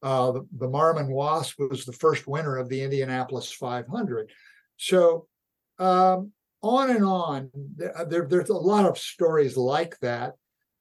Uh, 0.02 0.32
the, 0.32 0.46
the 0.58 0.68
Marmon 0.68 1.08
Wasp 1.08 1.58
was 1.58 1.86
the 1.86 1.92
first 1.94 2.26
winner 2.26 2.58
of 2.58 2.68
the 2.68 2.82
Indianapolis 2.82 3.50
500. 3.50 4.30
So 4.76 5.26
um, 5.78 6.32
on 6.60 6.90
and 6.90 7.04
on. 7.04 7.50
There, 7.76 8.26
there's 8.28 8.50
a 8.50 8.54
lot 8.54 8.84
of 8.84 8.98
stories 8.98 9.56
like 9.56 9.98
that 10.00 10.34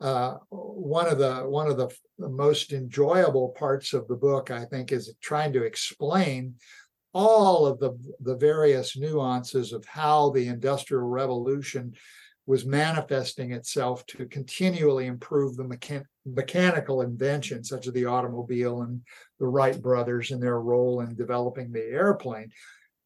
uh, 0.03 0.35
one 0.49 1.07
of 1.07 1.17
the 1.17 1.35
one 1.47 1.67
of 1.67 1.77
the, 1.77 1.87
the, 2.19 2.27
most 2.27 2.73
enjoyable 2.73 3.55
parts 3.57 3.93
of 3.93 4.05
the 4.09 4.15
book, 4.15 4.51
I 4.51 4.65
think, 4.65 4.91
is 4.91 5.15
trying 5.21 5.53
to 5.53 5.63
explain 5.63 6.55
all 7.13 7.65
of 7.65 7.79
the 7.79 7.97
the 8.19 8.35
various 8.35 8.97
nuances 8.97 9.71
of 9.71 9.85
how 9.85 10.31
the 10.31 10.47
Industrial 10.47 11.03
Revolution 11.03 11.95
was 12.45 12.65
manifesting 12.65 13.53
itself 13.53 14.05
to 14.07 14.25
continually 14.25 15.05
improve 15.05 15.55
the 15.55 15.63
mechan- 15.63 16.03
mechanical 16.25 17.01
inventions, 17.01 17.69
such 17.69 17.87
as 17.87 17.93
the 17.93 18.05
automobile 18.05 18.81
and 18.81 19.01
the 19.39 19.47
Wright 19.47 19.81
brothers 19.81 20.31
and 20.31 20.43
their 20.43 20.59
role 20.59 20.99
in 20.99 21.15
developing 21.15 21.71
the 21.71 21.85
airplane. 21.85 22.51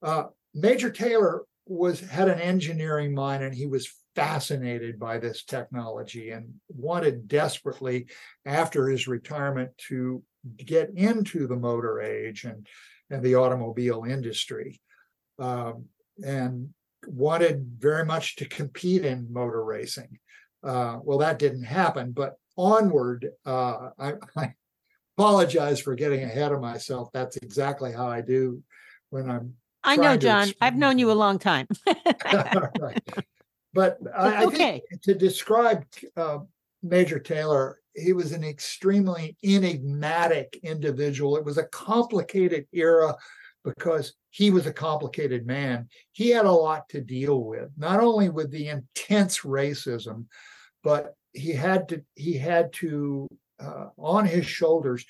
Uh, 0.02 0.24
Major 0.56 0.90
Taylor 0.90 1.44
was 1.70 2.00
had 2.00 2.30
an 2.30 2.40
engineering 2.40 3.14
mind, 3.14 3.44
and 3.44 3.54
he 3.54 3.66
was 3.66 3.92
fascinated 4.16 5.00
by 5.00 5.20
this 5.20 5.44
technology 5.44 6.32
and 6.32 6.54
wanted 6.70 7.28
desperately 7.28 8.08
after 8.46 8.90
his 8.90 9.08
retirement 9.08 9.72
to 9.78 10.24
get 10.58 10.90
into 10.96 11.46
the 11.46 11.56
motor 11.56 12.02
age 12.02 12.44
and, 12.44 12.68
and 13.10 13.22
the 13.22 13.36
automobile 13.36 14.06
industry 14.08 14.82
um, 15.40 15.86
and 16.26 16.70
wanted 17.06 17.64
very 17.78 18.06
much 18.06 18.36
to 18.38 18.46
compete 18.46 19.06
in 19.06 19.32
motor 19.32 19.64
racing. 19.64 20.18
Uh, 20.64 20.98
well, 21.04 21.20
that 21.20 21.40
didn't 21.40 21.64
happen, 21.64 22.12
but 22.12 22.36
onward, 22.58 23.30
uh, 23.46 23.90
I, 24.00 24.14
I, 24.36 24.54
apologize 25.18 25.80
for 25.80 25.96
getting 25.96 26.24
ahead 26.24 26.52
of 26.52 26.62
myself. 26.62 27.10
That's 27.12 27.38
exactly 27.38 27.92
how 27.92 28.08
I 28.08 28.22
do 28.22 28.62
when 29.10 29.30
I'm. 29.30 29.54
I 29.88 29.96
know, 29.96 30.18
John. 30.18 30.50
I've 30.62 30.76
known 30.76 31.00
you 31.00 31.12
a 31.12 31.14
long 31.14 31.40
time. 31.40 31.68
right. 31.86 33.02
But 33.74 34.00
I, 34.18 34.42
I 34.42 34.46
okay. 34.46 34.82
think 34.90 35.02
to 35.04 35.14
describe 35.14 35.86
uh, 36.16 36.40
Major 36.82 37.20
Taylor, 37.20 37.80
he 37.94 38.12
was 38.12 38.32
an 38.32 38.44
extremely 38.44 39.38
enigmatic 39.44 40.60
individual. 40.64 41.38
It 41.38 41.46
was 41.46 41.60
a 41.60 41.66
complicated 41.66 42.66
era 42.74 43.16
because 43.64 44.14
he 44.32 44.50
was 44.50 44.66
a 44.66 44.74
complicated 44.74 45.46
man. 45.46 45.90
He 46.12 46.30
had 46.30 46.46
a 46.46 46.52
lot 46.52 46.90
to 46.90 47.02
deal 47.02 47.44
with, 47.44 47.70
not 47.78 48.00
only 48.00 48.30
with 48.30 48.50
the 48.50 48.70
intense 48.70 49.42
racism, 49.42 50.26
but 50.84 51.14
he 51.34 51.52
had 51.52 51.90
to 51.90 52.02
he 52.16 52.34
had 52.38 52.74
to 52.74 53.28
uh, 53.60 53.88
on 53.98 54.26
his 54.26 54.46
shoulders. 54.48 55.06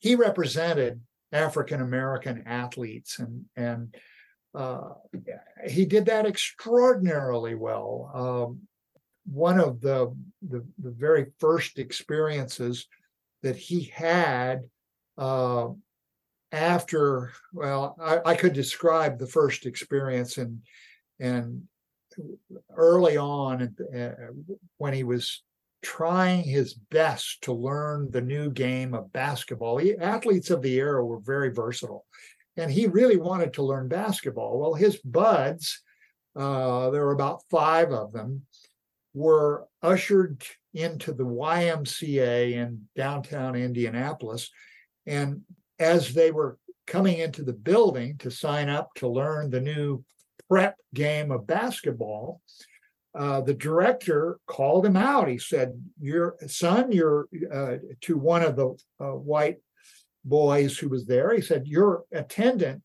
He 0.00 0.14
represented 0.14 1.00
African 1.32 1.80
American 1.80 2.42
athletes 2.46 3.18
and 3.18 3.44
and 3.56 3.94
uh, 4.54 4.94
he 5.68 5.84
did 5.84 6.06
that 6.06 6.26
extraordinarily 6.26 7.54
well. 7.54 8.10
Um, 8.14 8.60
one 9.30 9.60
of 9.60 9.80
the, 9.80 10.14
the 10.42 10.64
the 10.78 10.90
very 10.90 11.26
first 11.38 11.78
experiences 11.78 12.86
that 13.42 13.56
he 13.56 13.84
had 13.84 14.62
uh, 15.18 15.68
after 16.52 17.32
well, 17.52 17.96
I, 18.00 18.32
I 18.32 18.34
could 18.34 18.52
describe 18.52 19.18
the 19.18 19.26
first 19.26 19.66
experience 19.66 20.38
and 20.38 20.62
and 21.20 21.62
early 22.76 23.16
on 23.16 23.74
uh, 23.96 24.10
when 24.78 24.92
he 24.94 25.04
was 25.04 25.42
trying 25.82 26.42
his 26.42 26.74
best 26.74 27.42
to 27.42 27.52
learn 27.52 28.10
the 28.10 28.20
new 28.20 28.50
game 28.50 28.94
of 28.94 29.12
basketball. 29.12 29.78
He, 29.78 29.96
athletes 29.96 30.50
of 30.50 30.60
the 30.60 30.74
era 30.74 31.04
were 31.04 31.20
very 31.20 31.50
versatile 31.50 32.04
and 32.60 32.70
he 32.70 32.86
really 32.86 33.16
wanted 33.16 33.54
to 33.54 33.62
learn 33.62 33.88
basketball. 33.88 34.60
Well, 34.60 34.74
his 34.74 34.96
buds, 34.98 35.80
uh, 36.36 36.90
there 36.90 37.06
were 37.06 37.12
about 37.12 37.42
five 37.50 37.90
of 37.90 38.12
them, 38.12 38.42
were 39.14 39.66
ushered 39.82 40.44
into 40.74 41.12
the 41.12 41.24
YMCA 41.24 42.52
in 42.52 42.86
downtown 42.94 43.56
Indianapolis. 43.56 44.50
And 45.06 45.40
as 45.78 46.12
they 46.12 46.30
were 46.30 46.58
coming 46.86 47.18
into 47.18 47.42
the 47.42 47.54
building 47.54 48.18
to 48.18 48.30
sign 48.30 48.68
up 48.68 48.90
to 48.96 49.08
learn 49.08 49.50
the 49.50 49.60
new 49.60 50.04
prep 50.48 50.76
game 50.92 51.30
of 51.30 51.46
basketball, 51.46 52.42
uh, 53.18 53.40
the 53.40 53.54
director 53.54 54.38
called 54.46 54.86
him 54.86 54.96
out. 54.96 55.28
He 55.28 55.38
said, 55.38 55.72
"Your 56.00 56.36
son, 56.46 56.92
you're 56.92 57.26
uh, 57.52 57.78
to 58.02 58.16
one 58.16 58.42
of 58.42 58.54
the 58.54 58.76
uh, 59.00 59.16
white 59.16 59.58
boys 60.24 60.78
who 60.78 60.88
was 60.88 61.06
there. 61.06 61.34
He 61.34 61.42
said, 61.42 61.66
Your 61.66 62.04
attendant 62.12 62.82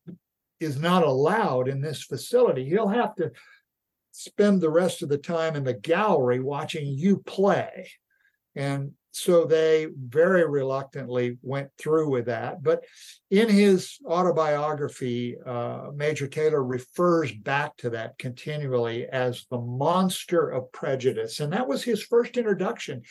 is 0.60 0.78
not 0.78 1.02
allowed 1.02 1.68
in 1.68 1.80
this 1.80 2.02
facility. 2.02 2.64
He'll 2.68 2.88
have 2.88 3.14
to 3.16 3.32
spend 4.12 4.60
the 4.60 4.70
rest 4.70 5.02
of 5.02 5.08
the 5.08 5.18
time 5.18 5.56
in 5.56 5.64
the 5.64 5.74
gallery 5.74 6.40
watching 6.40 6.86
you 6.86 7.18
play. 7.18 7.90
And 8.54 8.92
so 9.12 9.44
they 9.44 9.88
very 9.98 10.46
reluctantly 10.46 11.38
went 11.42 11.70
through 11.78 12.10
with 12.10 12.26
that. 12.26 12.62
But 12.62 12.84
in 13.30 13.48
his 13.48 13.98
autobiography, 14.06 15.36
uh, 15.44 15.88
Major 15.94 16.26
Taylor 16.26 16.62
refers 16.62 17.32
back 17.32 17.76
to 17.78 17.90
that 17.90 18.18
continually 18.18 19.06
as 19.06 19.46
the 19.50 19.58
monster 19.58 20.50
of 20.50 20.70
prejudice. 20.72 21.40
And 21.40 21.52
that 21.52 21.68
was 21.68 21.82
his 21.82 22.02
first 22.02 22.36
introduction 22.36 23.02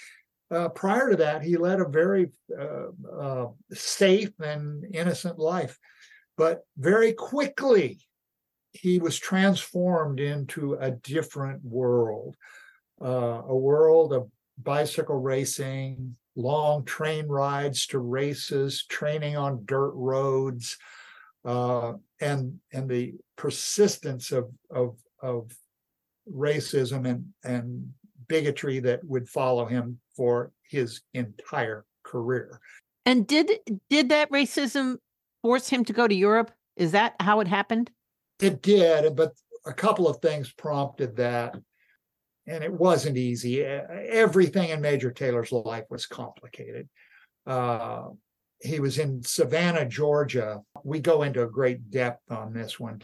uh, 0.52 0.70
prior 0.70 1.10
to 1.10 1.18
that, 1.18 1.44
he 1.44 1.58
led 1.58 1.80
a 1.80 1.88
very 1.88 2.32
uh, 2.58 2.88
uh, 3.12 3.48
safe 3.74 4.32
and 4.40 4.86
innocent 4.94 5.40
life. 5.40 5.78
But 6.38 6.66
very 6.78 7.14
quickly, 7.14 8.00
he 8.74 9.00
was 9.00 9.18
transformed 9.18 10.20
into 10.20 10.74
a 10.74 10.92
different 10.92 11.64
world 11.64 12.36
uh, 13.02 13.42
a 13.48 13.56
world 13.56 14.14
of 14.14 14.30
bicycle 14.58 15.20
racing, 15.20 16.16
long 16.36 16.86
train 16.86 17.28
rides 17.28 17.88
to 17.88 18.00
races, 18.00 18.86
training 18.88 19.36
on 19.36 19.64
dirt 19.66 19.92
roads. 19.96 20.78
Uh, 21.44 21.94
and 22.22 22.60
and 22.74 22.90
the 22.90 23.14
persistence 23.36 24.32
of 24.32 24.50
of 24.72 24.98
of 25.22 25.52
racism 26.32 27.08
and 27.08 27.26
and 27.44 27.94
bigotry 28.28 28.80
that 28.80 29.04
would 29.04 29.30
follow 29.30 29.66
him 29.66 30.00
for 30.16 30.52
his 30.70 31.02
entire 31.14 31.86
career. 32.04 32.60
And 33.06 33.28
did 33.28 33.52
did 33.90 34.10
that 34.10 34.32
racism 34.32 34.98
force 35.42 35.70
him 35.70 35.86
to 35.86 35.94
go 35.94 36.08
to 36.08 36.16
Europe? 36.16 36.52
Is 36.76 36.92
that 36.92 37.16
how 37.20 37.40
it 37.40 37.48
happened? 37.48 37.92
It 38.40 38.62
did, 38.62 39.16
but 39.16 39.34
a 39.66 39.74
couple 39.74 40.08
of 40.08 40.20
things 40.20 40.52
prompted 40.52 41.16
that. 41.18 41.56
And 42.48 42.64
it 42.64 42.74
wasn't 42.74 43.18
easy. 43.18 43.64
Everything 43.64 44.70
in 44.70 44.80
Major 44.80 45.12
Taylor's 45.12 45.52
life 45.52 45.86
was 45.90 46.06
complicated. 46.06 46.88
Uh, 47.48 48.10
he 48.62 48.80
was 48.80 49.00
in 49.00 49.24
Savannah, 49.24 49.86
Georgia. 49.86 50.62
We 50.84 51.00
go 51.00 51.24
into 51.24 51.42
a 51.42 51.50
great 51.50 51.90
depth 51.90 52.32
on 52.32 52.54
this 52.54 52.80
one 52.80 53.02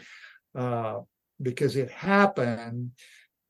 uh, 0.55 0.99
because 1.41 1.76
it 1.76 1.89
happened 1.89 2.91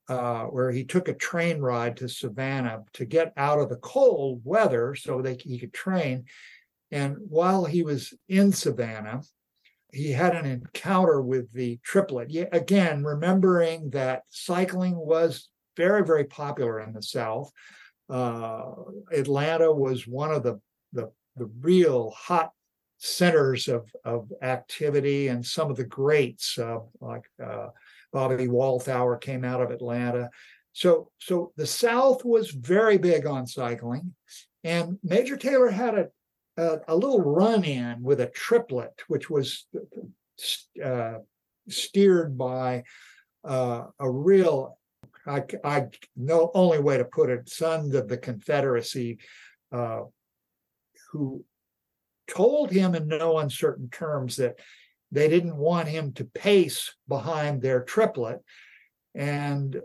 uh, 0.08 0.44
where 0.44 0.70
he 0.70 0.84
took 0.84 1.08
a 1.08 1.14
train 1.14 1.60
ride 1.60 1.96
to 1.96 2.08
Savannah 2.08 2.82
to 2.94 3.04
get 3.04 3.32
out 3.36 3.60
of 3.60 3.68
the 3.68 3.76
cold 3.76 4.40
weather 4.44 4.94
so 4.94 5.22
that 5.22 5.42
he 5.42 5.58
could 5.58 5.72
train. 5.72 6.24
And 6.90 7.16
while 7.28 7.64
he 7.64 7.82
was 7.82 8.12
in 8.28 8.52
Savannah, 8.52 9.22
he 9.92 10.10
had 10.10 10.34
an 10.34 10.46
encounter 10.46 11.20
with 11.20 11.52
the 11.52 11.78
triplet. 11.84 12.30
Yeah, 12.30 12.46
again, 12.52 13.04
remembering 13.04 13.90
that 13.90 14.22
cycling 14.30 14.96
was 14.96 15.48
very, 15.76 16.04
very 16.04 16.24
popular 16.24 16.80
in 16.80 16.92
the 16.92 17.02
South. 17.02 17.50
Uh, 18.10 18.72
Atlanta 19.12 19.72
was 19.72 20.06
one 20.06 20.32
of 20.32 20.42
the, 20.42 20.60
the, 20.92 21.10
the 21.36 21.50
real 21.60 22.10
hot 22.10 22.52
centers 22.98 23.68
of, 23.68 23.88
of 24.04 24.30
activity, 24.42 25.28
and 25.28 25.44
some 25.44 25.70
of 25.70 25.76
the 25.76 25.84
greats, 25.84 26.58
uh, 26.58 26.78
like 27.00 27.24
Bobby 28.12 28.46
Walthour, 28.46 29.20
came 29.20 29.44
out 29.44 29.62
of 29.62 29.70
Atlanta. 29.70 30.30
So, 30.72 31.10
so 31.18 31.52
the 31.56 31.66
South 31.66 32.24
was 32.24 32.50
very 32.50 32.98
big 32.98 33.26
on 33.26 33.46
cycling, 33.46 34.14
and 34.64 34.98
Major 35.02 35.36
Taylor 35.36 35.70
had 35.70 35.98
a 35.98 36.08
a, 36.56 36.78
a 36.88 36.96
little 36.96 37.20
run 37.20 37.64
in 37.64 38.02
with 38.02 38.20
a 38.20 38.26
triplet, 38.26 39.02
which 39.08 39.30
was 39.30 39.66
uh, 40.84 41.14
steered 41.68 42.36
by 42.36 42.84
uh, 43.44 43.84
a 43.98 44.10
real, 44.10 44.78
I, 45.26 45.44
I 45.64 45.86
know 46.16 46.50
only 46.54 46.80
way 46.80 46.98
to 46.98 47.04
put 47.04 47.30
it, 47.30 47.48
sons 47.48 47.94
of 47.94 48.08
the 48.08 48.18
Confederacy, 48.18 49.18
uh, 49.72 50.02
who 51.10 51.44
told 52.28 52.70
him 52.70 52.94
in 52.94 53.08
no 53.08 53.38
uncertain 53.38 53.88
terms 53.90 54.36
that 54.36 54.58
they 55.12 55.28
didn't 55.28 55.56
want 55.56 55.88
him 55.88 56.12
to 56.14 56.24
pace 56.24 56.94
behind 57.06 57.60
their 57.60 57.84
triplet. 57.84 58.40
And 59.14 59.80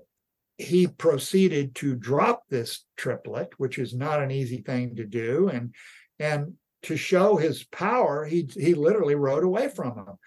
he 0.58 0.88
proceeded 0.88 1.76
to 1.76 1.96
drop 1.96 2.44
this 2.50 2.86
triplet, 2.96 3.52
which 3.58 3.78
is 3.78 3.94
not 3.94 4.24
an 4.24 4.32
easy 4.32 4.62
thing 4.62 4.96
to 4.96 5.06
do. 5.06 5.50
And 5.50 5.76
and 6.18 6.54
to 6.84 6.98
show 6.98 7.36
his 7.36 7.64
power, 7.66 8.26
he 8.26 8.50
he 8.54 8.74
literally 8.74 9.16
rode 9.16 9.44
away 9.44 9.70
from 9.70 9.96
him. 9.96 10.18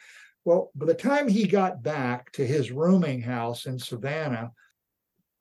Well, 0.44 0.70
by 0.74 0.86
the 0.86 0.94
time 0.94 1.28
he 1.28 1.46
got 1.46 1.82
back 1.82 2.30
to 2.32 2.46
his 2.46 2.70
rooming 2.70 3.22
house 3.22 3.66
in 3.66 3.78
Savannah, 3.78 4.53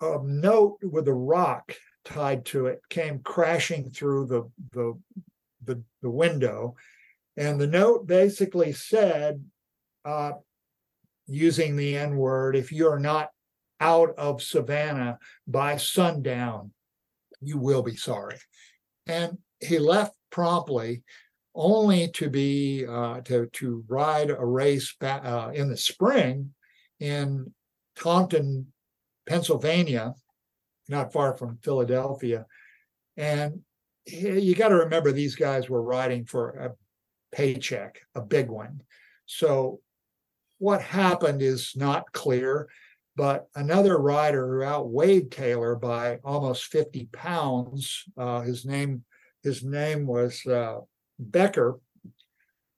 a 0.02 0.20
note 0.24 0.80
with 0.82 1.08
a 1.08 1.14
rock 1.14 1.76
tied 2.06 2.46
to 2.46 2.68
it 2.68 2.82
came 2.90 3.20
crashing 3.20 3.92
through 3.92 4.28
the 4.28 4.50
the 4.72 4.98
the, 5.66 5.84
the 6.02 6.10
window, 6.10 6.76
and 7.38 7.60
the 7.60 7.68
note 7.68 8.08
basically 8.08 8.74
said, 8.74 9.44
uh, 10.06 10.34
using 11.28 11.76
the 11.76 11.96
N 11.96 12.18
word, 12.18 12.56
if 12.56 12.72
you're 12.72 13.00
not 13.00 13.30
out 13.80 14.14
of 14.18 14.42
Savannah 14.42 15.20
by 15.48 15.78
sundown, 15.78 16.72
you 17.42 17.58
will 17.58 17.84
be 17.84 17.96
sorry. 17.96 18.38
And 19.08 19.38
he 19.60 19.80
left 19.80 20.14
promptly, 20.32 21.04
only 21.56 22.10
to 22.10 22.30
be 22.30 22.86
uh, 22.86 23.22
to 23.22 23.48
to 23.48 23.84
ride 23.88 24.30
a 24.30 24.46
race 24.46 24.96
ba- 25.00 25.22
uh, 25.24 25.52
in 25.54 25.70
the 25.70 25.78
spring 25.78 26.54
in 27.00 27.54
Taunton, 27.96 28.68
Pennsylvania, 29.28 30.14
not 30.88 31.14
far 31.14 31.36
from 31.36 31.60
Philadelphia. 31.64 32.46
And 33.18 33.62
you 34.06 34.56
got 34.56 34.70
to 34.70 34.76
remember 34.76 35.12
these 35.12 35.36
guys 35.36 35.70
were 35.70 35.82
riding 35.82 36.26
for 36.26 36.50
a 36.50 36.72
paycheck, 37.32 38.02
a 38.16 38.22
big 38.22 38.50
one. 38.50 38.82
So 39.26 39.80
what 40.58 40.82
happened 40.82 41.42
is 41.42 41.74
not 41.76 42.12
clear, 42.12 42.68
but 43.16 43.48
another 43.56 43.98
rider 43.98 44.48
who 44.48 44.64
outweighed 44.64 45.32
Taylor 45.32 45.76
by 45.76 46.20
almost 46.24 46.66
50 46.66 47.10
pounds, 47.12 48.04
uh, 48.18 48.42
his 48.42 48.66
name 48.66 49.04
his 49.44 49.64
name 49.64 50.06
was 50.06 50.46
uh, 50.46 50.80
Becker 51.18 51.80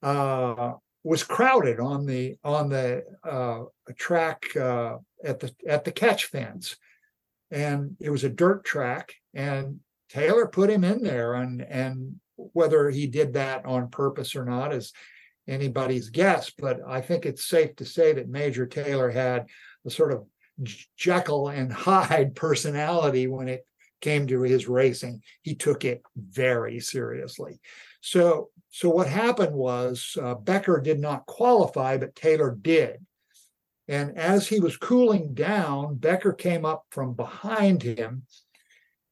uh, 0.03 0.73
was 1.03 1.23
crowded 1.23 1.79
on 1.79 2.05
the 2.05 2.37
on 2.43 2.69
the 2.69 3.03
uh, 3.23 3.63
track 3.97 4.55
uh, 4.55 4.97
at 5.23 5.39
the 5.39 5.53
at 5.67 5.83
the 5.83 5.91
catch 5.91 6.25
fence, 6.25 6.75
and 7.49 7.95
it 7.99 8.09
was 8.09 8.23
a 8.23 8.29
dirt 8.29 8.63
track, 8.63 9.13
and 9.33 9.79
Taylor 10.09 10.47
put 10.47 10.69
him 10.69 10.83
in 10.83 11.01
there, 11.03 11.33
and 11.33 11.61
and 11.61 12.19
whether 12.53 12.89
he 12.89 13.07
did 13.07 13.33
that 13.33 13.65
on 13.65 13.89
purpose 13.89 14.35
or 14.35 14.45
not 14.45 14.73
is 14.73 14.93
anybody's 15.47 16.09
guess, 16.09 16.51
but 16.51 16.79
I 16.87 17.01
think 17.01 17.25
it's 17.25 17.45
safe 17.45 17.75
to 17.77 17.85
say 17.85 18.13
that 18.13 18.29
Major 18.29 18.65
Taylor 18.65 19.09
had 19.09 19.47
a 19.85 19.89
sort 19.89 20.11
of 20.11 20.25
Jekyll 20.97 21.49
and 21.49 21.71
Hyde 21.71 22.35
personality 22.35 23.27
when 23.27 23.47
it 23.47 23.65
came 24.01 24.27
to 24.27 24.41
his 24.41 24.67
racing. 24.67 25.21
He 25.41 25.55
took 25.55 25.85
it 25.85 26.01
very 26.15 26.79
seriously. 26.79 27.59
So, 28.01 28.49
so 28.69 28.89
what 28.89 29.07
happened 29.07 29.55
was 29.55 30.17
uh, 30.21 30.35
Becker 30.35 30.81
did 30.81 30.99
not 30.99 31.25
qualify, 31.25 31.97
but 31.97 32.15
Taylor 32.15 32.57
did. 32.59 33.05
And 33.87 34.17
as 34.17 34.47
he 34.47 34.59
was 34.59 34.77
cooling 34.77 35.33
down, 35.33 35.95
Becker 35.95 36.33
came 36.33 36.65
up 36.65 36.85
from 36.91 37.13
behind 37.13 37.83
him, 37.83 38.23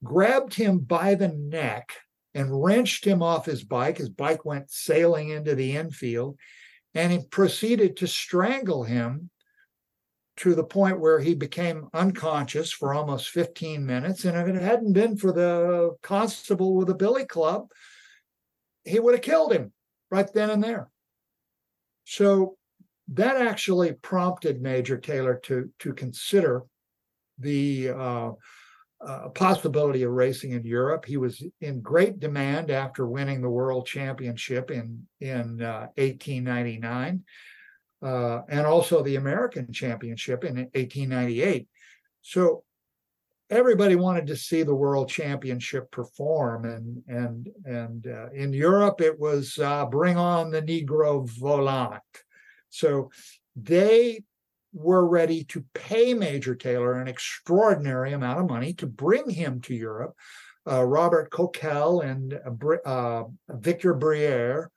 grabbed 0.04 0.54
him 0.54 0.80
by 0.80 1.16
the 1.16 1.28
neck, 1.28 1.92
and 2.34 2.64
wrenched 2.64 3.06
him 3.06 3.22
off 3.22 3.46
his 3.46 3.64
bike. 3.64 3.98
His 3.98 4.10
bike 4.10 4.46
went 4.46 4.72
sailing 4.72 5.30
into 5.30 5.56
the 5.56 5.76
infield, 5.76 6.38
and 6.94 7.12
he 7.12 7.20
proceeded 7.30 7.98
to 7.98 8.08
strangle 8.08 8.84
him 8.84 9.30
to 10.38 10.56
the 10.56 10.64
point 10.64 11.00
where 11.00 11.20
he 11.20 11.36
became 11.36 11.90
unconscious 11.94 12.72
for 12.72 12.94
almost 12.94 13.30
15 13.30 13.86
minutes. 13.86 14.24
And 14.24 14.38
if 14.38 14.56
it 14.56 14.62
hadn't 14.62 14.94
been 14.94 15.18
for 15.18 15.34
the 15.34 15.96
constable 16.02 16.76
with 16.76 16.90
a 16.90 16.96
billy 16.96 17.26
club, 17.26 17.68
he 18.86 19.00
would 19.00 19.16
have 19.16 19.22
killed 19.22 19.52
him 19.52 19.74
right 20.10 20.32
then 20.34 20.50
and 20.50 20.64
there. 20.64 20.90
So 22.06 22.58
that 23.10 23.38
actually 23.38 23.94
prompted 23.94 24.62
Major 24.62 24.98
Taylor 24.98 25.40
to 25.44 25.72
to 25.80 25.94
consider 25.94 26.64
the 27.38 27.90
uh, 27.90 28.32
uh, 29.06 29.30
possibility 29.30 30.04
of 30.04 30.12
racing 30.12 30.52
in 30.52 30.64
Europe. 30.66 31.06
He 31.06 31.18
was 31.18 31.42
in 31.62 31.82
great 31.82 32.20
demand 32.20 32.70
after 32.70 33.08
winning 33.08 33.42
the 33.42 33.50
World 33.50 33.86
Championship 33.86 34.72
in 34.72 35.08
in 35.22 35.62
uh, 35.62 35.88
1899, 35.96 37.24
uh, 38.02 38.42
and 38.50 38.66
also 38.66 39.02
the 39.02 39.16
American 39.16 39.72
Championship 39.72 40.44
in 40.44 40.56
1898. 40.56 41.68
So 42.22 42.64
everybody 43.50 43.96
wanted 43.96 44.28
to 44.28 44.36
see 44.36 44.64
the 44.64 44.76
World 44.76 45.10
Championship 45.10 45.90
perform, 45.92 46.66
and 46.66 47.02
and 47.08 47.50
and 47.66 48.08
uh, 48.08 48.30
in 48.34 48.54
Europe 48.54 49.02
it 49.02 49.18
was 49.18 49.58
uh, 49.60 49.86
bring 49.86 50.18
on 50.18 50.52
the 50.52 50.62
Negro 50.62 51.26
Volant. 51.40 52.02
So 52.70 53.12
they 53.56 54.24
were 54.74 55.08
ready 55.08 55.44
to 55.46 55.66
pay 55.74 56.14
Major 56.14 56.56
Taylor 56.56 57.00
an 57.00 57.08
extraordinary 57.08 58.14
amount 58.14 58.40
of 58.40 58.50
money 58.50 58.74
to 58.74 58.88
bring 58.88 59.30
him 59.30 59.62
to 59.62 59.74
Europe. 59.74 60.16
Uh, 60.70 60.84
Robert 60.84 61.32
Coquelle 61.32 62.02
and 62.02 62.34
uh, 62.34 62.76
uh, 62.86 63.24
Victor 63.50 63.96
Breyer 63.96 64.68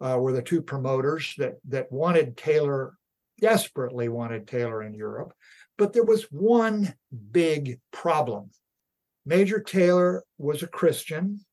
uh, 0.00 0.18
were 0.18 0.32
the 0.32 0.42
two 0.42 0.62
promoters 0.62 1.34
that 1.38 1.56
that 1.68 1.92
wanted 1.92 2.36
Taylor 2.36 2.94
desperately 3.40 4.08
wanted 4.08 4.46
Taylor 4.46 4.82
in 4.82 4.94
Europe, 4.94 5.32
but 5.76 5.92
there 5.92 6.04
was 6.04 6.24
one 6.30 6.94
big 7.32 7.80
problem. 7.92 8.50
Major 9.26 9.60
Taylor 9.60 10.22
was 10.38 10.62
a 10.62 10.68
Christian. 10.68 11.44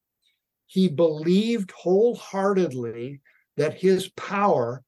He 0.68 0.88
believed 0.88 1.72
wholeheartedly 1.72 3.22
that 3.58 3.74
his 3.74 4.10
power 4.10 4.84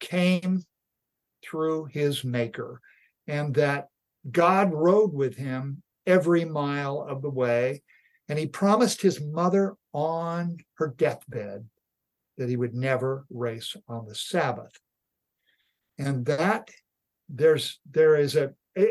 came 0.00 0.64
through 1.50 1.86
his 1.86 2.24
maker 2.24 2.80
and 3.26 3.54
that 3.54 3.88
God 4.30 4.72
rode 4.72 5.12
with 5.12 5.36
him 5.36 5.82
every 6.06 6.44
mile 6.44 7.00
of 7.08 7.22
the 7.22 7.30
way. 7.30 7.82
And 8.28 8.38
he 8.38 8.46
promised 8.46 9.02
his 9.02 9.20
mother 9.20 9.74
on 9.92 10.58
her 10.74 10.94
deathbed 10.96 11.68
that 12.38 12.48
he 12.48 12.56
would 12.56 12.74
never 12.74 13.24
race 13.30 13.76
on 13.88 14.06
the 14.06 14.14
Sabbath. 14.14 14.72
And 15.98 16.24
that 16.26 16.70
there's 17.28 17.80
there 17.90 18.16
is 18.16 18.36
a 18.36 18.52
eh, 18.76 18.86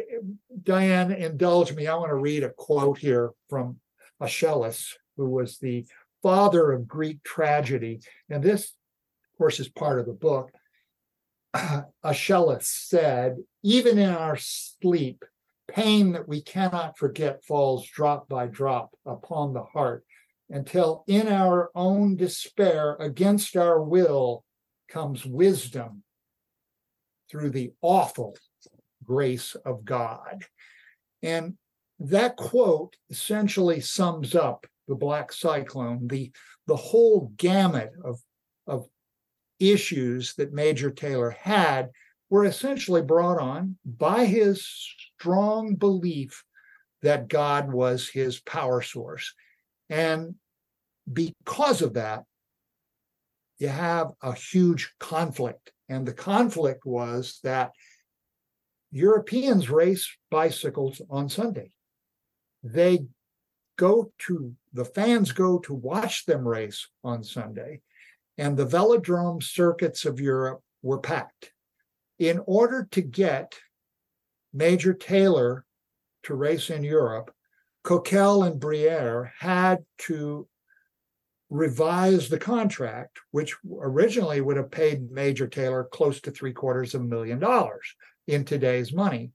Diane, 0.63 1.11
indulge 1.11 1.73
me. 1.73 1.87
I 1.87 1.95
want 1.95 2.09
to 2.09 2.15
read 2.15 2.43
a 2.43 2.49
quote 2.49 2.97
here 2.97 3.31
from 3.49 3.77
Aeschylus, 4.21 4.95
who 5.17 5.29
was 5.29 5.57
the 5.57 5.85
father 6.21 6.71
of 6.71 6.87
Greek 6.87 7.23
tragedy. 7.23 8.01
And 8.29 8.43
this, 8.43 8.63
of 8.63 9.37
course, 9.37 9.59
is 9.59 9.69
part 9.69 9.99
of 9.99 10.05
the 10.05 10.13
book. 10.13 10.51
Aeschylus 12.03 12.67
said, 12.67 13.37
even 13.63 13.97
in 13.97 14.09
our 14.09 14.37
sleep, 14.37 15.23
pain 15.67 16.13
that 16.13 16.27
we 16.27 16.41
cannot 16.41 16.97
forget 16.97 17.43
falls 17.43 17.87
drop 17.87 18.27
by 18.27 18.47
drop 18.47 18.91
upon 19.05 19.53
the 19.53 19.63
heart 19.63 20.03
until 20.49 21.03
in 21.07 21.27
our 21.27 21.69
own 21.75 22.15
despair, 22.15 22.95
against 22.99 23.55
our 23.55 23.81
will, 23.81 24.43
comes 24.89 25.25
wisdom 25.25 26.03
through 27.29 27.51
the 27.51 27.71
awful 27.81 28.35
grace 29.03 29.55
of 29.65 29.85
God. 29.85 30.43
And 31.21 31.55
that 31.99 32.35
quote 32.35 32.95
essentially 33.09 33.81
sums 33.81 34.33
up 34.33 34.65
the 34.87 34.95
black 34.95 35.31
cyclone, 35.31 36.07
the, 36.07 36.31
the 36.65 36.75
whole 36.75 37.31
gamut 37.37 37.91
of, 38.03 38.19
of 38.65 38.87
issues 39.59 40.33
that 40.35 40.53
Major 40.53 40.89
Taylor 40.89 41.31
had 41.31 41.89
were 42.29 42.45
essentially 42.45 43.01
brought 43.01 43.39
on 43.39 43.77
by 43.85 44.25
his 44.25 44.65
strong 45.17 45.75
belief 45.75 46.43
that 47.01 47.27
God 47.27 47.71
was 47.71 48.07
his 48.09 48.39
power 48.39 48.81
source. 48.81 49.33
And 49.89 50.35
because 51.11 51.81
of 51.81 51.93
that, 51.93 52.23
you 53.57 53.67
have 53.67 54.11
a 54.21 54.33
huge 54.33 54.93
conflict. 54.99 55.71
And 55.89 56.05
the 56.07 56.13
conflict 56.13 56.85
was 56.85 57.39
that 57.43 57.71
Europeans 58.91 59.69
race 59.69 60.09
bicycles 60.29 61.01
on 61.09 61.29
Sunday. 61.29 61.71
They 62.63 63.05
go 63.77 64.11
to, 64.27 64.53
the 64.73 64.85
fans 64.85 65.31
go 65.31 65.59
to 65.59 65.73
watch 65.73 66.25
them 66.25 66.47
race 66.47 66.87
on 67.03 67.23
Sunday 67.23 67.81
and 68.39 68.55
the 68.55 68.65
velodrome 68.65 69.43
circuits 69.43 70.05
of 70.05 70.21
Europe 70.21 70.61
were 70.81 70.97
packed. 70.97 71.51
In 72.19 72.41
order 72.47 72.87
to 72.91 73.01
get 73.01 73.53
Major 74.53 74.93
Taylor 74.93 75.65
to 76.23 76.33
race 76.33 76.69
in 76.69 76.83
Europe, 76.83 77.33
Coquelle 77.83 78.43
and 78.43 78.59
Breyer 78.59 79.29
had 79.37 79.79
to 79.99 80.47
revise 81.49 82.29
the 82.29 82.39
contract, 82.39 83.19
which 83.31 83.57
originally 83.81 84.39
would 84.39 84.57
have 84.57 84.71
paid 84.71 85.11
Major 85.11 85.47
Taylor 85.47 85.83
close 85.83 86.21
to 86.21 86.31
three 86.31 86.53
quarters 86.53 86.95
of 86.95 87.01
a 87.01 87.05
million 87.05 87.39
dollars 87.39 87.93
in 88.27 88.45
today's 88.45 88.93
money. 88.93 89.31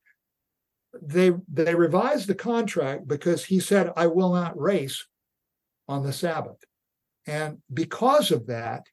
They 1.02 1.32
they 1.52 1.74
revised 1.74 2.28
the 2.28 2.34
contract 2.34 3.06
because 3.06 3.44
he 3.44 3.60
said, 3.60 3.92
I 3.96 4.06
will 4.06 4.32
not 4.32 4.58
race 4.58 5.04
on 5.88 6.04
the 6.04 6.12
Sabbath. 6.12 6.64
And 7.26 7.58
because 7.72 8.30
of 8.30 8.46
that, 8.46 8.86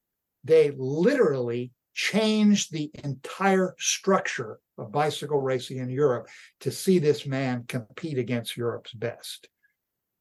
they 0.44 0.72
literally 0.78 1.72
changed 1.94 2.72
the 2.72 2.90
entire 3.04 3.76
structure 3.78 4.60
of 4.78 4.92
bicycle 4.92 5.42
racing 5.42 5.78
in 5.78 5.90
Europe 5.90 6.28
to 6.62 6.72
see 6.72 7.00
this 7.00 7.26
man 7.26 7.66
compete 7.68 8.18
against 8.18 8.58
Europe's 8.58 8.94
best. 8.94 9.48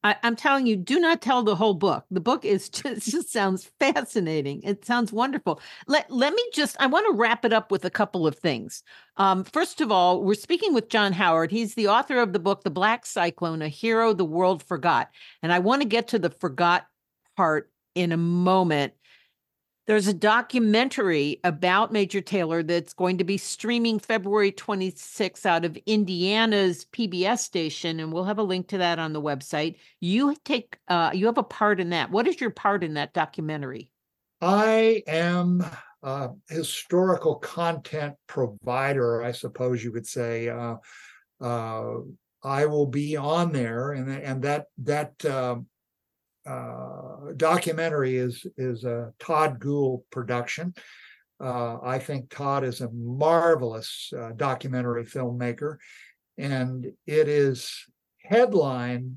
I, 0.02 0.16
am 0.22 0.34
telling 0.34 0.66
you, 0.66 0.76
do 0.76 0.98
not 0.98 1.20
tell 1.20 1.42
the 1.42 1.54
whole 1.54 1.74
book. 1.74 2.04
The 2.11 2.20
book 2.20 2.44
is 2.44 2.68
just, 2.70 3.11
just 3.11 3.32
sounds 3.32 3.70
fascinating. 3.78 4.62
It 4.62 4.84
sounds 4.84 5.12
wonderful. 5.12 5.61
Let 5.86 6.11
let 6.11 6.32
me 6.32 6.42
just. 6.54 6.76
I 6.80 6.86
want 6.86 7.06
to 7.06 7.16
wrap 7.16 7.44
it 7.44 7.52
up 7.52 7.70
with 7.70 7.84
a 7.84 7.90
couple 7.90 8.26
of 8.26 8.38
things. 8.38 8.82
Um, 9.18 9.44
first 9.44 9.80
of 9.80 9.92
all, 9.92 10.24
we're 10.24 10.34
speaking 10.34 10.72
with 10.72 10.88
John 10.88 11.12
Howard. 11.12 11.50
He's 11.50 11.74
the 11.74 11.88
author 11.88 12.18
of 12.18 12.32
the 12.32 12.38
book 12.38 12.64
"The 12.64 12.70
Black 12.70 13.04
Cyclone: 13.04 13.62
A 13.62 13.68
Hero 13.68 14.14
the 14.14 14.24
World 14.24 14.62
Forgot," 14.62 15.11
and 15.42 15.52
I 15.52 15.58
want 15.58 15.82
to 15.82 15.88
get 15.88 16.08
to 16.08 16.18
the 16.18 16.30
forgot 16.30 16.86
part 17.36 17.70
in 17.95 18.12
a 18.12 18.16
moment. 18.16 18.93
There's 19.86 20.07
a 20.07 20.14
documentary 20.14 21.41
about 21.43 21.93
Major 21.93 22.20
Taylor 22.20 22.62
that's 22.62 22.93
going 22.93 23.18
to 23.18 23.24
be 23.24 23.36
streaming 23.36 23.99
February 23.99 24.53
26th 24.53 25.45
out 25.45 25.64
of 25.64 25.76
Indiana's 25.84 26.86
PBS 26.93 27.38
station, 27.38 27.99
and 27.99 28.12
we'll 28.12 28.24
have 28.24 28.38
a 28.38 28.45
link 28.45 28.68
to 28.68 28.78
that 28.78 29.01
on 29.01 29.12
the 29.12 29.22
website. 29.22 29.76
You 30.01 30.36
take, 30.45 30.78
uh, 30.86 31.11
you 31.12 31.26
have 31.26 31.38
a 31.38 31.43
part 31.43 31.80
in 31.80 31.91
that. 31.91 32.11
What 32.12 32.28
is 32.28 32.41
your 32.41 32.51
part 32.51 32.84
in 32.84 32.95
that 32.95 33.14
documentary? 33.14 33.91
I 34.41 35.03
am 35.09 35.64
a 36.03 36.30
historical 36.49 37.36
content 37.36 38.14
provider, 38.26 39.22
I 39.22 39.32
suppose 39.32 39.82
you 39.82 39.93
would 39.93 40.07
say. 40.07 40.49
Uh, 40.49 40.76
uh, 41.41 41.95
I 42.43 42.66
will 42.66 42.86
be 42.86 43.16
on 43.16 43.53
there, 43.53 43.93
and 43.93 44.11
and 44.11 44.43
that 44.43 44.66
that 44.78 45.24
um, 45.26 45.66
uh, 46.47 47.32
documentary 47.36 48.16
is 48.16 48.47
is 48.57 48.84
a 48.84 49.12
Todd 49.18 49.61
Gould 49.61 50.03
production. 50.11 50.74
Uh, 51.41 51.78
I 51.82 51.99
think 51.99 52.30
Todd 52.30 52.64
is 52.64 52.80
a 52.80 52.91
marvelous 52.91 54.12
uh, 54.16 54.32
documentary 54.36 55.05
filmmaker, 55.05 55.76
and 56.36 56.84
it 57.07 57.28
is 57.28 57.72
headlined 58.22 59.16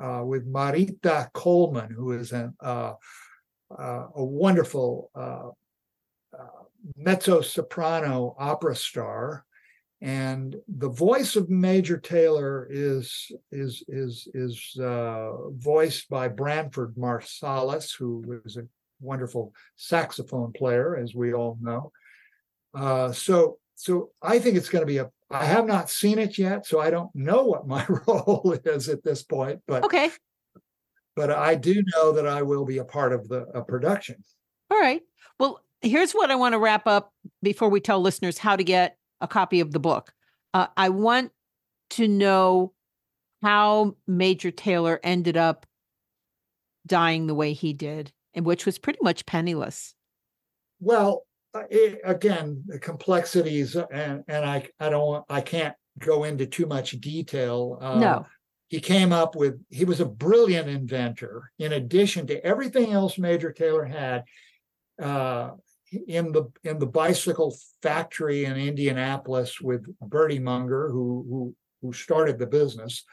uh, 0.00 0.22
with 0.24 0.50
Marita 0.50 1.32
Coleman, 1.32 1.90
who 1.90 2.12
is 2.12 2.32
an, 2.32 2.54
uh, 2.60 2.94
uh, 3.76 4.06
a 4.14 4.24
wonderful 4.24 5.10
mezzo 6.96 7.40
soprano 7.40 8.36
opera 8.38 8.76
star 8.76 9.44
and 10.00 10.56
the 10.68 10.88
voice 10.88 11.34
of 11.34 11.50
Major 11.50 11.98
Taylor 11.98 12.68
is 12.70 13.32
is 13.50 13.82
is 13.88 14.28
is 14.32 14.76
uh, 14.80 15.48
voiced 15.50 16.08
by 16.08 16.28
Branford 16.28 16.94
Marsalis, 16.94 17.96
who 17.96 18.40
was 18.44 18.56
a 18.56 18.66
wonderful 19.00 19.52
saxophone 19.76 20.52
player, 20.52 20.96
as 20.96 21.14
we 21.14 21.34
all 21.34 21.58
know. 21.60 21.90
Uh, 22.74 23.10
so 23.12 23.58
so 23.74 24.10
I 24.22 24.38
think 24.38 24.56
it's 24.56 24.68
going 24.68 24.82
to 24.82 24.86
be 24.86 24.98
a. 24.98 25.10
I 25.30 25.44
have 25.44 25.66
not 25.66 25.90
seen 25.90 26.18
it 26.18 26.38
yet, 26.38 26.64
so 26.64 26.80
I 26.80 26.90
don't 26.90 27.14
know 27.14 27.44
what 27.44 27.66
my 27.66 27.84
role 28.06 28.56
is 28.64 28.88
at 28.88 29.02
this 29.02 29.22
point. 29.24 29.60
But 29.66 29.82
okay, 29.84 30.10
but 31.16 31.32
I 31.32 31.56
do 31.56 31.82
know 31.94 32.12
that 32.12 32.26
I 32.26 32.42
will 32.42 32.64
be 32.64 32.78
a 32.78 32.84
part 32.84 33.12
of 33.12 33.28
the 33.28 33.46
production. 33.66 34.22
All 34.70 34.78
right. 34.78 35.02
Well, 35.40 35.60
here's 35.80 36.12
what 36.12 36.30
I 36.30 36.36
want 36.36 36.52
to 36.52 36.58
wrap 36.58 36.86
up 36.86 37.12
before 37.42 37.68
we 37.68 37.80
tell 37.80 38.00
listeners 38.00 38.38
how 38.38 38.54
to 38.54 38.62
get 38.64 38.97
a 39.20 39.28
copy 39.28 39.60
of 39.60 39.72
the 39.72 39.80
book. 39.80 40.12
Uh, 40.54 40.66
I 40.76 40.88
want 40.88 41.32
to 41.90 42.08
know 42.08 42.72
how 43.42 43.96
Major 44.06 44.50
Taylor 44.50 45.00
ended 45.02 45.36
up 45.36 45.66
dying 46.86 47.26
the 47.26 47.34
way 47.34 47.52
he 47.52 47.72
did, 47.72 48.12
and 48.34 48.44
which 48.44 48.66
was 48.66 48.78
pretty 48.78 48.98
much 49.02 49.26
penniless. 49.26 49.94
Well, 50.80 51.26
uh, 51.54 51.64
it, 51.70 52.00
again, 52.04 52.62
the 52.66 52.78
complexities, 52.78 53.76
uh, 53.76 53.86
and 53.92 54.24
and 54.28 54.44
I 54.44 54.68
I 54.80 54.88
don't 54.88 55.24
I 55.28 55.40
can't 55.40 55.74
go 55.98 56.24
into 56.24 56.46
too 56.46 56.66
much 56.66 56.92
detail. 57.00 57.78
Uh, 57.80 57.98
no. 57.98 58.26
He 58.68 58.80
came 58.80 59.12
up 59.14 59.34
with, 59.34 59.58
he 59.70 59.86
was 59.86 60.00
a 60.00 60.04
brilliant 60.04 60.68
inventor. 60.68 61.50
In 61.58 61.72
addition 61.72 62.26
to 62.26 62.44
everything 62.44 62.92
else 62.92 63.16
Major 63.16 63.50
Taylor 63.50 63.86
had, 63.86 64.24
uh, 65.02 65.52
in 66.06 66.32
the 66.32 66.50
in 66.64 66.78
the 66.78 66.86
bicycle 66.86 67.56
factory 67.82 68.44
in 68.44 68.56
Indianapolis 68.56 69.60
with 69.60 69.86
Birdie 70.00 70.38
Munger, 70.38 70.90
who 70.90 71.24
who 71.28 71.54
who 71.82 71.92
started 71.92 72.38
the 72.38 72.46
business, 72.46 73.04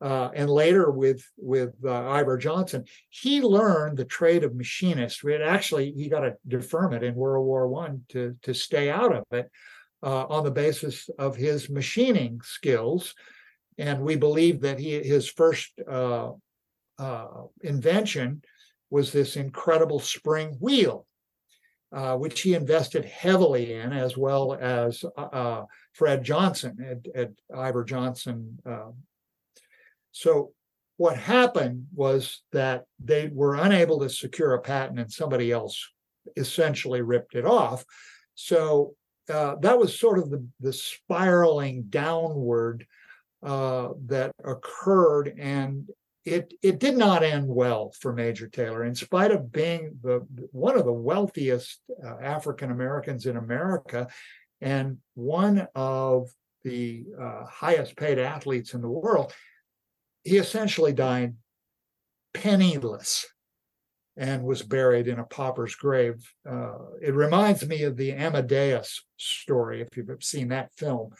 uh, 0.00 0.30
and 0.34 0.50
later 0.50 0.90
with 0.90 1.24
with 1.36 1.74
uh, 1.84 2.08
Iver 2.08 2.36
Johnson, 2.38 2.84
he 3.08 3.40
learned 3.40 3.96
the 3.96 4.04
trade 4.04 4.44
of 4.44 4.54
machinist. 4.54 5.22
Had 5.22 5.42
actually 5.42 5.92
he 5.92 6.08
got 6.08 6.24
a 6.24 6.36
deferment 6.46 7.04
in 7.04 7.14
World 7.14 7.46
War 7.46 7.68
One 7.68 8.02
to 8.10 8.36
to 8.42 8.54
stay 8.54 8.90
out 8.90 9.14
of 9.14 9.24
it 9.30 9.50
uh, 10.02 10.26
on 10.26 10.44
the 10.44 10.50
basis 10.50 11.08
of 11.18 11.36
his 11.36 11.70
machining 11.70 12.40
skills, 12.42 13.14
and 13.78 14.02
we 14.02 14.16
believe 14.16 14.60
that 14.62 14.78
he 14.78 15.02
his 15.02 15.28
first 15.28 15.72
uh, 15.88 16.32
uh, 16.98 17.26
invention 17.62 18.42
was 18.90 19.10
this 19.10 19.36
incredible 19.36 20.00
spring 20.00 20.56
wheel 20.60 21.06
uh, 21.92 22.16
which 22.16 22.40
he 22.40 22.54
invested 22.54 23.04
heavily 23.04 23.74
in, 23.74 23.92
as 23.92 24.16
well 24.16 24.54
as 24.54 25.04
uh, 25.16 25.20
uh 25.20 25.64
Fred 25.92 26.24
Johnson 26.24 26.76
at, 26.88 27.20
at 27.20 27.30
Iver 27.54 27.84
Johnson. 27.84 28.58
Um. 28.64 28.94
so, 30.12 30.52
what 30.96 31.16
happened 31.16 31.86
was 31.94 32.42
that 32.52 32.84
they 33.02 33.28
were 33.32 33.56
unable 33.56 34.00
to 34.00 34.08
secure 34.08 34.54
a 34.54 34.60
patent, 34.60 35.00
and 35.00 35.12
somebody 35.12 35.50
else 35.50 35.88
essentially 36.36 37.02
ripped 37.02 37.34
it 37.34 37.44
off. 37.44 37.84
So 38.34 38.94
uh, 39.28 39.56
that 39.60 39.78
was 39.78 39.98
sort 39.98 40.18
of 40.18 40.30
the, 40.30 40.46
the 40.60 40.72
spiraling 40.72 41.84
downward 41.84 42.86
uh, 43.42 43.90
that 44.06 44.32
occurred, 44.44 45.34
and 45.38 45.88
it 46.24 46.54
it 46.62 46.78
did 46.78 46.96
not 46.96 47.22
end 47.22 47.48
well 47.48 47.92
for 48.00 48.12
Major 48.12 48.46
Taylor. 48.46 48.84
In 48.84 48.94
spite 48.94 49.30
of 49.30 49.50
being 49.50 49.98
the 50.02 50.26
one 50.52 50.76
of 50.76 50.84
the 50.84 50.92
wealthiest 50.92 51.80
uh, 52.04 52.16
African 52.22 52.70
Americans 52.70 53.26
in 53.26 53.36
America, 53.36 54.08
and 54.60 54.98
one 55.14 55.66
of 55.74 56.30
the 56.62 57.04
uh, 57.20 57.44
highest 57.46 57.96
paid 57.96 58.18
athletes 58.18 58.74
in 58.74 58.82
the 58.82 58.88
world, 58.88 59.32
he 60.22 60.36
essentially 60.36 60.92
died 60.92 61.34
penniless 62.34 63.26
and 64.16 64.44
was 64.44 64.62
buried 64.62 65.08
in 65.08 65.18
a 65.18 65.24
pauper's 65.24 65.74
grave. 65.74 66.22
Uh, 66.48 66.76
it 67.00 67.14
reminds 67.14 67.66
me 67.66 67.82
of 67.82 67.96
the 67.96 68.12
Amadeus 68.12 69.02
story, 69.16 69.80
if 69.80 69.96
you've 69.96 70.22
seen 70.22 70.48
that 70.48 70.72
film. 70.76 71.10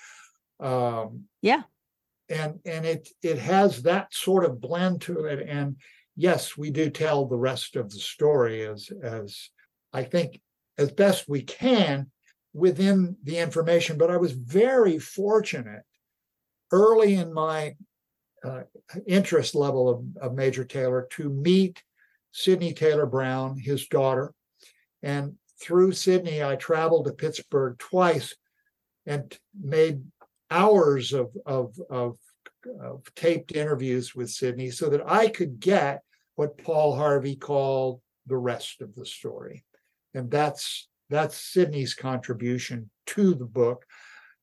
Um, 0.60 1.24
yeah 1.40 1.62
and 2.32 2.58
and 2.64 2.86
it 2.86 3.08
it 3.22 3.38
has 3.38 3.82
that 3.82 4.12
sort 4.12 4.44
of 4.44 4.60
blend 4.60 5.02
to 5.02 5.26
it. 5.26 5.46
And 5.48 5.76
yes 6.16 6.56
we 6.56 6.70
do 6.70 6.90
tell 6.90 7.26
the 7.26 7.36
rest 7.36 7.76
of 7.76 7.90
the 7.90 7.98
story 7.98 8.66
as 8.66 8.90
as 9.02 9.50
i 9.92 10.02
think 10.02 10.40
as 10.78 10.92
best 10.92 11.28
we 11.28 11.42
can 11.42 12.10
within 12.52 13.16
the 13.24 13.38
information 13.38 13.96
but 13.96 14.10
i 14.10 14.16
was 14.16 14.32
very 14.32 14.98
fortunate 14.98 15.82
early 16.70 17.14
in 17.14 17.32
my 17.32 17.74
uh, 18.44 18.62
interest 19.06 19.54
level 19.54 19.88
of, 19.88 20.04
of 20.20 20.34
major 20.34 20.64
taylor 20.64 21.06
to 21.10 21.28
meet 21.28 21.82
sydney 22.32 22.72
taylor 22.72 23.06
brown 23.06 23.58
his 23.58 23.86
daughter. 23.88 24.32
And 25.02 25.34
through 25.60 25.92
sydney 25.92 26.42
i 26.42 26.56
traveled 26.56 27.06
to 27.06 27.12
pittsburgh 27.12 27.78
twice 27.78 28.34
and 29.06 29.36
made 29.58 30.02
hours 30.52 31.12
of, 31.12 31.30
of, 31.46 31.74
of, 31.90 32.18
of 32.80 33.02
taped 33.14 33.52
interviews 33.52 34.14
with 34.14 34.30
Sydney 34.30 34.70
so 34.70 34.88
that 34.90 35.08
I 35.08 35.28
could 35.28 35.60
get 35.60 36.02
what 36.36 36.58
Paul 36.58 36.94
Harvey 36.94 37.36
called 37.36 38.00
the 38.26 38.36
rest 38.36 38.80
of 38.80 38.94
the 38.94 39.06
story. 39.06 39.64
And 40.14 40.30
that's 40.30 40.88
that's 41.10 41.36
Sydney's 41.36 41.94
contribution 41.94 42.88
to 43.06 43.34
the 43.34 43.44
book. 43.44 43.84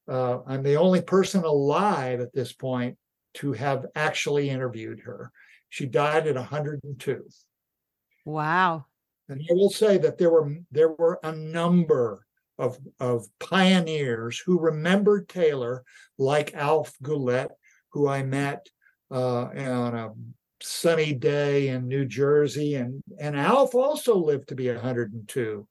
Uh, 0.07 0.39
I'm 0.45 0.63
the 0.63 0.75
only 0.75 1.01
person 1.01 1.43
alive 1.43 2.19
at 2.19 2.33
this 2.33 2.53
point 2.53 2.97
to 3.35 3.53
have 3.53 3.85
actually 3.95 4.49
interviewed 4.49 4.99
her. 5.01 5.31
She 5.69 5.85
died 5.85 6.27
at 6.27 6.35
102. 6.35 7.23
Wow. 8.25 8.85
And 9.29 9.41
I 9.41 9.53
will 9.53 9.69
say 9.69 9.97
that 9.99 10.17
there 10.17 10.31
were 10.31 10.55
there 10.71 10.89
were 10.89 11.19
a 11.23 11.31
number 11.31 12.25
of, 12.59 12.77
of 12.99 13.25
pioneers 13.39 14.37
who 14.37 14.59
remembered 14.59 15.29
Taylor, 15.29 15.83
like 16.17 16.53
Alf 16.53 16.93
Goullet, 17.01 17.49
who 17.93 18.07
I 18.07 18.21
met 18.21 18.67
uh, 19.09 19.45
on 19.45 19.95
a 19.95 20.11
sunny 20.61 21.13
day 21.13 21.69
in 21.69 21.87
New 21.87 22.05
Jersey. 22.05 22.75
And, 22.75 23.01
and 23.19 23.35
Alf 23.35 23.73
also 23.73 24.15
lived 24.17 24.49
to 24.49 24.55
be 24.55 24.69
102, 24.69 25.67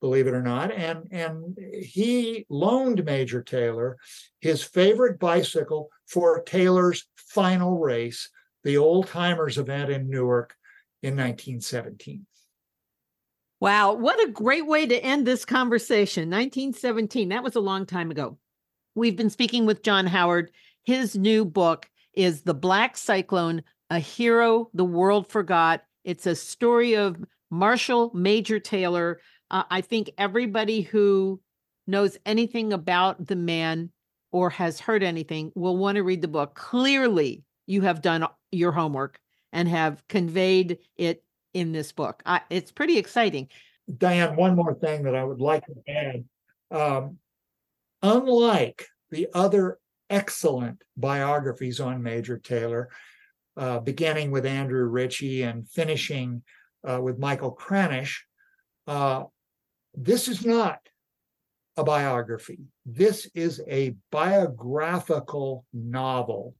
believe 0.00 0.26
it 0.26 0.34
or 0.34 0.42
not. 0.42 0.72
And, 0.72 1.06
and 1.12 1.56
he 1.80 2.44
loaned 2.50 3.04
Major 3.04 3.42
Taylor 3.42 3.96
his 4.40 4.62
favorite 4.62 5.20
bicycle 5.20 5.88
for 6.08 6.42
Taylor's 6.42 7.06
final 7.16 7.78
race, 7.78 8.28
the 8.64 8.76
Old 8.76 9.06
Timers 9.06 9.58
event 9.58 9.90
in 9.90 10.10
Newark 10.10 10.54
in 11.02 11.16
1917. 11.16 12.26
Wow, 13.62 13.92
what 13.92 14.20
a 14.20 14.32
great 14.32 14.66
way 14.66 14.86
to 14.86 15.04
end 15.04 15.24
this 15.24 15.44
conversation. 15.44 16.22
1917, 16.22 17.28
that 17.28 17.44
was 17.44 17.54
a 17.54 17.60
long 17.60 17.86
time 17.86 18.10
ago. 18.10 18.36
We've 18.96 19.14
been 19.14 19.30
speaking 19.30 19.66
with 19.66 19.84
John 19.84 20.04
Howard. 20.04 20.50
His 20.82 21.14
new 21.14 21.44
book 21.44 21.88
is 22.12 22.42
The 22.42 22.54
Black 22.54 22.96
Cyclone 22.96 23.62
A 23.88 24.00
Hero 24.00 24.68
the 24.74 24.84
World 24.84 25.28
Forgot. 25.28 25.84
It's 26.02 26.26
a 26.26 26.34
story 26.34 26.96
of 26.96 27.24
Marshall 27.52 28.10
Major 28.14 28.58
Taylor. 28.58 29.20
Uh, 29.48 29.62
I 29.70 29.80
think 29.80 30.10
everybody 30.18 30.80
who 30.80 31.40
knows 31.86 32.18
anything 32.26 32.72
about 32.72 33.28
the 33.28 33.36
man 33.36 33.92
or 34.32 34.50
has 34.50 34.80
heard 34.80 35.04
anything 35.04 35.52
will 35.54 35.76
want 35.76 35.94
to 35.94 36.02
read 36.02 36.20
the 36.20 36.26
book. 36.26 36.56
Clearly, 36.56 37.44
you 37.68 37.82
have 37.82 38.02
done 38.02 38.26
your 38.50 38.72
homework 38.72 39.20
and 39.52 39.68
have 39.68 40.02
conveyed 40.08 40.78
it 40.96 41.22
in 41.54 41.72
this 41.72 41.92
book. 41.92 42.22
I, 42.26 42.40
it's 42.50 42.72
pretty 42.72 42.98
exciting. 42.98 43.48
Diane, 43.98 44.36
one 44.36 44.56
more 44.56 44.74
thing 44.74 45.02
that 45.04 45.14
I 45.14 45.24
would 45.24 45.40
like 45.40 45.64
to 45.66 45.74
add. 45.88 46.24
Um, 46.70 47.18
unlike 48.02 48.86
the 49.10 49.28
other 49.34 49.78
excellent 50.08 50.82
biographies 50.96 51.80
on 51.80 52.02
Major 52.02 52.38
Taylor, 52.38 52.88
uh, 53.56 53.80
beginning 53.80 54.30
with 54.30 54.46
Andrew 54.46 54.84
Ritchie 54.84 55.42
and 55.42 55.68
finishing 55.68 56.42
uh, 56.88 57.00
with 57.00 57.18
Michael 57.18 57.54
Kranish, 57.54 58.18
uh, 58.86 59.24
this 59.94 60.28
is 60.28 60.44
not 60.44 60.80
a 61.76 61.84
biography. 61.84 62.60
This 62.86 63.28
is 63.34 63.60
a 63.68 63.94
biographical 64.10 65.64
novel. 65.72 66.54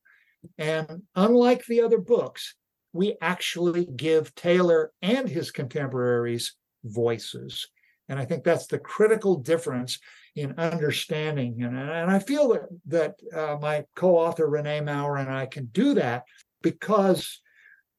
And 0.59 1.03
unlike 1.15 1.65
the 1.67 1.83
other 1.83 1.99
books, 1.99 2.55
we 2.93 3.17
actually 3.21 3.87
give 3.87 4.35
Taylor 4.35 4.93
and 5.03 5.29
his 5.29 5.51
contemporaries 5.51 6.55
voices. 6.85 7.69
And 8.09 8.19
I 8.19 8.25
think 8.25 8.45
that's 8.45 8.67
the 8.67 8.79
critical 8.79 9.37
difference 9.37 9.99
in 10.35 10.55
understanding. 10.59 11.63
And, 11.63 11.79
and 11.79 12.11
I 12.11 12.19
feel 12.19 12.49
that, 12.51 12.63
that 12.87 13.15
uh, 13.35 13.59
my 13.61 13.85
co 13.95 14.17
author, 14.17 14.49
Renee 14.49 14.81
Maurer, 14.81 15.17
and 15.17 15.31
I 15.31 15.47
can 15.47 15.67
do 15.67 15.95
that 15.95 16.25
because 16.63 17.41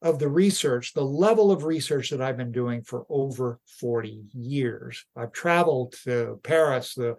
of 0.02 0.18
the 0.18 0.28
research, 0.28 0.92
the 0.92 1.04
level 1.04 1.50
of 1.50 1.64
research 1.64 2.10
that 2.10 2.20
I've 2.20 2.36
been 2.36 2.52
doing 2.52 2.82
for 2.82 3.06
over 3.08 3.58
40 3.80 4.24
years. 4.32 5.04
I've 5.16 5.32
traveled 5.32 5.94
to 6.04 6.38
Paris, 6.42 6.94
the 6.94 7.16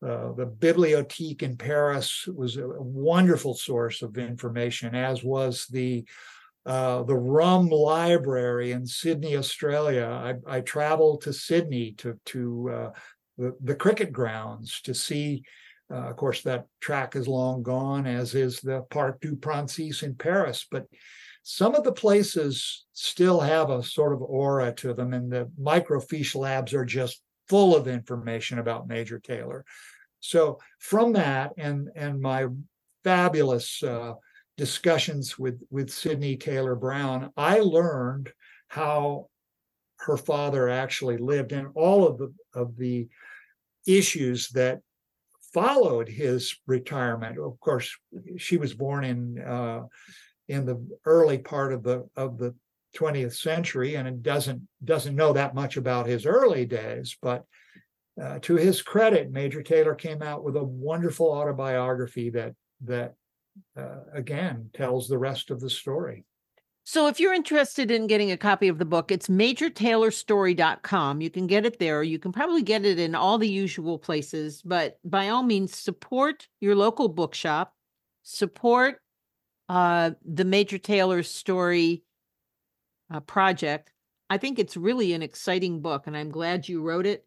uh, 0.00 0.32
the 0.32 0.46
bibliothèque 0.46 1.42
in 1.42 1.56
Paris 1.56 2.28
was 2.28 2.56
a 2.56 2.68
wonderful 2.68 3.54
source 3.54 4.00
of 4.00 4.16
information, 4.16 4.94
as 4.94 5.24
was 5.24 5.66
the 5.66 6.04
uh, 6.68 7.02
the 7.02 7.16
Rum 7.16 7.70
Library 7.70 8.72
in 8.72 8.86
Sydney, 8.86 9.38
Australia. 9.38 10.04
I, 10.46 10.58
I 10.58 10.60
traveled 10.60 11.22
to 11.22 11.32
Sydney 11.32 11.92
to 11.92 12.20
to 12.26 12.70
uh, 12.70 12.90
the, 13.38 13.56
the 13.64 13.74
cricket 13.74 14.12
grounds 14.12 14.82
to 14.82 14.92
see. 14.92 15.42
Uh, 15.90 16.10
of 16.10 16.16
course, 16.16 16.42
that 16.42 16.66
track 16.82 17.16
is 17.16 17.26
long 17.26 17.62
gone, 17.62 18.06
as 18.06 18.34
is 18.34 18.60
the 18.60 18.82
Parc 18.90 19.22
du 19.22 19.34
Princes 19.34 20.02
in 20.02 20.14
Paris. 20.14 20.66
But 20.70 20.84
some 21.42 21.74
of 21.74 21.84
the 21.84 21.92
places 21.92 22.84
still 22.92 23.40
have 23.40 23.70
a 23.70 23.82
sort 23.82 24.12
of 24.12 24.20
aura 24.20 24.70
to 24.74 24.92
them, 24.92 25.14
and 25.14 25.32
the 25.32 25.50
microfiche 25.58 26.34
labs 26.34 26.74
are 26.74 26.84
just 26.84 27.22
full 27.48 27.74
of 27.74 27.88
information 27.88 28.58
about 28.58 28.88
Major 28.88 29.18
Taylor. 29.18 29.64
So 30.20 30.58
from 30.78 31.14
that 31.14 31.52
and 31.56 31.88
and 31.96 32.20
my 32.20 32.48
fabulous 33.04 33.82
uh, 33.82 34.12
discussions 34.58 35.38
with 35.38 35.62
with 35.70 35.88
Sydney 35.88 36.36
Taylor 36.36 36.74
Brown, 36.74 37.32
I 37.36 37.60
learned 37.60 38.30
how 38.66 39.28
her 40.00 40.16
father 40.16 40.68
actually 40.68 41.16
lived 41.16 41.52
and 41.52 41.68
all 41.74 42.06
of 42.06 42.18
the 42.18 42.34
of 42.52 42.76
the 42.76 43.08
issues 43.86 44.48
that 44.50 44.80
followed 45.54 46.08
his 46.08 46.56
retirement. 46.66 47.38
Of 47.38 47.58
course, 47.60 47.96
she 48.36 48.58
was 48.58 48.74
born 48.74 49.04
in 49.04 49.40
uh, 49.40 49.84
in 50.48 50.66
the 50.66 50.84
early 51.06 51.38
part 51.38 51.72
of 51.72 51.82
the 51.82 52.06
of 52.16 52.36
the 52.36 52.54
20th 52.96 53.36
century 53.36 53.94
and 53.94 54.08
it 54.08 54.22
doesn't 54.22 54.66
doesn't 54.84 55.14
know 55.14 55.32
that 55.32 55.54
much 55.54 55.76
about 55.76 56.06
his 56.06 56.26
early 56.26 56.66
days, 56.66 57.16
but 57.22 57.44
uh, 58.20 58.40
to 58.40 58.56
his 58.56 58.82
credit, 58.82 59.30
Major 59.30 59.62
Taylor 59.62 59.94
came 59.94 60.22
out 60.22 60.42
with 60.42 60.56
a 60.56 60.64
wonderful 60.64 61.30
autobiography 61.30 62.30
that 62.30 62.54
that 62.84 63.14
uh, 63.76 64.00
again 64.12 64.70
tells 64.74 65.08
the 65.08 65.18
rest 65.18 65.50
of 65.50 65.60
the 65.60 65.70
story. 65.70 66.24
So 66.84 67.06
if 67.06 67.20
you're 67.20 67.34
interested 67.34 67.90
in 67.90 68.06
getting 68.06 68.30
a 68.30 68.38
copy 68.38 68.66
of 68.68 68.78
the 68.78 68.86
book, 68.86 69.12
it's 69.12 69.28
majortaylorstory.com. 69.28 71.20
You 71.20 71.28
can 71.28 71.46
get 71.46 71.66
it 71.66 71.78
there. 71.78 72.02
You 72.02 72.18
can 72.18 72.32
probably 72.32 72.62
get 72.62 72.86
it 72.86 72.98
in 72.98 73.14
all 73.14 73.36
the 73.36 73.46
usual 73.46 73.98
places, 73.98 74.62
but 74.62 74.98
by 75.04 75.28
all 75.28 75.42
means, 75.42 75.76
support 75.76 76.48
your 76.60 76.74
local 76.74 77.10
bookshop, 77.10 77.74
support 78.22 79.02
uh, 79.68 80.12
the 80.24 80.46
Major 80.46 80.78
Taylor 80.78 81.22
Story 81.22 82.04
uh, 83.12 83.20
project. 83.20 83.92
I 84.30 84.38
think 84.38 84.58
it's 84.58 84.74
really 84.74 85.12
an 85.12 85.20
exciting 85.22 85.82
book, 85.82 86.06
and 86.06 86.16
I'm 86.16 86.30
glad 86.30 86.68
you 86.68 86.80
wrote 86.80 87.04
it. 87.04 87.26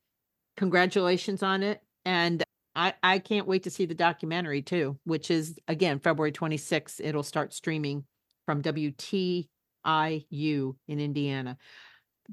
Congratulations 0.57 1.43
on 1.43 1.61
it. 1.61 1.82
And 2.03 2.43
I, 2.76 2.93
I 3.03 3.19
can't 3.19 3.47
wait 3.47 3.63
to 3.63 3.69
see 3.69 3.86
the 3.86 3.93
documentary 3.93 4.61
too, 4.61 4.97
which 5.03 5.30
is 5.30 5.59
again 5.67 5.99
February 5.99 6.32
26th. 6.32 7.01
It'll 7.03 7.24
start 7.24 7.53
streaming 7.53 8.05
from 8.45 8.61
WTIU 8.61 9.45
in 9.86 10.76
Indiana. 10.88 11.57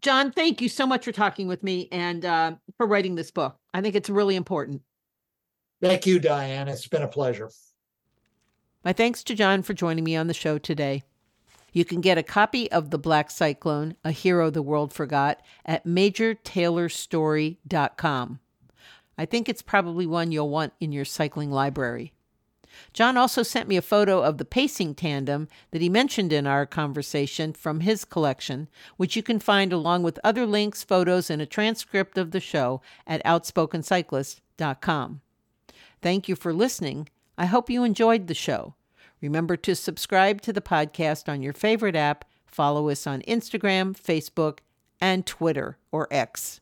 John, 0.01 0.30
thank 0.30 0.61
you 0.61 0.68
so 0.68 0.86
much 0.86 1.05
for 1.05 1.12
talking 1.12 1.49
with 1.49 1.64
me 1.64 1.89
and 1.91 2.24
uh, 2.24 2.53
for 2.76 2.86
writing 2.86 3.16
this 3.16 3.30
book. 3.30 3.57
I 3.74 3.80
think 3.80 3.97
it's 3.97 4.11
really 4.11 4.36
important. 4.36 4.82
Thank 5.80 6.07
you, 6.07 6.20
Diane. 6.20 6.68
It's 6.68 6.86
been 6.86 7.03
a 7.03 7.09
pleasure. 7.09 7.51
My 8.84 8.93
thanks 8.93 9.24
to 9.24 9.34
John 9.34 9.62
for 9.62 9.74
joining 9.74 10.05
me 10.05 10.14
on 10.16 10.28
the 10.28 10.34
show 10.34 10.59
today. 10.59 11.03
You 11.72 11.84
can 11.84 12.01
get 12.01 12.16
a 12.16 12.22
copy 12.22 12.70
of 12.72 12.91
The 12.91 12.99
Black 12.99 13.30
Cyclone, 13.30 13.97
A 14.05 14.12
Hero 14.12 14.51
the 14.51 14.62
World 14.62 14.93
Forgot, 14.93 15.43
at 15.66 15.84
majortaylorstory.com. 15.84 18.41
I 19.19 19.27
think 19.27 19.49
it's 19.49 19.62
probably 19.62 20.07
one 20.07 20.31
you'll 20.33 20.49
want 20.49 20.73
in 20.81 20.93
your 20.93 21.05
cycling 21.05 21.51
library. 21.51 22.12
John 22.93 23.16
also 23.16 23.43
sent 23.43 23.69
me 23.69 23.77
a 23.77 23.83
photo 23.83 24.23
of 24.23 24.39
the 24.39 24.45
pacing 24.45 24.95
tandem 24.95 25.49
that 25.73 25.83
he 25.83 25.89
mentioned 25.89 26.33
in 26.33 26.47
our 26.47 26.64
conversation 26.64 27.53
from 27.53 27.81
his 27.81 28.05
collection, 28.05 28.69
which 28.97 29.16
you 29.16 29.23
can 29.23 29.41
find 29.41 29.73
along 29.73 30.05
with 30.05 30.21
other 30.23 30.47
links, 30.47 30.85
photos, 30.85 31.29
and 31.31 31.43
a 31.43 31.47
transcript 31.47 32.16
of 32.16 32.31
the 32.31 32.41
show 32.41 32.81
at 33.07 33.25
outspokencyclist.com. 33.25 35.21
Thank 36.01 36.29
you 36.29 36.37
for 36.37 36.53
listening. 36.53 37.09
I 37.37 37.47
hope 37.47 37.69
you 37.69 37.83
enjoyed 37.83 38.29
the 38.29 38.35
show. 38.35 38.75
Remember 39.21 39.57
to 39.57 39.75
subscribe 39.75 40.41
to 40.43 40.53
the 40.53 40.61
podcast 40.61 41.29
on 41.29 41.43
your 41.43 41.53
favorite 41.53 41.97
app, 41.97 42.25
follow 42.47 42.89
us 42.89 43.07
on 43.07 43.23
Instagram, 43.23 43.97
Facebook, 43.99 44.59
and 45.01 45.27
Twitter 45.27 45.77
or 45.91 46.07
X. 46.12 46.61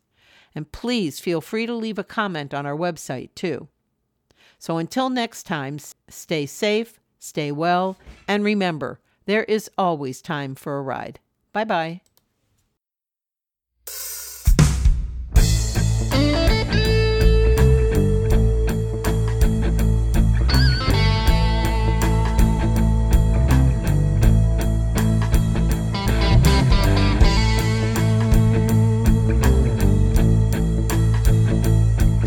And 0.57 0.73
please 0.73 1.21
feel 1.21 1.41
free 1.41 1.67
to 1.67 1.75
leave 1.75 1.99
a 1.99 2.05
comment 2.05 2.53
on 2.53 2.67
our 2.67 2.77
website 2.77 3.29
too. 3.37 3.69
So 4.59 4.79
until 4.79 5.11
next 5.11 5.45
time, 5.45 5.79
stay 6.09 6.47
safe, 6.47 6.99
stay 7.19 7.53
well, 7.53 7.99
and 8.27 8.43
remember, 8.43 8.99
there 9.27 9.45
is 9.45 9.71
always 9.77 10.23
time 10.23 10.55
for 10.55 10.79
a 10.79 10.83
ride. 10.83 11.21
Bye 11.53 11.65
bye. 11.65 12.01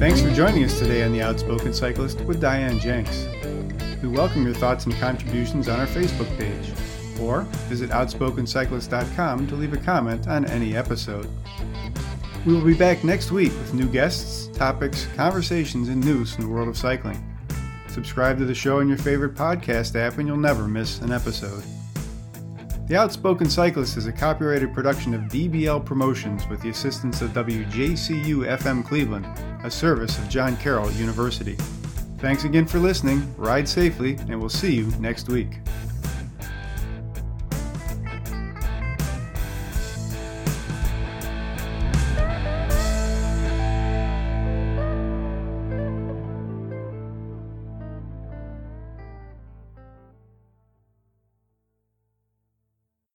Thanks 0.10 0.24
for 0.24 0.34
joining 0.34 0.64
us 0.64 0.80
today 0.80 1.04
on 1.04 1.12
The 1.12 1.22
Outspoken 1.22 1.72
Cyclist 1.72 2.22
with 2.22 2.42
Diane 2.42 2.80
Jenks. 2.80 3.28
We 4.02 4.08
welcome 4.10 4.44
your 4.44 4.56
thoughts 4.56 4.88
and 4.88 4.96
contributions 4.96 5.68
on 5.68 5.80
our 5.80 5.86
Facebook 5.86 6.36
page, 6.36 6.74
or 7.22 7.44
visit 7.70 7.92
outspokencyclist.com 7.92 9.48
to 9.48 9.56
leave 9.56 9.74
a 9.74 9.78
comment 9.78 10.28
on 10.28 10.46
any 10.46 10.76
episode. 10.76 11.30
We 12.44 12.56
will 12.56 12.66
be 12.66 12.74
back 12.74 13.04
next 13.04 13.30
week 13.30 13.52
with 13.52 13.76
new 13.76 13.88
guests, 13.88 14.48
topics, 14.58 15.06
conversations, 15.16 15.90
and 15.90 16.04
news 16.04 16.34
from 16.34 16.46
the 16.46 16.50
world 16.50 16.70
of 16.70 16.76
cycling. 16.76 17.24
Subscribe 17.88 18.40
to 18.40 18.46
the 18.46 18.56
show 18.56 18.80
in 18.80 18.88
your 18.88 18.98
favorite 18.98 19.36
podcast 19.36 19.96
app 19.96 20.18
and 20.18 20.28
you'll 20.28 20.38
never 20.38 20.68
miss 20.68 21.02
an 21.02 21.12
episode. 21.12 21.64
The 22.90 22.96
Outspoken 22.96 23.48
Cyclist 23.48 23.98
is 23.98 24.08
a 24.08 24.12
copyrighted 24.12 24.74
production 24.74 25.14
of 25.14 25.22
DBL 25.26 25.86
Promotions 25.86 26.48
with 26.48 26.60
the 26.64 26.70
assistance 26.70 27.22
of 27.22 27.30
WJCU 27.34 28.58
FM 28.58 28.84
Cleveland, 28.84 29.28
a 29.64 29.70
service 29.70 30.18
of 30.18 30.28
John 30.28 30.58
Carroll 30.58 30.90
University. 30.94 31.56
Thanks 32.18 32.46
again 32.46 32.66
for 32.66 32.80
listening, 32.80 33.32
ride 33.38 33.70
safely, 33.70 34.16
and 34.28 34.40
we'll 34.40 34.50
see 34.50 34.74
you 34.74 34.88
next 35.00 35.30
week. 35.30 35.60